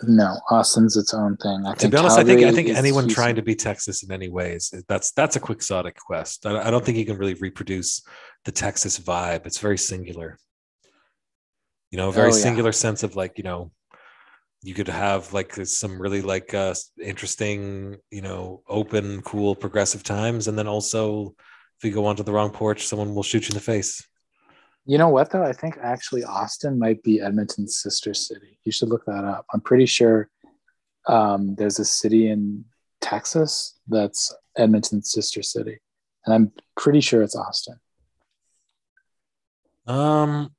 No, 0.03 0.35
Austin's 0.51 0.97
its 0.97 1.13
own 1.13 1.37
thing. 1.37 1.65
I 1.65 1.73
To 1.73 1.79
think 1.79 1.91
be 1.93 1.97
honest, 1.97 2.17
I 2.17 2.23
think 2.25 2.41
I 2.43 2.51
think 2.51 2.69
anyone 2.69 3.05
Houston. 3.05 3.09
trying 3.23 3.35
to 3.35 3.41
be 3.41 3.55
Texas 3.55 4.03
in 4.03 4.11
any 4.11 4.27
ways 4.27 4.73
that's 4.89 5.11
that's 5.11 5.35
a 5.37 5.39
quixotic 5.39 5.95
quest. 5.97 6.45
I, 6.45 6.67
I 6.67 6.69
don't 6.71 6.83
think 6.83 6.97
you 6.97 7.05
can 7.05 7.17
really 7.17 7.35
reproduce 7.35 8.03
the 8.43 8.51
Texas 8.51 8.99
vibe. 8.99 9.45
It's 9.45 9.59
very 9.59 9.77
singular. 9.77 10.37
You 11.91 11.97
know, 11.97 12.09
a 12.09 12.11
very 12.11 12.31
Oh, 12.31 12.35
yeah. 12.35 12.41
singular 12.41 12.71
sense 12.73 13.03
of 13.03 13.15
like 13.15 13.37
you 13.37 13.45
know, 13.45 13.71
you 14.63 14.73
could 14.73 14.89
have 14.89 15.31
like 15.31 15.55
some 15.65 16.01
really 16.01 16.21
like 16.21 16.53
uh, 16.53 16.73
interesting, 17.01 17.95
you 18.11 18.21
know, 18.21 18.63
open, 18.67 19.21
cool, 19.21 19.55
progressive 19.55 20.03
times, 20.03 20.49
and 20.49 20.57
then 20.59 20.67
also 20.67 21.35
if 21.79 21.85
you 21.85 21.91
go 21.91 22.05
onto 22.05 22.23
the 22.23 22.33
wrong 22.33 22.49
porch, 22.49 22.85
someone 22.85 23.15
will 23.15 23.23
shoot 23.23 23.43
you 23.47 23.51
in 23.53 23.55
the 23.55 23.61
face. 23.61 24.05
You 24.85 24.97
know 24.97 25.09
what 25.09 25.31
though? 25.31 25.43
I 25.43 25.53
think 25.53 25.77
actually 25.81 26.23
Austin 26.23 26.77
might 26.77 27.01
be 27.03 27.19
Edmonton's 27.19 27.77
sister 27.77 28.13
city. 28.13 28.59
You 28.63 28.71
should 28.71 28.89
look 28.89 29.05
that 29.05 29.23
up. 29.23 29.45
I'm 29.53 29.61
pretty 29.61 29.85
sure 29.87 30.29
um, 31.07 31.55
there's 31.55 31.79
a 31.79 31.85
city 31.85 32.29
in 32.29 32.65
Texas 33.01 33.79
that's 33.87 34.33
Edmonton's 34.57 35.11
sister 35.11 35.41
city, 35.41 35.79
and 36.25 36.33
I'm 36.35 36.51
pretty 36.77 37.01
sure 37.01 37.21
it's 37.21 37.35
Austin. 37.35 37.79
Um. 39.87 40.51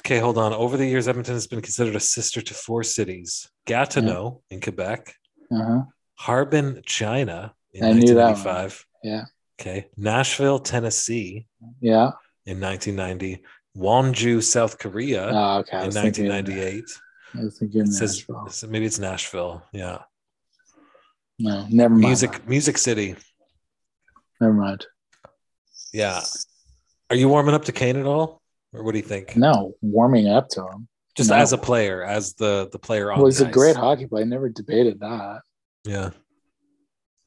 Okay, 0.00 0.18
hold 0.18 0.38
on. 0.38 0.52
Over 0.54 0.76
the 0.76 0.86
years, 0.86 1.08
Edmonton 1.08 1.34
has 1.34 1.46
been 1.46 1.60
considered 1.60 1.96
a 1.96 2.00
sister 2.00 2.40
to 2.40 2.54
four 2.54 2.82
cities: 2.82 3.48
Gatineau 3.66 4.42
in 4.50 4.60
Quebec, 4.60 5.14
Uh-huh. 5.52 5.82
Harbin, 6.14 6.82
China 6.86 7.54
in 7.72 7.84
I 7.84 7.92
knew 7.92 8.14
that 8.14 8.36
one. 8.36 8.44
1995. 8.44 8.86
Yeah, 9.04 9.24
Okay. 9.60 9.86
Nashville, 9.96 10.58
Tennessee 10.60 11.46
yeah. 11.80 12.12
in 12.46 12.60
1990. 12.60 13.42
Wonju, 13.78 14.42
South 14.42 14.78
Korea 14.78 15.30
Oh, 15.32 15.58
okay. 15.58 15.78
In 15.78 15.86
was 15.86 15.94
thinking, 15.94 16.28
1998. 16.28 16.84
I 17.34 17.44
was 17.44 17.58
thinking 17.58 17.80
It 17.82 17.92
says 17.92 18.24
so 18.50 18.66
maybe 18.66 18.86
it's 18.86 18.98
Nashville. 18.98 19.62
Yeah. 19.72 19.98
No, 21.38 21.66
never 21.70 21.94
mind. 21.94 22.00
Music, 22.00 22.48
Music 22.48 22.76
City. 22.78 23.14
Never 24.40 24.54
mind. 24.54 24.86
Yeah. 25.92 26.20
Are 27.10 27.16
you 27.16 27.28
warming 27.28 27.54
up 27.54 27.64
to 27.66 27.72
Kane 27.72 27.96
at 27.96 28.06
all, 28.06 28.42
or 28.72 28.82
what 28.82 28.92
do 28.92 28.98
you 28.98 29.04
think? 29.04 29.36
No, 29.36 29.74
warming 29.80 30.28
up 30.28 30.48
to 30.50 30.62
him. 30.62 30.88
Just 31.16 31.30
no. 31.30 31.36
as 31.36 31.52
a 31.52 31.58
player, 31.58 32.04
as 32.04 32.34
the 32.34 32.68
the 32.70 32.78
player 32.78 33.10
on. 33.10 33.18
Well, 33.18 33.26
he's 33.26 33.40
a 33.40 33.50
great 33.50 33.76
hockey 33.76 34.06
player. 34.06 34.24
I 34.24 34.26
never 34.26 34.48
debated 34.48 35.00
that. 35.00 35.40
Yeah. 35.84 36.10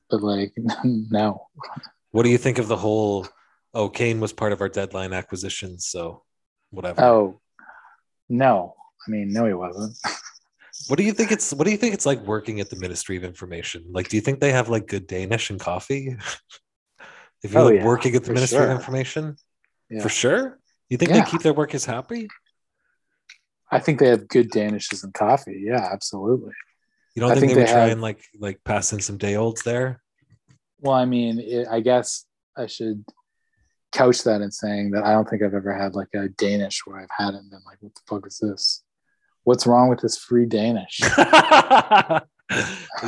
But 0.09 0.21
like, 0.21 0.53
no. 0.83 1.47
What 2.11 2.23
do 2.23 2.29
you 2.29 2.37
think 2.37 2.59
of 2.59 2.67
the 2.67 2.77
whole? 2.77 3.27
Oh, 3.73 3.89
Kane 3.89 4.19
was 4.19 4.33
part 4.33 4.51
of 4.51 4.61
our 4.61 4.69
deadline 4.69 5.13
acquisition, 5.13 5.79
so 5.79 6.23
whatever. 6.71 7.03
Oh, 7.03 7.39
no. 8.29 8.75
I 9.07 9.11
mean, 9.11 9.31
no, 9.31 9.45
he 9.45 9.53
wasn't. 9.53 9.97
What 10.87 10.97
do 10.97 11.03
you 11.03 11.13
think 11.13 11.31
it's 11.31 11.53
what 11.53 11.65
do 11.65 11.71
you 11.71 11.77
think 11.77 11.93
it's 11.93 12.07
like 12.07 12.21
working 12.21 12.59
at 12.59 12.71
the 12.71 12.75
Ministry 12.75 13.15
of 13.15 13.23
Information? 13.23 13.85
Like 13.91 14.09
do 14.09 14.15
you 14.17 14.21
think 14.21 14.39
they 14.39 14.51
have 14.51 14.67
like 14.67 14.87
good 14.87 15.05
Danish 15.05 15.51
and 15.51 15.59
coffee? 15.59 16.15
if 17.43 17.53
you're 17.53 17.61
Oh, 17.61 17.65
like 17.65 17.75
yeah, 17.75 17.85
working 17.85 18.15
at 18.15 18.23
the 18.23 18.33
Ministry 18.33 18.57
sure. 18.57 18.71
of 18.71 18.77
Information? 18.77 19.35
Yeah. 19.91 20.01
For 20.01 20.09
sure? 20.09 20.59
You 20.89 20.97
think 20.97 21.11
Yeah. 21.11 21.23
they 21.23 21.29
keep 21.29 21.43
their 21.43 21.53
workers 21.53 21.85
happy? 21.85 22.29
I 23.71 23.77
think 23.79 23.99
they 23.99 24.07
have 24.07 24.27
good 24.27 24.49
Danishes 24.49 25.03
and 25.03 25.13
coffee. 25.13 25.61
Yeah, 25.63 25.87
absolutely. 25.93 26.53
You 27.15 27.21
don't 27.21 27.31
I 27.31 27.35
think, 27.35 27.41
think 27.41 27.53
they 27.53 27.61
would 27.61 27.67
they 27.67 27.73
try 27.73 27.87
and 27.89 28.01
like 28.01 28.23
like 28.39 28.63
pass 28.63 28.91
in 28.91 29.01
some 29.01 29.17
day 29.17 29.35
olds 29.35 29.61
there? 29.61 30.01
Well, 30.79 30.95
I 30.95 31.05
mean, 31.05 31.39
it, 31.39 31.67
I 31.69 31.81
guess 31.81 32.25
I 32.57 32.65
should 32.65 33.05
couch 33.91 34.23
that 34.23 34.41
in 34.41 34.51
saying 34.51 34.91
that 34.91 35.03
I 35.03 35.11
don't 35.11 35.29
think 35.29 35.43
I've 35.43 35.53
ever 35.53 35.73
had 35.73 35.95
like 35.95 36.07
a 36.15 36.29
Danish 36.29 36.81
where 36.85 36.99
I've 36.99 37.09
had 37.15 37.33
it 37.33 37.37
and 37.37 37.49
been 37.49 37.61
like, 37.65 37.77
what 37.81 37.93
the 37.95 38.01
fuck 38.07 38.25
is 38.27 38.37
this? 38.39 38.83
What's 39.43 39.65
wrong 39.67 39.89
with 39.89 40.01
this 40.01 40.17
free 40.17 40.45
Danish? 40.45 40.99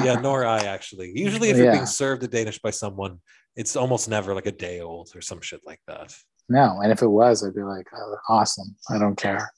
yeah, 0.04 0.20
nor 0.22 0.46
I 0.46 0.60
actually. 0.66 1.12
Usually 1.16 1.50
if 1.50 1.58
you're 1.58 1.68
Yeah. 1.68 1.74
being 1.74 1.86
served 1.86 2.24
a 2.24 2.28
Danish 2.28 2.60
by 2.60 2.72
someone, 2.72 3.20
it's 3.56 3.76
almost 3.76 4.10
never 4.10 4.34
like 4.34 4.48
a 4.48 4.52
day 4.52 4.80
old 4.82 5.12
or 5.16 5.22
some 5.22 5.42
shit 5.42 5.62
like 5.66 5.80
that. 5.88 6.16
No. 6.50 6.80
And 6.82 6.92
if 6.92 7.02
it 7.02 7.08
was, 7.08 7.46
I'd 7.46 7.54
be 7.56 7.64
like, 7.64 7.88
oh, 7.96 8.16
awesome. 8.30 8.76
I 8.90 8.98
don't 8.98 9.16
care. 9.16 9.52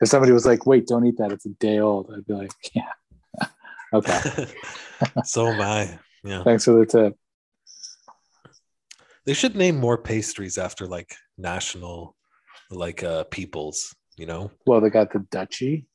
If 0.00 0.08
somebody 0.08 0.32
was 0.32 0.46
like, 0.46 0.66
wait, 0.66 0.86
don't 0.86 1.04
eat 1.06 1.18
that. 1.18 1.32
It's 1.32 1.46
a 1.46 1.50
day 1.60 1.80
old. 1.80 2.12
I'd 2.16 2.26
be 2.26 2.34
like, 2.34 2.52
yeah. 2.74 3.46
okay. 3.92 4.46
so 5.24 5.48
am 5.48 5.60
I. 5.60 5.98
Yeah. 6.24 6.44
Thanks 6.44 6.64
for 6.64 6.72
the 6.78 6.86
tip. 6.86 7.16
They 9.28 9.34
should 9.34 9.56
name 9.56 9.76
more 9.76 9.98
pastries 9.98 10.56
after 10.56 10.86
like 10.86 11.14
national 11.36 12.16
like 12.70 13.02
uh 13.02 13.24
peoples, 13.24 13.94
you 14.16 14.24
know? 14.24 14.50
Well, 14.66 14.80
they 14.80 14.88
got 14.88 15.12
the 15.12 15.18
Dutchy, 15.30 15.86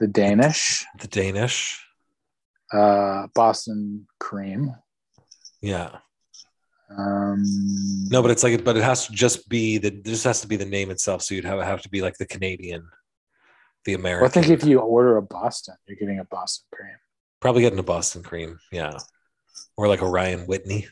the 0.00 0.06
Danish, 0.06 0.82
The 0.98 1.08
Danish. 1.08 1.78
uh, 2.72 3.26
Boston 3.34 4.06
cream. 4.18 4.74
Yeah. 5.60 5.90
Um, 6.96 7.42
No, 8.10 8.22
but 8.22 8.30
it's 8.30 8.42
like 8.42 8.64
but 8.64 8.78
it 8.78 8.82
has 8.82 9.06
to 9.08 9.12
just 9.12 9.46
be 9.50 9.76
the 9.76 9.90
this 9.90 10.24
has 10.24 10.40
to 10.40 10.46
be 10.48 10.56
the 10.56 10.64
name 10.64 10.90
itself. 10.90 11.20
So 11.20 11.34
you'd 11.34 11.44
have 11.44 11.60
have 11.60 11.82
to 11.82 11.90
be 11.90 12.00
like 12.00 12.16
the 12.16 12.26
Canadian, 12.26 12.88
the 13.84 13.92
American. 13.92 14.22
well, 14.22 14.30
I 14.30 14.32
think 14.32 14.48
if 14.48 14.64
you 14.66 14.78
order 14.80 15.18
a 15.18 15.22
Boston, 15.22 15.74
you're 15.86 15.98
getting 16.00 16.18
a 16.18 16.24
Boston 16.24 16.64
cream. 16.72 16.96
probably 17.40 17.60
getting 17.60 17.78
a 17.78 17.82
Boston 17.94 18.22
cream, 18.22 18.58
yeah. 18.70 18.96
Or 19.76 19.86
like 19.86 20.00
a 20.00 20.08
Ryan 20.08 20.46
Whitney 20.46 20.86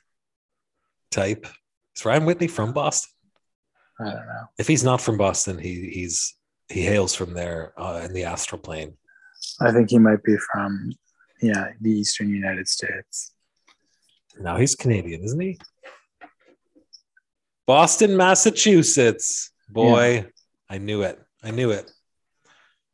type. 1.11 1.47
Is 1.97 2.05
Ryan 2.05 2.25
Whitney 2.25 2.47
from 2.47 2.73
Boston? 2.73 3.11
I 4.01 4.05
don't 4.05 4.15
know. 4.15 4.49
If 4.59 4.67
he's 4.67 4.85
not 4.85 5.01
from 5.01 5.19
Boston, 5.19 5.59
he 5.59 5.91
he's 5.91 6.35
he 6.69 6.83
hails 6.83 7.15
from 7.15 7.35
there 7.35 7.75
uh, 7.77 8.03
in 8.05 8.13
the 8.13 8.25
astral 8.25 8.61
plane. 8.61 8.97
I 9.61 9.73
think 9.73 9.91
he 9.91 9.99
might 9.99 10.23
be 10.23 10.37
from, 10.53 10.93
yeah, 11.41 11.69
the 11.81 11.91
Eastern 11.91 12.29
United 12.29 12.69
States. 12.69 13.33
No, 14.39 14.57
he's 14.57 14.75
Canadian, 14.75 15.23
isn't 15.25 15.41
he? 15.41 15.59
Boston, 17.67 18.17
Massachusetts. 18.17 19.51
Boy, 19.69 20.27
I 20.69 20.79
knew 20.79 21.03
it. 21.03 21.21
I 21.43 21.51
knew 21.51 21.71
it. 21.71 21.91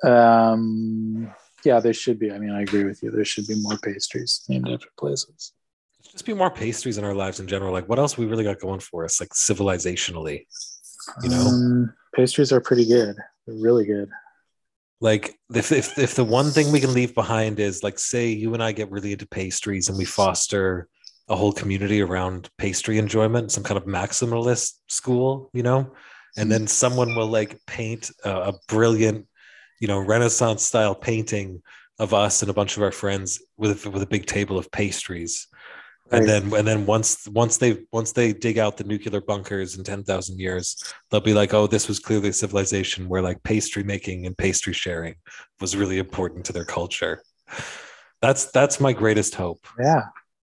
Um, 0.04 1.32
yeah, 1.64 1.80
there 1.80 1.92
should 1.92 2.18
be. 2.18 2.30
I 2.30 2.38
mean, 2.38 2.50
I 2.50 2.62
agree 2.62 2.84
with 2.84 3.02
you. 3.02 3.10
There 3.10 3.24
should 3.24 3.46
be 3.46 3.60
more 3.60 3.78
pastries 3.78 4.44
named 4.48 4.68
after 4.68 4.88
places. 4.98 5.52
Just 6.16 6.24
be 6.24 6.32
more 6.32 6.50
pastries 6.50 6.96
in 6.96 7.04
our 7.04 7.12
lives 7.12 7.40
in 7.40 7.46
general. 7.46 7.74
Like, 7.74 7.90
what 7.90 7.98
else 7.98 8.16
we 8.16 8.24
really 8.24 8.42
got 8.42 8.58
going 8.58 8.80
for 8.80 9.04
us, 9.04 9.20
like 9.20 9.28
civilizationally? 9.34 10.46
You 11.22 11.28
know? 11.28 11.46
um, 11.46 11.94
pastries 12.14 12.52
are 12.52 12.60
pretty 12.60 12.86
good. 12.86 13.16
They're 13.46 13.54
really 13.54 13.84
good. 13.84 14.08
Like, 15.02 15.38
if, 15.54 15.72
if 15.72 15.98
if 15.98 16.14
the 16.14 16.24
one 16.24 16.46
thing 16.46 16.72
we 16.72 16.80
can 16.80 16.94
leave 16.94 17.14
behind 17.14 17.60
is 17.60 17.82
like, 17.82 17.98
say 17.98 18.28
you 18.30 18.54
and 18.54 18.62
I 18.62 18.72
get 18.72 18.90
really 18.90 19.12
into 19.12 19.28
pastries 19.28 19.90
and 19.90 19.98
we 19.98 20.06
foster 20.06 20.88
a 21.28 21.36
whole 21.36 21.52
community 21.52 22.00
around 22.00 22.48
pastry 22.56 22.96
enjoyment, 22.96 23.52
some 23.52 23.62
kind 23.62 23.76
of 23.76 23.84
maximalist 23.84 24.76
school, 24.88 25.50
you 25.52 25.62
know, 25.62 25.92
and 26.38 26.50
then 26.50 26.66
someone 26.66 27.14
will 27.14 27.26
like 27.26 27.60
paint 27.66 28.10
a, 28.24 28.30
a 28.30 28.52
brilliant, 28.68 29.26
you 29.82 29.88
know, 29.88 29.98
Renaissance 29.98 30.62
style 30.62 30.94
painting 30.94 31.60
of 31.98 32.14
us 32.14 32.40
and 32.40 32.50
a 32.50 32.54
bunch 32.54 32.78
of 32.78 32.82
our 32.82 32.92
friends 32.92 33.42
with 33.58 33.86
with 33.86 34.02
a 34.02 34.06
big 34.06 34.24
table 34.24 34.56
of 34.56 34.70
pastries. 34.72 35.48
Right. 36.10 36.20
And 36.20 36.28
then 36.28 36.54
and 36.54 36.68
then 36.68 36.86
once 36.86 37.26
once 37.28 37.56
they 37.56 37.84
once 37.90 38.12
they 38.12 38.32
dig 38.32 38.58
out 38.58 38.76
the 38.76 38.84
nuclear 38.84 39.20
bunkers 39.20 39.76
in 39.76 39.82
10,000 39.82 40.38
years, 40.38 40.80
they'll 41.10 41.20
be 41.20 41.34
like, 41.34 41.52
oh, 41.52 41.66
this 41.66 41.88
was 41.88 41.98
clearly 41.98 42.28
a 42.28 42.32
civilization 42.32 43.08
where 43.08 43.22
like 43.22 43.42
pastry 43.42 43.82
making 43.82 44.24
and 44.26 44.38
pastry 44.38 44.72
sharing 44.72 45.16
was 45.60 45.74
really 45.76 45.98
important 45.98 46.44
to 46.46 46.52
their 46.52 46.64
culture. 46.64 47.22
That's 48.22 48.46
that's 48.52 48.78
my 48.78 48.92
greatest 48.92 49.34
hope. 49.34 49.66
Yeah, 49.80 50.02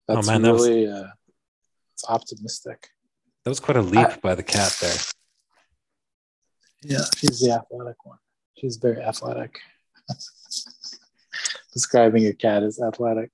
that's 0.07 0.27
man, 0.27 0.43
that 0.43 0.53
was- 0.53 0.67
really 0.67 0.87
uh, 0.87 1.07
it's 1.93 2.05
optimistic. 2.07 2.87
That 3.43 3.51
was 3.51 3.59
quite 3.59 3.77
a 3.77 3.81
leap 3.81 4.07
I- 4.07 4.17
by 4.21 4.35
the 4.35 4.43
cat 4.43 4.77
there. 4.79 4.95
Yeah, 6.83 7.03
she's 7.17 7.41
the 7.41 7.51
athletic 7.51 8.05
one. 8.05 8.17
She's 8.57 8.77
very 8.77 9.01
athletic. 9.01 9.59
Describing 11.73 12.25
a 12.27 12.33
cat 12.33 12.63
as 12.63 12.79
athletic. 12.79 13.31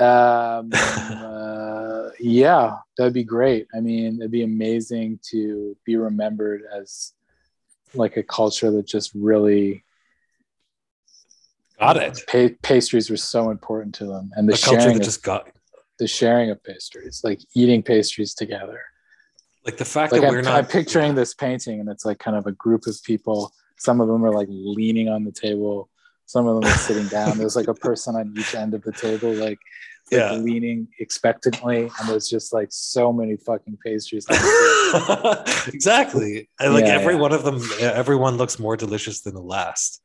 Um, 0.00 0.70
uh, 0.74 2.10
yeah, 2.18 2.76
that'd 2.96 3.12
be 3.12 3.24
great. 3.24 3.66
I 3.74 3.80
mean, 3.80 4.16
it'd 4.20 4.30
be 4.30 4.42
amazing 4.42 5.20
to 5.30 5.76
be 5.84 5.96
remembered 5.96 6.62
as 6.74 7.12
like 7.94 8.16
a 8.16 8.22
culture 8.22 8.70
that 8.70 8.86
just 8.86 9.12
really 9.14 9.84
Got 11.78 11.96
it. 11.96 12.20
pa- 12.28 12.56
pastries 12.62 13.10
were 13.10 13.16
so 13.16 13.50
important 13.50 13.94
to 13.96 14.06
them, 14.06 14.30
and 14.34 14.48
the 14.48 14.54
A 14.54 14.56
sharing 14.56 14.94
that 14.94 14.96
of, 14.96 15.02
just 15.02 15.22
got 15.22 15.48
the 16.00 16.08
sharing 16.08 16.50
of 16.50 16.62
pastries, 16.64 17.20
like 17.22 17.40
eating 17.54 17.82
pastries 17.82 18.34
together. 18.34 18.80
like 19.64 19.76
the 19.76 19.84
fact 19.84 20.12
like 20.12 20.22
that 20.22 20.28
I'm, 20.28 20.34
we're 20.34 20.42
not 20.42 20.54
I'm 20.54 20.66
picturing 20.66 21.14
this 21.14 21.34
painting 21.34 21.78
and 21.78 21.88
it's 21.88 22.04
like 22.04 22.18
kind 22.18 22.36
of 22.36 22.46
a 22.46 22.52
group 22.52 22.86
of 22.86 22.96
people 23.04 23.52
some 23.76 24.00
of 24.00 24.08
them 24.08 24.24
are 24.24 24.32
like 24.32 24.48
leaning 24.50 25.08
on 25.10 25.24
the 25.24 25.32
table 25.32 25.90
some 26.24 26.46
of 26.46 26.60
them 26.60 26.72
are 26.72 26.76
sitting 26.76 27.06
down 27.08 27.36
there's 27.36 27.56
like 27.56 27.68
a 27.68 27.74
person 27.74 28.16
on 28.16 28.34
each 28.38 28.54
end 28.54 28.72
of 28.72 28.82
the 28.82 28.92
table 28.92 29.30
like, 29.34 29.58
like 30.12 30.20
Yeah. 30.20 30.32
leaning 30.32 30.88
expectantly 30.98 31.82
and 31.98 32.08
there's 32.08 32.28
just 32.28 32.52
like 32.52 32.68
so 32.70 33.12
many 33.12 33.36
fucking 33.36 33.78
pastries 33.84 34.26
on 34.28 34.36
the 34.36 35.44
table. 35.64 35.72
exactly. 35.74 36.48
And 36.58 36.74
like 36.74 36.84
Yeah, 36.86 36.94
every 36.94 37.14
yeah. 37.14 37.20
one 37.20 37.32
of 37.32 37.44
them, 37.44 37.60
everyone 37.80 38.36
looks 38.36 38.58
more 38.58 38.76
delicious 38.76 39.20
than 39.22 39.34
the 39.34 39.42
last. 39.42 40.02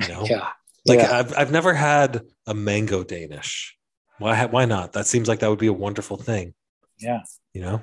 You 0.00 0.08
know, 0.08 0.24
yeah 0.28 0.48
like. 0.84 1.00
I've 1.00 1.36
I've 1.36 1.50
never 1.52 1.72
had 1.74 2.22
a 2.46 2.54
mango 2.54 3.02
Danish. 3.04 3.76
Why 4.18 4.44
why 4.46 4.64
not? 4.66 4.92
That 4.92 5.06
seems 5.06 5.28
like 5.28 5.38
that 5.40 5.48
would 5.50 5.58
be 5.58 5.66
a 5.68 5.72
wonderful 5.72 6.16
thing. 6.16 6.54
yeah 6.98 7.20
You 7.54 7.62
know, 7.62 7.82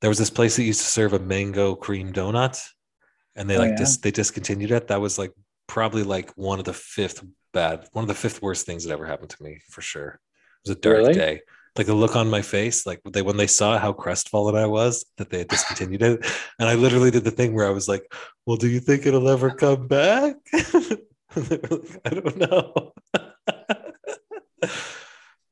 there 0.00 0.10
was 0.10 0.18
this 0.18 0.30
place 0.30 0.56
that 0.56 0.62
used 0.64 0.80
to 0.80 0.86
serve 0.86 1.12
a 1.12 1.18
mango 1.18 1.74
cream 1.74 2.12
donut, 2.12 2.62
and 3.34 3.48
they 3.50 3.56
Oh, 3.56 3.60
like 3.60 3.70
yeah? 3.70 3.76
dis- 3.76 3.98
they 3.98 4.10
discontinued 4.10 4.70
it. 4.70 4.88
That 4.88 5.00
was 5.00 5.18
like 5.18 5.32
probably 5.66 6.02
like 6.02 6.30
one 6.36 6.58
of 6.58 6.64
the 6.64 6.72
fifth 6.72 7.24
bad, 7.52 7.86
one 7.92 8.02
of 8.04 8.08
the 8.08 8.14
fifth 8.14 8.42
worst 8.42 8.66
things 8.66 8.84
that 8.84 8.92
ever 8.92 9.06
happened 9.06 9.30
to 9.30 9.42
me 9.42 9.60
for 9.70 9.80
sure. 9.82 10.20
It 10.64 10.68
was 10.68 10.76
a 10.76 10.80
dark 10.80 10.96
Really? 10.98 11.12
day. 11.14 11.40
Like 11.76 11.86
the 11.88 11.94
look 11.94 12.16
on 12.16 12.30
my 12.30 12.40
face, 12.40 12.86
like 12.86 13.00
they 13.04 13.20
when 13.20 13.36
they 13.36 13.46
saw 13.46 13.76
how 13.78 13.92
crestfallen 13.92 14.56
I 14.56 14.64
was 14.66 15.04
that 15.18 15.28
they 15.28 15.38
had 15.38 15.48
discontinued 15.48 16.00
it, 16.02 16.26
and 16.58 16.68
I 16.68 16.74
literally 16.74 17.10
did 17.10 17.24
the 17.24 17.30
thing 17.30 17.52
where 17.54 17.66
I 17.66 17.70
was 17.70 17.86
like, 17.86 18.10
"Well, 18.46 18.56
do 18.56 18.66
you 18.66 18.80
think 18.80 19.04
it'll 19.04 19.28
ever 19.28 19.50
come 19.50 19.86
back?" 19.86 20.36
And 21.36 21.44
they 21.44 21.58
were 21.58 21.76
like, 21.76 22.00
I 22.06 22.08
don't 22.14 22.36
know. 22.38 22.92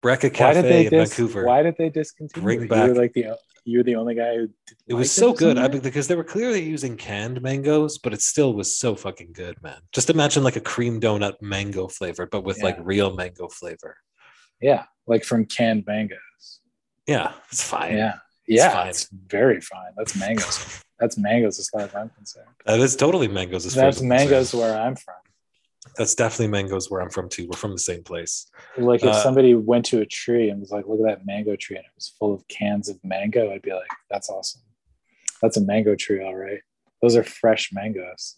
Breka 0.02 0.24
why 0.24 0.28
Cafe 0.30 0.62
did 0.62 0.64
they 0.64 0.84
in 0.86 0.90
dis- 0.90 1.10
Vancouver. 1.16 1.44
why 1.44 1.62
did 1.62 1.76
they 1.76 1.90
discontinue 1.90 2.42
Bring 2.42 2.62
it? 2.62 2.68
back- 2.70 2.94
like 2.96 3.12
the 3.12 3.36
you 3.64 3.78
were 3.78 3.84
the 3.84 3.96
only 3.96 4.14
guy 4.14 4.36
who 4.36 4.48
It 4.86 4.94
was 4.94 5.10
so 5.10 5.32
good. 5.32 5.56
I 5.58 5.68
because 5.68 6.06
they 6.08 6.16
were 6.16 6.24
clearly 6.24 6.62
using 6.62 6.96
canned 6.96 7.40
mangoes, 7.42 7.98
but 7.98 8.12
it 8.12 8.20
still 8.22 8.52
was 8.54 8.76
so 8.76 8.94
fucking 8.94 9.32
good, 9.32 9.56
man. 9.62 9.80
Just 9.92 10.10
imagine 10.10 10.42
like 10.44 10.56
a 10.56 10.60
cream 10.60 11.00
donut 11.00 11.34
mango 11.40 11.88
flavor, 11.88 12.26
but 12.26 12.44
with 12.44 12.62
like 12.62 12.76
real 12.80 13.14
mango 13.14 13.48
flavor. 13.48 13.96
yeah 14.60 14.84
like 15.06 15.24
from 15.24 15.44
canned 15.44 15.84
mangoes 15.86 16.60
Yeah, 17.06 17.32
it's 17.50 17.62
fine. 17.62 17.96
yeah 17.96 18.14
yeah 18.46 18.72
fine. 18.74 18.88
it's 18.88 19.08
very 19.38 19.60
fine 19.60 19.92
that's 19.96 20.14
mangoes 20.16 20.82
that's 21.00 21.16
mangoes 21.18 21.58
as 21.58 21.68
far 21.70 21.82
as 21.82 21.94
i'm 21.94 22.10
concerned 22.10 22.48
That 22.66 22.78
is 22.80 22.94
totally 22.96 23.28
mangoes. 23.28 23.64
As 23.66 23.74
far 23.74 23.84
that's 23.84 23.96
as 23.98 24.02
I'm 24.02 24.08
concerned. 24.10 24.30
mangoes 24.30 24.54
where 24.54 24.74
i'm 24.84 24.96
from 24.96 25.14
That's 25.96 26.14
definitely 26.14 26.48
mangoes 26.48 26.90
where 26.90 27.00
I'm 27.00 27.10
from 27.10 27.28
too. 27.28 27.46
We're 27.50 27.58
from 27.58 27.72
the 27.72 27.78
same 27.78 28.02
place. 28.02 28.46
Like 28.76 29.02
if 29.02 29.10
Uh, 29.10 29.22
somebody 29.22 29.54
went 29.54 29.84
to 29.86 30.00
a 30.00 30.06
tree 30.06 30.48
and 30.50 30.60
was 30.60 30.70
like, 30.70 30.86
"Look 30.86 31.00
at 31.00 31.06
that 31.06 31.26
mango 31.26 31.56
tree," 31.56 31.76
and 31.76 31.84
it 31.84 31.92
was 31.94 32.14
full 32.18 32.32
of 32.34 32.46
cans 32.48 32.88
of 32.88 32.98
mango, 33.04 33.52
I'd 33.52 33.62
be 33.62 33.72
like, 33.72 33.88
"That's 34.10 34.28
awesome. 34.30 34.62
That's 35.42 35.56
a 35.56 35.60
mango 35.60 35.94
tree, 35.94 36.24
all 36.24 36.34
right. 36.34 36.60
Those 37.02 37.16
are 37.16 37.22
fresh 37.24 37.70
mangoes." 37.72 38.36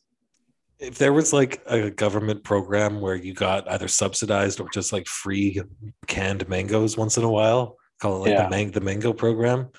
If 0.79 0.99
there 0.99 1.13
was 1.15 1.33
like 1.33 1.63
a 1.67 1.91
government 1.91 2.45
program 2.45 3.01
where 3.01 3.15
you 3.15 3.33
got 3.33 3.67
either 3.71 3.89
subsidized 3.89 4.61
or 4.61 4.69
just 4.75 4.93
like 4.93 5.07
free 5.07 5.63
canned 6.07 6.47
mangoes 6.51 6.99
once 6.99 7.17
in 7.17 7.25
a 7.25 7.31
while, 7.31 7.77
call 8.03 8.17
it 8.17 8.19
like 8.19 8.31
Yeah. 8.33 8.45
the, 8.45 8.51
mang- 8.51 8.73
the 8.73 8.81
mango 8.83 9.13
program, 9.15 9.71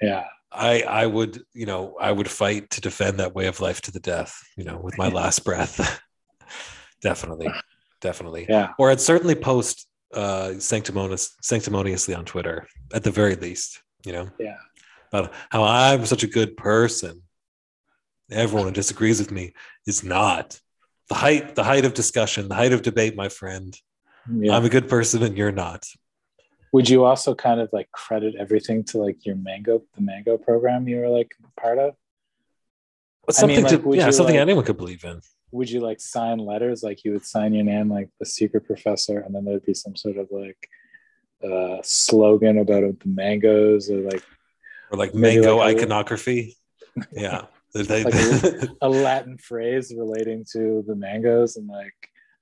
Yeah, 0.00 0.26
I 0.52 0.82
I 0.82 1.06
would 1.06 1.42
you 1.54 1.66
know 1.66 1.96
I 2.00 2.12
would 2.12 2.30
fight 2.30 2.70
to 2.70 2.80
defend 2.80 3.18
that 3.18 3.34
way 3.34 3.46
of 3.48 3.60
life 3.60 3.80
to 3.82 3.90
the 3.90 3.98
death. 3.98 4.38
You 4.56 4.64
know, 4.64 4.78
with 4.78 4.96
my 4.98 5.08
last 5.20 5.44
breath. 5.44 6.00
Definitely, 7.00 7.48
definitely. 8.00 8.46
yeah, 8.48 8.72
Or 8.78 8.90
I'd 8.90 9.00
certainly 9.00 9.34
post 9.34 9.86
uh, 10.14 10.54
sanctimonious 10.58 11.36
sanctimoniously 11.42 12.14
on 12.14 12.24
Twitter 12.24 12.66
at 12.94 13.04
the 13.04 13.10
very 13.10 13.36
least. 13.36 13.82
You 14.04 14.12
know, 14.12 14.28
yeah, 14.38 14.56
about 15.12 15.32
how 15.50 15.64
I'm 15.64 16.06
such 16.06 16.22
a 16.22 16.28
good 16.28 16.56
person. 16.56 17.22
Everyone 18.30 18.66
who 18.68 18.72
disagrees 18.72 19.18
with 19.18 19.30
me 19.32 19.54
is 19.86 20.04
not. 20.04 20.60
The 21.08 21.14
height, 21.14 21.54
the 21.54 21.64
height 21.64 21.84
of 21.86 21.94
discussion, 21.94 22.48
the 22.48 22.54
height 22.54 22.72
of 22.72 22.82
debate, 22.82 23.16
my 23.16 23.28
friend. 23.30 23.74
yeah. 24.30 24.54
I'm 24.54 24.64
a 24.66 24.68
good 24.68 24.88
person 24.88 25.22
and 25.22 25.36
you're 25.36 25.52
not. 25.52 25.86
Would 26.74 26.90
you 26.90 27.04
also 27.04 27.34
kind 27.34 27.60
of 27.60 27.70
like 27.72 27.90
credit 27.92 28.34
everything 28.38 28.84
to 28.84 28.98
like 28.98 29.24
your 29.24 29.36
mango, 29.36 29.82
the 29.96 30.02
mango 30.02 30.36
program 30.36 30.86
you 30.86 30.98
were 30.98 31.08
like 31.08 31.32
part 31.58 31.78
of? 31.78 31.94
But 33.26 33.42
I 33.42 33.46
mean, 33.46 33.56
something 33.66 33.80
like, 33.80 33.90
to 33.92 33.96
yeah, 33.96 34.10
something 34.10 34.36
like- 34.36 34.42
anyone 34.42 34.64
could 34.64 34.76
believe 34.76 35.02
in. 35.04 35.20
Would 35.52 35.70
you 35.70 35.80
like 35.80 36.00
sign 36.00 36.38
letters? 36.38 36.82
Like 36.82 37.04
you 37.04 37.12
would 37.12 37.24
sign 37.24 37.54
your 37.54 37.64
name, 37.64 37.90
like 37.90 38.10
the 38.20 38.26
secret 38.26 38.66
professor, 38.66 39.20
and 39.20 39.34
then 39.34 39.44
there'd 39.44 39.64
be 39.64 39.74
some 39.74 39.96
sort 39.96 40.16
of 40.18 40.28
like 40.30 40.68
uh, 41.42 41.78
slogan 41.82 42.58
about 42.58 42.82
the 43.00 43.08
mangoes, 43.08 43.90
or 43.90 44.00
like 44.00 44.22
Or 44.90 44.98
like 44.98 45.14
mango 45.14 45.56
like 45.58 45.76
a- 45.76 45.80
iconography. 45.80 46.56
Yeah. 47.12 47.46
They- 47.74 48.04
Like 48.04 48.14
a- 48.14 48.68
a 48.82 48.88
Latin 48.88 49.38
phrase 49.38 49.94
relating 49.96 50.44
to 50.52 50.82
the 50.86 50.96
mangoes 50.96 51.56
and 51.56 51.68
like 51.68 51.94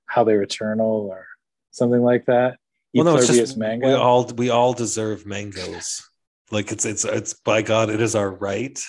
how 0.07 0.23
they're 0.23 0.41
eternal 0.41 1.07
or 1.11 1.27
something 1.71 2.01
like 2.01 2.25
that. 2.25 2.57
well, 2.93 3.03
no, 3.05 3.17
it's 3.17 3.27
just 3.27 3.57
mango. 3.57 3.87
we 3.87 3.93
all 3.93 4.25
we 4.35 4.49
all 4.49 4.73
deserve 4.73 5.25
mangoes. 5.25 6.09
Like 6.49 6.71
it's 6.71 6.85
it's 6.85 7.03
it's 7.05 7.33
by 7.33 7.61
God, 7.61 7.89
it 7.89 8.01
is 8.01 8.15
our 8.15 8.31
right. 8.31 8.79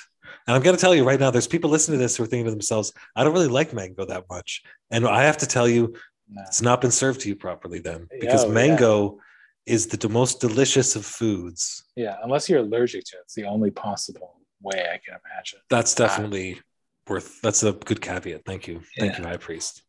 And 0.49 0.57
I'm 0.57 0.63
gonna 0.63 0.79
tell 0.79 0.95
you 0.95 1.05
right 1.05 1.21
now, 1.21 1.31
there's 1.31 1.47
people 1.47 1.69
listening 1.69 1.99
to 1.99 2.03
this 2.03 2.17
who 2.17 2.23
are 2.25 2.27
thinking 2.27 2.47
to 2.47 2.51
themselves, 2.51 2.95
I 3.15 3.23
don't 3.23 3.35
really 3.35 3.49
like 3.49 3.75
mango 3.75 4.07
that 4.07 4.25
much. 4.31 4.63
And 4.91 5.07
I 5.07 5.25
have 5.25 5.37
to 5.39 5.47
tell 5.47 5.69
you, 5.69 5.93
No. 6.31 6.43
it's 6.47 6.63
not 6.63 6.81
been 6.81 6.91
served 6.91 7.21
to 7.21 7.29
you 7.29 7.37
properly 7.37 7.81
then. 7.81 8.09
Because 8.19 8.45
Oh, 8.45 8.49
yeah. 8.49 8.55
mango 8.55 9.19
is 9.67 9.89
the 9.89 10.09
most 10.09 10.41
delicious 10.41 10.97
of 10.97 11.05
foods. 11.05 11.85
Yeah, 11.97 12.17
unless 12.23 12.49
you're 12.49 12.61
allergic 12.61 13.05
to 13.05 13.17
it, 13.19 13.21
it's 13.25 13.35
the 13.35 13.45
only 13.45 13.71
possible 13.71 14.41
way 14.63 14.81
I 14.91 14.97
can 14.97 15.19
imagine. 15.23 15.59
That's 15.69 15.95
definitely 15.95 16.61
worth 17.07 17.43
that's 17.43 17.63
a 17.63 17.73
good 17.73 18.01
caveat. 18.01 18.47
Thank 18.47 18.67
you. 18.69 18.81
Thank 18.99 19.19
you, 19.19 19.25
High 19.25 19.37
Priest. 19.37 19.83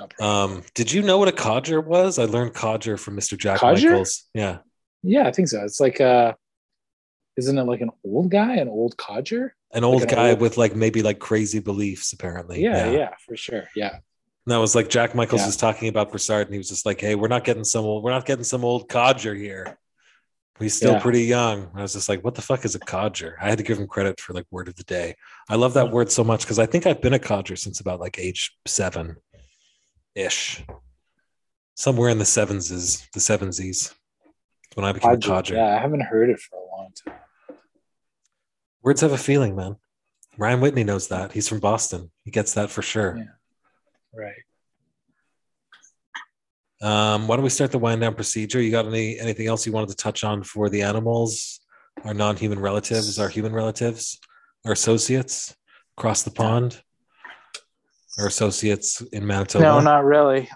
No. 0.00 0.08
Um, 0.26 0.64
did 0.74 0.90
you 0.92 1.02
know 1.02 1.18
what 1.18 1.28
a 1.28 1.32
codger 1.32 1.80
was? 1.80 2.18
I 2.18 2.24
learned 2.24 2.54
codger 2.54 2.96
from 2.96 3.16
Mr. 3.16 3.38
Jack 3.38 3.60
Codger? 3.60 3.90
Michaels. 3.90 4.24
Yeah. 4.34 4.58
yeah, 5.04 5.28
I 5.28 5.30
think 5.32 5.46
so. 5.46 5.62
It's 5.64 5.78
like 5.78 6.00
uh 6.00 6.32
isn't 7.36 7.58
it 7.58 7.64
like 7.64 7.80
an 7.80 7.90
old 8.04 8.30
guy, 8.30 8.56
an 8.56 8.68
old 8.68 8.96
codger? 8.96 9.54
An 9.72 9.84
old 9.84 10.02
an 10.02 10.08
guy 10.08 10.30
old- 10.30 10.40
with 10.40 10.56
like 10.56 10.74
maybe 10.76 11.02
like 11.02 11.18
crazy 11.18 11.58
beliefs, 11.58 12.12
apparently. 12.12 12.62
Yeah, 12.62 12.90
yeah, 12.90 13.10
for 13.26 13.36
sure. 13.36 13.68
Yeah. 13.74 13.92
And 13.94 14.52
that 14.52 14.58
was 14.58 14.74
like 14.74 14.88
Jack 14.88 15.14
Michaels 15.14 15.40
Yeah. 15.42 15.46
was 15.46 15.56
talking 15.56 15.88
about 15.88 16.10
Broussard, 16.10 16.46
and 16.46 16.54
he 16.54 16.58
was 16.58 16.68
just 16.68 16.84
like, 16.86 17.00
"Hey, 17.00 17.14
we're 17.14 17.28
not 17.28 17.44
getting 17.44 17.64
some 17.64 17.84
old, 17.84 18.04
we're 18.04 18.10
not 18.10 18.26
getting 18.26 18.44
some 18.44 18.64
old 18.64 18.88
codger 18.88 19.34
here. 19.34 19.78
He's 20.60 20.74
still 20.76 20.92
Yeah. 20.92 21.00
pretty 21.00 21.22
young." 21.24 21.70
I 21.74 21.82
was 21.82 21.94
just 21.94 22.08
like, 22.08 22.22
"What 22.22 22.34
the 22.34 22.42
fuck 22.42 22.64
is 22.64 22.74
a 22.74 22.78
codger?" 22.78 23.36
I 23.40 23.48
had 23.48 23.58
to 23.58 23.64
give 23.64 23.78
him 23.78 23.86
credit 23.88 24.20
for 24.20 24.32
like 24.34 24.44
word 24.50 24.68
of 24.68 24.76
the 24.76 24.84
day. 24.84 25.16
I 25.48 25.56
love 25.56 25.74
that 25.74 25.90
word 25.90 26.12
so 26.12 26.22
much 26.22 26.42
because 26.42 26.58
I 26.58 26.66
think 26.66 26.86
I've 26.86 27.00
been 27.00 27.14
a 27.14 27.18
codger 27.18 27.56
since 27.56 27.80
about 27.80 28.00
like 28.00 28.18
age 28.18 28.54
seven, 28.66 29.16
ish, 30.14 30.62
somewhere 31.74 32.10
in 32.10 32.18
the 32.18 32.24
sevens 32.24 32.70
is 32.70 33.08
the 33.14 33.20
sevensies 33.20 33.92
when 34.74 34.84
I 34.84 34.92
became 34.92 35.12
a 35.12 35.14
Codger. 35.14 35.28
codger. 35.28 35.54
Yeah, 35.56 35.76
I 35.76 35.78
haven't 35.78 36.02
heard 36.02 36.30
it 36.30 36.40
for 36.40 36.56
a 36.56 36.76
long 36.76 36.92
time. 37.04 37.14
Words 38.82 39.00
have 39.00 39.12
a 39.12 39.18
feeling, 39.18 39.56
man. 39.56 39.76
Ryan 40.36 40.60
Whitney 40.60 40.84
knows 40.84 41.08
that. 41.08 41.32
He's 41.32 41.48
from 41.48 41.60
Boston. 41.60 42.10
He 42.24 42.30
gets 42.30 42.54
that 42.54 42.70
for 42.70 42.82
sure. 42.82 43.16
Yeah. 43.16 43.24
Right. 44.14 44.42
Um, 46.82 47.28
why 47.28 47.36
don't 47.36 47.44
we 47.44 47.50
start 47.50 47.72
the 47.72 47.78
wind 47.78 48.02
down 48.02 48.14
procedure? 48.14 48.60
You 48.60 48.70
got 48.70 48.86
any 48.86 49.18
anything 49.18 49.46
else 49.46 49.64
you 49.64 49.72
wanted 49.72 49.88
to 49.90 49.96
touch 49.96 50.22
on 50.22 50.42
for 50.42 50.68
the 50.68 50.82
animals, 50.82 51.60
our 52.04 52.12
non-human 52.12 52.58
relatives, 52.58 53.18
our 53.18 53.28
human 53.28 53.52
relatives, 53.54 54.18
our 54.66 54.72
associates 54.72 55.56
across 55.96 56.24
the 56.24 56.30
pond, 56.30 56.82
our 58.18 58.26
associates 58.26 59.00
in 59.12 59.26
Manitoba? 59.26 59.64
No, 59.64 59.80
not 59.80 60.04
really. 60.04 60.48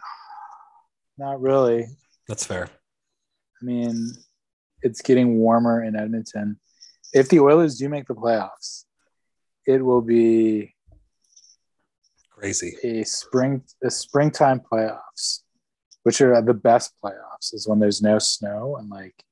Not 1.17 1.41
really. 1.41 1.87
That's 2.29 2.45
fair. 2.45 2.69
I 3.61 3.65
mean, 3.65 4.13
it's 4.83 5.03
getting 5.03 5.39
warmer 5.39 5.83
in 5.83 5.97
Edmonton. 5.97 6.59
If 7.13 7.29
the 7.29 7.41
Oilers 7.41 7.79
do 7.79 7.89
make 7.89 8.07
the 8.07 8.15
playoffs, 8.15 8.85
it 9.67 9.85
will 9.85 10.03
be 10.03 10.75
Crazy. 12.31 12.77
a 12.85 13.05
spring 13.05 13.63
a 13.83 13.91
springtime 13.91 14.61
playoffs, 14.61 15.41
which 16.05 16.21
are 16.21 16.41
the 16.43 16.55
best 16.55 16.93
playoffs, 17.03 17.53
is 17.53 17.67
when 17.67 17.79
there's 17.81 18.03
no 18.03 18.19
snow 18.19 18.77
and 18.77 18.89
like 18.89 19.25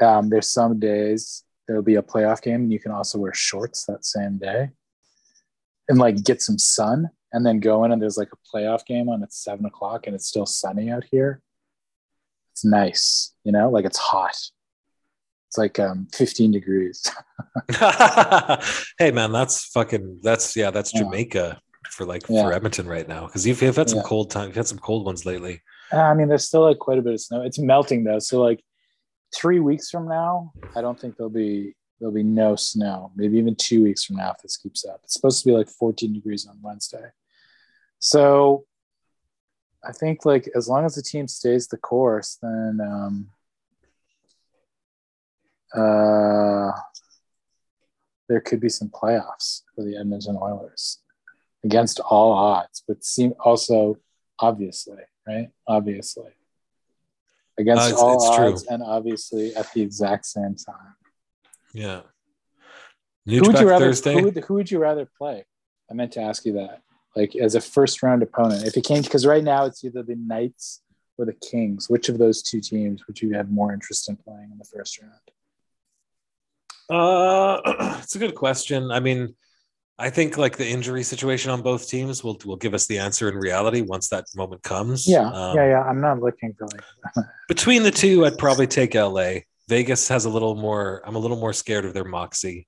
um, 0.00 0.28
there's 0.28 0.50
some 0.50 0.78
days 0.78 1.44
there'll 1.66 1.82
be 1.82 1.96
a 1.96 2.02
playoff 2.02 2.42
game 2.42 2.62
and 2.62 2.72
you 2.72 2.80
can 2.80 2.92
also 2.92 3.18
wear 3.18 3.32
shorts 3.32 3.84
that 3.86 4.04
same 4.04 4.38
day 4.38 4.70
and 5.88 5.98
like 5.98 6.22
get 6.24 6.42
some 6.42 6.58
sun 6.58 7.08
and 7.32 7.44
then 7.44 7.60
go 7.60 7.84
in 7.84 7.92
and 7.92 8.00
there's 8.00 8.18
like 8.18 8.30
a 8.32 8.56
playoff 8.56 8.84
game 8.86 9.08
on 9.08 9.22
at 9.22 9.32
seven 9.32 9.66
o'clock 9.66 10.06
and 10.06 10.14
it's 10.14 10.26
still 10.26 10.46
sunny 10.46 10.90
out 10.90 11.04
here. 11.10 11.40
It's 12.54 12.64
nice, 12.64 13.34
you 13.42 13.50
know, 13.50 13.68
like 13.68 13.84
it's 13.84 13.98
hot. 13.98 14.36
It's 15.48 15.58
like 15.58 15.80
um, 15.80 16.06
15 16.14 16.52
degrees. 16.52 17.04
hey 18.98 19.10
man, 19.10 19.32
that's 19.32 19.64
fucking 19.66 20.20
that's 20.22 20.54
yeah, 20.56 20.70
that's 20.70 20.94
Yeah. 20.94 21.00
Jamaica 21.00 21.60
for 21.90 22.06
like 22.06 22.22
Yeah. 22.28 22.42
for 22.44 22.52
Edmonton 22.52 22.86
right 22.86 23.08
now. 23.08 23.26
Because 23.26 23.44
you've, 23.44 23.60
you've 23.60 23.74
had 23.74 23.90
some 23.90 23.98
Yeah. 23.98 24.04
cold 24.06 24.30
time, 24.30 24.46
you've 24.46 24.56
had 24.56 24.68
some 24.68 24.78
cold 24.78 25.04
ones 25.04 25.26
lately. 25.26 25.62
Uh, 25.92 25.96
I 26.02 26.14
mean, 26.14 26.28
there's 26.28 26.46
still 26.46 26.62
like 26.62 26.78
quite 26.78 26.98
a 26.98 27.02
bit 27.02 27.14
of 27.14 27.20
snow. 27.20 27.42
It's 27.42 27.58
melting 27.58 28.04
though, 28.04 28.20
so 28.20 28.40
like 28.40 28.62
three 29.34 29.58
weeks 29.58 29.90
from 29.90 30.06
now, 30.06 30.52
I 30.76 30.80
don't 30.80 30.98
think 30.98 31.16
there'll 31.16 31.30
be 31.30 31.74
there'll 31.98 32.14
be 32.14 32.22
no 32.22 32.54
snow. 32.54 33.10
Maybe 33.16 33.36
even 33.38 33.56
two 33.56 33.82
weeks 33.82 34.04
from 34.04 34.14
now 34.16 34.30
if 34.30 34.42
this 34.42 34.56
keeps 34.56 34.84
up. 34.84 35.00
It's 35.02 35.14
supposed 35.14 35.42
to 35.42 35.48
be 35.48 35.56
like 35.56 35.68
14 35.68 36.12
degrees 36.12 36.46
on 36.46 36.58
Wednesday. 36.62 37.08
So 37.98 38.64
I 39.86 39.92
think 39.92 40.24
like 40.24 40.48
as 40.56 40.68
long 40.68 40.84
as 40.84 40.94
the 40.94 41.02
team 41.02 41.28
stays 41.28 41.68
the 41.68 41.76
course, 41.76 42.38
then 42.42 42.80
um, 42.82 43.30
uh, 45.74 46.70
there 48.28 48.40
could 48.40 48.60
be 48.60 48.68
some 48.68 48.88
playoffs 48.88 49.62
for 49.74 49.84
the 49.84 49.96
Edmonton 49.96 50.38
Oilers 50.40 51.00
against 51.64 52.00
all 52.00 52.32
odds, 52.32 52.82
but 52.86 53.04
seem 53.04 53.34
also 53.40 53.96
obviously, 54.38 55.02
right? 55.26 55.48
Obviously. 55.66 56.30
Against 57.58 57.82
Uh, 57.82 57.86
it's- 57.86 58.00
all 58.00 58.14
it's 58.14 58.36
true. 58.36 58.46
odds 58.52 58.64
and 58.66 58.82
obviously 58.82 59.54
at 59.54 59.72
the 59.72 59.82
exact 59.82 60.26
same 60.26 60.54
time. 60.56 60.96
Yeah. 61.72 62.02
Who 63.26 63.40
would 63.42 63.58
you 63.58 63.68
rather 63.68 63.92
who 63.92 64.22
would, 64.24 64.36
who 64.44 64.54
would 64.54 64.70
you 64.70 64.78
rather 64.78 65.06
play? 65.06 65.46
I 65.90 65.94
meant 65.94 66.12
to 66.12 66.20
ask 66.20 66.44
you 66.44 66.54
that. 66.54 66.82
Like 67.16 67.36
as 67.36 67.54
a 67.54 67.60
first 67.60 68.02
round 68.02 68.22
opponent. 68.22 68.66
If 68.66 68.76
it 68.76 68.84
came 68.84 69.02
because 69.02 69.24
right 69.26 69.44
now 69.44 69.64
it's 69.66 69.84
either 69.84 70.02
the 70.02 70.16
Knights 70.16 70.82
or 71.18 71.24
the 71.24 71.32
Kings. 71.32 71.88
Which 71.88 72.08
of 72.08 72.18
those 72.18 72.42
two 72.42 72.60
teams 72.60 73.06
would 73.06 73.20
you 73.20 73.34
have 73.34 73.50
more 73.50 73.72
interest 73.72 74.08
in 74.08 74.16
playing 74.16 74.50
in 74.50 74.58
the 74.58 74.64
first 74.64 75.00
round? 75.00 75.12
Uh, 76.90 77.98
it's 78.02 78.16
a 78.16 78.18
good 78.18 78.34
question. 78.34 78.90
I 78.90 79.00
mean, 79.00 79.34
I 79.98 80.10
think 80.10 80.36
like 80.36 80.56
the 80.56 80.68
injury 80.68 81.04
situation 81.04 81.50
on 81.50 81.62
both 81.62 81.88
teams 81.88 82.24
will 82.24 82.36
will 82.44 82.56
give 82.56 82.74
us 82.74 82.86
the 82.86 82.98
answer 82.98 83.28
in 83.28 83.36
reality 83.36 83.80
once 83.80 84.08
that 84.08 84.24
moment 84.34 84.62
comes. 84.62 85.06
Yeah, 85.06 85.30
Um, 85.30 85.56
yeah, 85.56 85.68
yeah. 85.68 85.82
I'm 85.82 86.00
not 86.00 86.20
looking 86.20 86.52
for 86.54 86.66
like 86.66 87.26
Between 87.48 87.84
the 87.84 87.92
two, 87.92 88.26
I'd 88.26 88.38
probably 88.38 88.66
take 88.66 88.94
LA. 88.94 89.40
Vegas 89.68 90.08
has 90.08 90.24
a 90.24 90.30
little 90.30 90.56
more. 90.56 91.00
I'm 91.06 91.14
a 91.14 91.18
little 91.18 91.38
more 91.38 91.52
scared 91.52 91.84
of 91.84 91.94
their 91.94 92.04
moxie. 92.04 92.66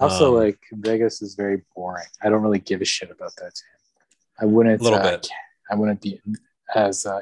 Also, 0.00 0.28
Um, 0.28 0.44
like 0.44 0.58
Vegas 0.72 1.20
is 1.22 1.34
very 1.34 1.62
boring. 1.76 2.06
I 2.22 2.30
don't 2.30 2.42
really 2.42 2.58
give 2.58 2.80
a 2.80 2.86
shit 2.86 3.10
about 3.10 3.36
that 3.36 3.54
team. 3.54 3.81
I 4.40 4.44
wouldn't. 4.44 4.80
a 4.80 4.84
Little 4.84 4.98
uh, 4.98 5.10
bit. 5.10 5.28
I 5.70 5.74
wouldn't 5.74 6.00
be 6.00 6.20
as. 6.74 7.06
Uh, 7.06 7.20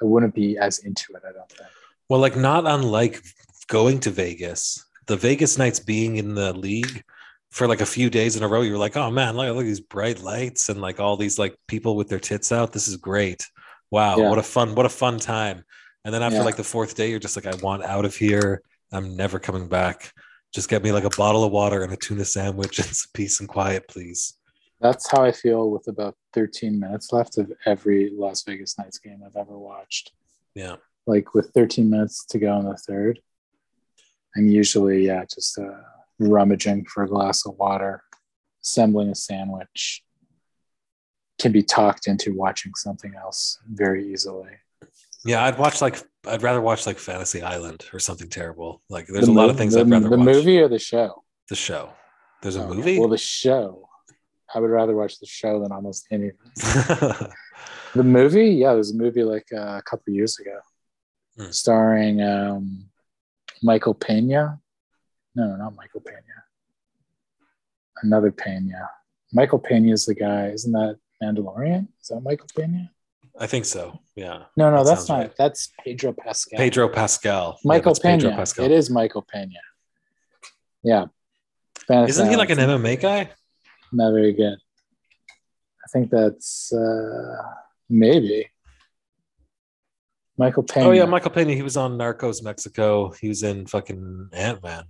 I 0.00 0.04
wouldn't 0.04 0.34
be 0.34 0.58
as 0.58 0.80
into 0.80 1.14
it. 1.14 1.22
I 1.28 1.32
don't 1.32 1.48
think. 1.48 1.68
Well, 2.08 2.20
like 2.20 2.36
not 2.36 2.66
unlike 2.66 3.22
going 3.68 4.00
to 4.00 4.10
Vegas, 4.10 4.84
the 5.06 5.16
Vegas 5.16 5.58
Knights 5.58 5.80
being 5.80 6.16
in 6.16 6.34
the 6.34 6.52
league 6.52 7.02
for 7.50 7.66
like 7.66 7.80
a 7.80 7.86
few 7.86 8.10
days 8.10 8.36
in 8.36 8.42
a 8.42 8.48
row, 8.48 8.60
you're 8.60 8.78
like, 8.78 8.96
oh 8.96 9.10
man, 9.10 9.36
look, 9.36 9.46
look 9.54 9.64
at 9.64 9.66
these 9.66 9.80
bright 9.80 10.22
lights 10.22 10.68
and 10.68 10.80
like 10.80 11.00
all 11.00 11.16
these 11.16 11.38
like 11.38 11.56
people 11.66 11.96
with 11.96 12.08
their 12.08 12.20
tits 12.20 12.52
out. 12.52 12.72
This 12.72 12.86
is 12.88 12.96
great. 12.96 13.46
Wow, 13.90 14.18
Yeah. 14.18 14.28
what 14.28 14.38
a 14.38 14.42
fun, 14.42 14.74
what 14.74 14.84
a 14.86 14.90
fun 14.90 15.18
time. 15.18 15.64
And 16.04 16.12
then 16.12 16.22
after 16.22 16.38
Yeah. 16.38 16.44
like 16.44 16.56
the 16.56 16.64
fourth 16.64 16.94
day, 16.94 17.08
you're 17.10 17.18
just 17.18 17.36
like, 17.36 17.46
I 17.46 17.56
want 17.62 17.82
out 17.82 18.04
of 18.04 18.14
here. 18.14 18.62
I'm 18.92 19.16
never 19.16 19.38
coming 19.38 19.68
back. 19.68 20.12
Just 20.52 20.68
get 20.68 20.82
me 20.82 20.92
like 20.92 21.04
a 21.04 21.16
bottle 21.16 21.44
of 21.44 21.52
water 21.52 21.82
and 21.82 21.92
a 21.92 21.96
tuna 21.96 22.24
sandwich 22.24 22.78
and 22.78 22.88
some 22.88 23.10
peace 23.14 23.40
and 23.40 23.48
quiet, 23.48 23.88
please. 23.88 24.34
That's 24.80 25.10
how 25.10 25.22
I 25.24 25.32
feel 25.32 25.70
with 25.70 25.88
about 25.88 26.16
13 26.34 26.78
minutes 26.78 27.12
left 27.12 27.38
of 27.38 27.50
every 27.64 28.10
Las 28.12 28.42
Vegas 28.42 28.78
Knights 28.78 28.98
game 28.98 29.22
I've 29.24 29.36
ever 29.36 29.58
watched. 29.58 30.12
Yeah. 30.54 30.76
Like 31.06 31.34
with 31.34 31.50
13 31.54 31.88
minutes 31.88 32.26
to 32.26 32.38
go 32.38 32.58
in 32.58 32.66
the 32.66 32.76
third, 32.76 33.20
I'm 34.36 34.46
usually 34.48 35.06
yeah 35.06 35.24
just 35.24 35.58
uh, 35.58 35.70
rummaging 36.18 36.84
for 36.86 37.04
a 37.04 37.08
glass 37.08 37.46
of 37.46 37.56
water, 37.56 38.02
assembling 38.62 39.08
a 39.10 39.14
sandwich. 39.14 40.02
Can 41.38 41.52
be 41.52 41.62
talked 41.62 42.06
into 42.06 42.34
watching 42.34 42.72
something 42.74 43.14
else 43.14 43.58
very 43.70 44.10
easily. 44.10 44.50
Yeah, 45.24 45.44
I'd 45.44 45.58
watch 45.58 45.80
like 45.82 46.02
I'd 46.26 46.42
rather 46.42 46.60
watch 46.62 46.86
like 46.86 46.98
Fantasy 46.98 47.42
Island 47.42 47.84
or 47.92 47.98
something 47.98 48.28
terrible. 48.28 48.82
Like 48.88 49.06
there's 49.06 49.26
The 49.26 49.32
a 49.32 49.34
lot 49.34 49.50
of 49.50 49.56
things 49.56 49.74
the, 49.74 49.80
I'd 49.80 49.90
rather 49.90 50.08
the 50.08 50.16
watch. 50.16 50.24
movie 50.26 50.58
or 50.58 50.68
the 50.68 50.78
show. 50.78 51.22
The 51.50 51.56
show. 51.56 51.90
There's 52.42 52.56
a 52.56 52.62
Okay. 52.62 52.74
movie. 52.74 52.98
Well, 52.98 53.08
the 53.08 53.18
show. 53.18 53.85
I 54.54 54.60
would 54.60 54.70
rather 54.70 54.94
watch 54.94 55.18
the 55.18 55.26
show 55.26 55.60
than 55.62 55.72
almost 55.72 56.06
anything. 56.10 56.38
The 57.94 58.02
movie, 58.04 58.48
yeah, 58.50 58.74
there's 58.74 58.90
a 58.92 58.96
movie 58.96 59.22
like 59.22 59.46
uh, 59.50 59.78
a 59.78 59.82
couple 59.82 60.12
years 60.12 60.38
ago, 60.38 60.58
Hmm. 61.38 61.50
starring 61.50 62.20
um, 62.20 62.90
Michael 63.62 63.94
Pena. 63.94 64.60
No, 65.34 65.46
no, 65.48 65.56
not 65.56 65.74
Michael 65.76 66.00
Pena. 66.02 66.20
Another 68.02 68.30
Pena. 68.30 68.90
Michael 69.32 69.58
Pena 69.58 69.92
is 69.92 70.04
the 70.04 70.14
guy. 70.14 70.48
Isn't 70.48 70.72
that 70.72 70.98
Mandalorian? 71.22 71.88
Is 72.02 72.08
that 72.08 72.20
Michael 72.20 72.48
Pena? 72.54 72.90
I 73.38 73.46
think 73.46 73.64
so. 73.64 73.98
Yeah. 74.14 74.44
No, 74.56 74.70
no, 74.70 74.84
That 74.84 74.90
that's 74.90 75.08
not. 75.08 75.18
right. 75.18 75.32
That's 75.38 75.72
Pedro 75.82 76.12
Pascal. 76.12 76.58
Pedro 76.58 76.88
Pascal. 76.90 77.58
Yeah, 77.62 77.68
Michael 77.68 77.94
Pedro 77.94 78.28
Pena. 78.30 78.36
Pascal. 78.40 78.64
It 78.66 78.72
is 78.72 78.90
Michael 78.90 79.22
Pena. 79.22 79.60
Yeah. 80.82 81.06
Isn't 81.90 82.28
he 82.28 82.36
like 82.36 82.50
an. 82.50 82.58
MMA 82.58 83.00
guy? 83.00 83.30
Not 83.96 84.12
very 84.12 84.32
good. 84.32 84.58
I 85.84 85.88
think 85.92 86.10
that's 86.10 86.72
uh, 86.72 87.36
maybe 87.88 88.48
Michael 90.36 90.64
Pena. 90.64 90.86
Oh 90.86 90.92
yeah, 90.92 91.04
Michael 91.06 91.30
Pena. 91.30 91.52
He 91.54 91.62
was 91.62 91.76
on 91.76 91.96
Narcos 91.96 92.42
Mexico. 92.42 93.10
He 93.20 93.28
was 93.28 93.42
in 93.42 93.66
fucking 93.66 94.28
Ant 94.32 94.62
Man. 94.62 94.84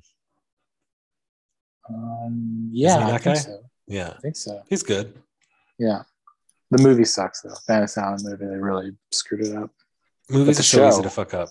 Um, 1.89 2.69
yeah, 2.73 2.99
that 2.99 3.23
think 3.23 3.25
guy? 3.25 3.35
so. 3.35 3.61
Yeah, 3.87 4.15
I 4.17 4.21
think 4.21 4.37
so. 4.37 4.63
he's 4.69 4.83
good. 4.83 5.15
Yeah. 5.79 6.03
The 6.73 6.83
movie 6.83 7.05
sucks 7.05 7.43
though. 7.43 7.55
Fantasy 7.67 8.01
Island 8.01 8.23
movie, 8.25 8.47
they 8.47 8.57
really 8.57 8.91
screwed 9.13 9.47
it 9.47 9.57
up. 9.57 9.71
Movies 10.29 10.57
the 10.57 10.61
are 10.61 10.65
so 10.65 10.89
easy 10.89 10.97
show- 10.97 11.03
to 11.03 11.11
fuck 11.11 11.35
up. 11.35 11.49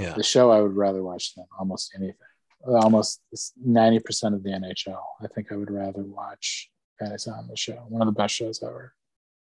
Yeah. 0.00 0.14
The 0.14 0.24
show 0.24 0.50
I 0.50 0.60
would 0.60 0.74
rather 0.76 1.02
watch 1.02 1.34
than 1.36 1.46
almost 1.58 1.92
anything. 1.94 2.16
Almost 2.66 3.20
ninety 3.64 4.00
percent 4.00 4.34
of 4.34 4.42
the 4.42 4.50
NHL. 4.50 5.00
I 5.22 5.28
think 5.28 5.52
I 5.52 5.56
would 5.56 5.70
rather 5.70 6.02
watch 6.02 6.68
Fantasy 6.98 7.30
on 7.30 7.48
the 7.48 7.56
show. 7.56 7.84
One 7.88 8.02
of 8.02 8.06
the 8.06 8.18
best 8.18 8.34
shows 8.34 8.62
ever. 8.62 8.92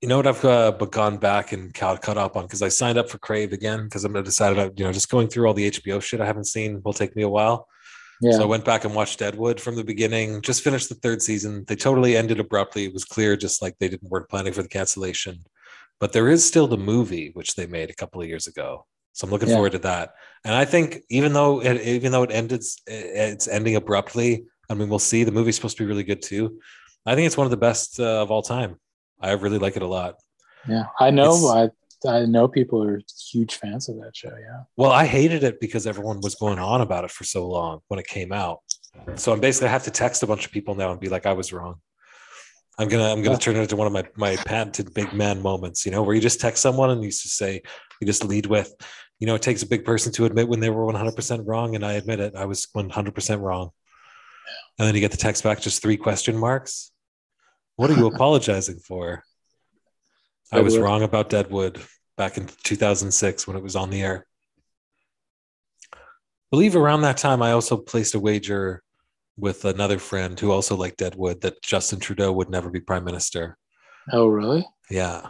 You 0.01 0.09
know 0.09 0.17
what 0.17 0.25
I've 0.27 0.43
uh, 0.43 0.71
but 0.71 0.91
gone 0.91 1.17
back 1.17 1.51
and 1.51 1.71
caught, 1.73 2.01
caught 2.01 2.17
up 2.17 2.35
on 2.35 2.43
because 2.43 2.63
I 2.63 2.69
signed 2.69 2.97
up 2.97 3.09
for 3.09 3.19
Crave 3.19 3.53
again 3.53 3.83
because 3.83 4.03
I'm 4.03 4.13
decided 4.23 4.57
I, 4.57 4.71
you 4.75 4.83
know 4.83 4.91
just 4.91 5.09
going 5.11 5.27
through 5.27 5.45
all 5.45 5.53
the 5.53 5.69
HBO 5.69 6.01
shit 6.01 6.21
I 6.21 6.25
haven't 6.25 6.45
seen 6.45 6.81
will 6.83 6.93
take 6.93 7.15
me 7.15 7.21
a 7.21 7.29
while. 7.29 7.67
Yeah. 8.19 8.33
So 8.33 8.43
I 8.43 8.45
went 8.45 8.65
back 8.65 8.83
and 8.83 8.95
watched 8.95 9.19
Deadwood 9.19 9.59
from 9.59 9.75
the 9.75 9.83
beginning. 9.83 10.41
Just 10.41 10.63
finished 10.63 10.89
the 10.89 10.95
third 10.95 11.21
season. 11.21 11.65
They 11.67 11.75
totally 11.75 12.15
ended 12.15 12.39
abruptly. 12.39 12.85
It 12.85 12.93
was 12.93 13.05
clear, 13.05 13.35
just 13.35 13.61
like 13.61 13.77
they 13.79 13.89
didn't 13.89 14.09
weren't 14.09 14.29
planning 14.29 14.53
for 14.53 14.61
the 14.63 14.69
cancellation. 14.69 15.39
But 15.99 16.13
there 16.13 16.29
is 16.29 16.43
still 16.45 16.67
the 16.67 16.77
movie 16.77 17.31
which 17.33 17.55
they 17.55 17.67
made 17.67 17.89
a 17.89 17.95
couple 17.95 18.21
of 18.21 18.27
years 18.27 18.47
ago. 18.47 18.85
So 19.13 19.25
I'm 19.25 19.31
looking 19.31 19.49
Yeah. 19.49 19.55
forward 19.55 19.73
to 19.73 19.79
that. 19.79 20.13
And 20.45 20.55
I 20.55 20.65
think 20.65 21.01
even 21.09 21.33
though 21.33 21.61
it 21.61 21.81
even 21.81 22.11
though 22.11 22.23
it 22.23 22.31
ended, 22.31 22.63
it's 22.87 23.47
ending 23.47 23.75
abruptly. 23.75 24.45
I 24.69 24.73
mean, 24.73 24.89
we'll 24.89 24.99
see. 24.99 25.23
The 25.23 25.31
movie's 25.31 25.55
supposed 25.55 25.77
to 25.77 25.83
be 25.83 25.87
really 25.87 26.03
good 26.03 26.21
too. 26.21 26.59
I 27.05 27.15
think 27.15 27.25
it's 27.27 27.37
one 27.37 27.45
of 27.45 27.51
the 27.51 27.57
best 27.57 27.99
uh, 27.99 28.21
of 28.21 28.31
all 28.31 28.41
time. 28.41 28.77
I 29.19 29.31
really 29.33 29.57
like 29.59 29.75
it 29.75 29.81
a 29.81 29.87
lot. 29.87 30.15
yeah. 30.67 30.85
I 30.99 31.11
know 31.11 31.33
It's- 31.35 31.69
I 31.69 31.69
I 32.03 32.25
know 32.25 32.47
people 32.47 32.83
are 32.83 32.99
huge 33.31 33.53
fans 33.55 33.87
of 33.87 33.95
that 34.01 34.15
show, 34.15 34.29
yeah. 34.35 34.63
Well, 34.75 34.89
I 34.91 35.05
hated 35.05 35.43
it 35.43 35.59
because 35.59 35.85
everyone 35.85 36.19
was 36.19 36.33
going 36.33 36.57
on 36.57 36.81
about 36.81 37.03
it 37.05 37.11
for 37.11 37.23
so 37.25 37.47
long 37.47 37.81
when 37.89 37.99
it 37.99 38.07
came 38.07 38.31
out. 38.31 38.61
So 39.15 39.31
I'm 39.31 39.39
basically 39.39 39.67
I 39.67 39.71
have 39.71 39.83
to 39.83 39.91
text 39.91 40.23
a 40.23 40.27
bunch 40.27 40.43
of 40.47 40.51
people 40.51 40.73
now 40.73 40.89
and 40.91 40.99
be 40.99 41.09
like, 41.09 41.27
I 41.27 41.33
was 41.33 41.53
wrong. 41.53 41.75
I'm 42.79 42.87
gonna 42.87 43.07
I'm 43.11 43.21
gonna 43.21 43.37
turn 43.37 43.55
it 43.55 43.61
into 43.61 43.75
one 43.75 43.85
of 43.85 43.93
my 43.93 44.03
my 44.15 44.35
patented 44.37 44.95
big 44.95 45.13
man 45.13 45.43
moments, 45.43 45.85
you 45.85 45.91
know, 45.91 46.01
where 46.01 46.15
you 46.15 46.21
just 46.21 46.39
text 46.41 46.63
someone 46.63 46.89
and 46.89 47.03
you 47.03 47.09
just 47.09 47.37
say 47.37 47.61
you 47.99 48.07
just 48.07 48.23
lead 48.25 48.47
with, 48.47 48.73
you 49.19 49.27
know, 49.27 49.35
it 49.35 49.43
takes 49.43 49.61
a 49.61 49.67
big 49.67 49.85
person 49.85 50.11
to 50.13 50.25
admit 50.25 50.47
when 50.47 50.59
they 50.59 50.71
were 50.71 50.91
100% 50.91 51.43
wrong, 51.45 51.75
and 51.75 51.85
I 51.85 51.93
admit 51.93 52.19
it, 52.19 52.33
I 52.35 52.45
was 52.45 52.65
100% 52.75 53.41
wrong. 53.41 53.69
And 54.77 54.87
then 54.87 54.95
you 54.95 55.01
get 55.01 55.11
the 55.11 55.17
text 55.17 55.43
back 55.43 55.61
just 55.61 55.81
three 55.81 55.97
question 55.97 56.37
marks. 56.37 56.91
What 57.75 57.89
are 57.89 57.95
you 57.95 58.07
apologizing 58.13 58.79
for? 58.79 59.23
I 60.51 60.59
was 60.59 60.77
wrong 60.77 61.01
about 61.01 61.29
Deadwood 61.29 61.81
back 62.17 62.37
in 62.37 62.49
2006 62.63 63.47
when 63.47 63.55
it 63.55 63.63
was 63.63 63.75
on 63.75 63.89
the 63.89 64.01
air. 64.01 64.25
believe 66.49 66.75
around 66.75 67.01
that 67.01 67.17
time 67.17 67.41
I 67.41 67.51
also 67.51 67.77
placed 67.77 68.15
a 68.15 68.19
wager 68.19 68.83
with 69.37 69.63
another 69.65 69.97
friend 69.97 70.37
who 70.39 70.51
also 70.51 70.75
liked 70.75 70.97
Deadwood 70.97 71.41
that 71.41 71.61
Justin 71.61 71.99
Trudeau 71.99 72.31
would 72.33 72.49
never 72.49 72.69
be 72.69 72.81
prime 72.81 73.05
minister. 73.05 73.57
Oh, 74.11 74.27
really? 74.27 74.65
Yeah. 74.89 75.27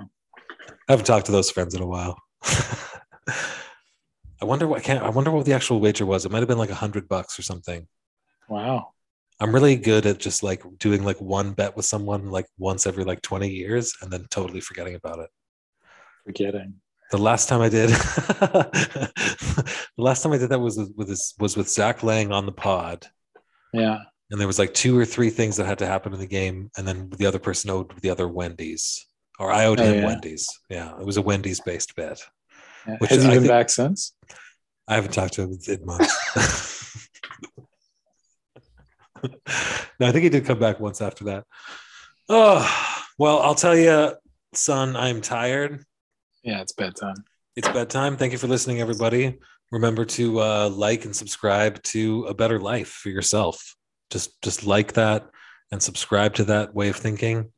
I 0.00 0.92
haven't 0.92 1.06
talked 1.06 1.26
to 1.26 1.32
those 1.32 1.50
friends 1.50 1.74
in 1.74 1.82
a 1.82 1.86
while. 1.86 2.16
I 4.40 4.44
wonder 4.44 4.66
what 4.66 4.82
can't 4.82 5.02
I 5.04 5.10
wonder 5.10 5.30
what 5.30 5.44
the 5.46 5.52
actual 5.52 5.80
wager 5.80 6.06
was. 6.06 6.24
It 6.24 6.32
might 6.32 6.38
have 6.38 6.48
been 6.48 6.58
like 6.58 6.70
a 6.70 6.74
hundred 6.74 7.08
bucks 7.08 7.38
or 7.38 7.42
something. 7.42 7.86
Wow. 8.48 8.92
I'm 9.38 9.52
really 9.54 9.76
good 9.76 10.04
at 10.06 10.18
just 10.18 10.42
like 10.42 10.62
doing 10.78 11.02
like 11.04 11.20
one 11.20 11.52
bet 11.52 11.76
with 11.76 11.86
someone 11.86 12.30
like 12.30 12.46
once 12.58 12.86
every 12.86 13.04
like 13.04 13.22
20 13.22 13.48
years 13.48 13.94
and 14.02 14.10
then 14.10 14.26
totally 14.30 14.60
forgetting 14.60 14.94
about 14.94 15.18
it. 15.20 15.30
Forgetting. 16.26 16.74
The 17.10 17.18
last 17.18 17.48
time 17.48 17.60
I 17.60 17.68
did 17.68 17.90
the 17.90 19.10
last 19.96 20.22
time 20.22 20.32
I 20.32 20.38
did 20.38 20.50
that 20.50 20.60
was 20.60 20.78
with 20.96 21.08
this 21.08 21.34
was 21.38 21.56
with 21.56 21.68
Zach 21.68 22.02
Lang 22.02 22.32
on 22.32 22.46
the 22.46 22.52
pod. 22.52 23.06
Yeah. 23.72 23.98
And 24.30 24.38
there 24.40 24.46
was 24.46 24.58
like 24.60 24.74
two 24.74 24.96
or 24.96 25.04
three 25.04 25.30
things 25.30 25.56
that 25.56 25.66
had 25.66 25.78
to 25.78 25.86
happen 25.86 26.12
in 26.14 26.20
the 26.20 26.26
game, 26.26 26.70
and 26.76 26.86
then 26.86 27.10
the 27.18 27.26
other 27.26 27.40
person 27.40 27.68
owed 27.68 27.98
the 28.00 28.10
other 28.10 28.28
Wendy's. 28.28 29.04
Or 29.40 29.50
I 29.50 29.64
owed 29.64 29.80
Oh, 29.80 29.84
him 29.84 29.96
yeah. 30.02 30.06
Wendy's. 30.06 30.48
Yeah, 30.68 30.96
it 31.00 31.04
was 31.04 31.16
a 31.16 31.22
Wendy's 31.22 31.60
based 31.60 31.96
bet. 31.96 32.20
yeah. 32.86 32.96
Which 32.98 33.10
Has 33.10 33.22
he 33.24 33.28
been 33.28 33.38
think- 33.40 33.48
back 33.48 33.70
since? 33.70 34.12
I 34.90 34.94
haven't 34.96 35.12
talked 35.12 35.34
to 35.34 35.42
him 35.42 35.56
in 35.68 35.86
months. 35.86 37.06
no, 40.00 40.08
I 40.08 40.10
think 40.10 40.24
he 40.24 40.28
did 40.28 40.44
come 40.44 40.58
back 40.58 40.80
once 40.80 41.00
after 41.00 41.24
that. 41.26 41.44
Oh, 42.28 42.68
well, 43.16 43.38
I'll 43.38 43.54
tell 43.54 43.76
you, 43.76 44.14
son, 44.52 44.96
I'm 44.96 45.20
tired. 45.20 45.84
Yeah, 46.42 46.60
it's 46.60 46.72
bedtime. 46.72 47.14
It's 47.54 47.68
bedtime. 47.68 48.16
Thank 48.16 48.32
you 48.32 48.38
for 48.38 48.48
listening, 48.48 48.80
everybody. 48.80 49.38
Remember 49.70 50.04
to 50.06 50.40
uh, 50.40 50.68
like 50.68 51.04
and 51.04 51.14
subscribe 51.14 51.80
to 51.84 52.24
a 52.24 52.34
better 52.34 52.58
life 52.58 52.88
for 52.88 53.10
yourself. 53.10 53.76
Just, 54.10 54.42
just 54.42 54.66
like 54.66 54.94
that 54.94 55.30
and 55.70 55.80
subscribe 55.80 56.34
to 56.34 56.44
that 56.44 56.74
way 56.74 56.88
of 56.88 56.96
thinking, 56.96 57.52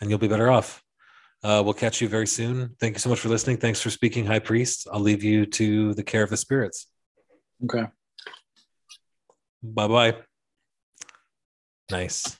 and 0.00 0.10
you'll 0.10 0.18
be 0.18 0.26
better 0.26 0.50
off. 0.50 0.82
Uh, 1.42 1.60
we'll 1.64 1.74
catch 1.74 2.00
you 2.00 2.08
very 2.08 2.26
soon. 2.26 2.76
Thank 2.80 2.94
you 2.94 3.00
so 3.00 3.08
much 3.08 3.18
for 3.18 3.28
listening. 3.28 3.56
Thanks 3.56 3.80
for 3.80 3.90
speaking, 3.90 4.26
High 4.26 4.38
Priest. 4.38 4.86
I'll 4.92 5.00
leave 5.00 5.24
you 5.24 5.44
to 5.46 5.92
the 5.94 6.02
care 6.02 6.22
of 6.22 6.30
the 6.30 6.36
spirits. 6.36 6.86
Okay. 7.64 7.84
Bye 9.62 9.88
bye. 9.88 10.16
Nice. 11.90 12.38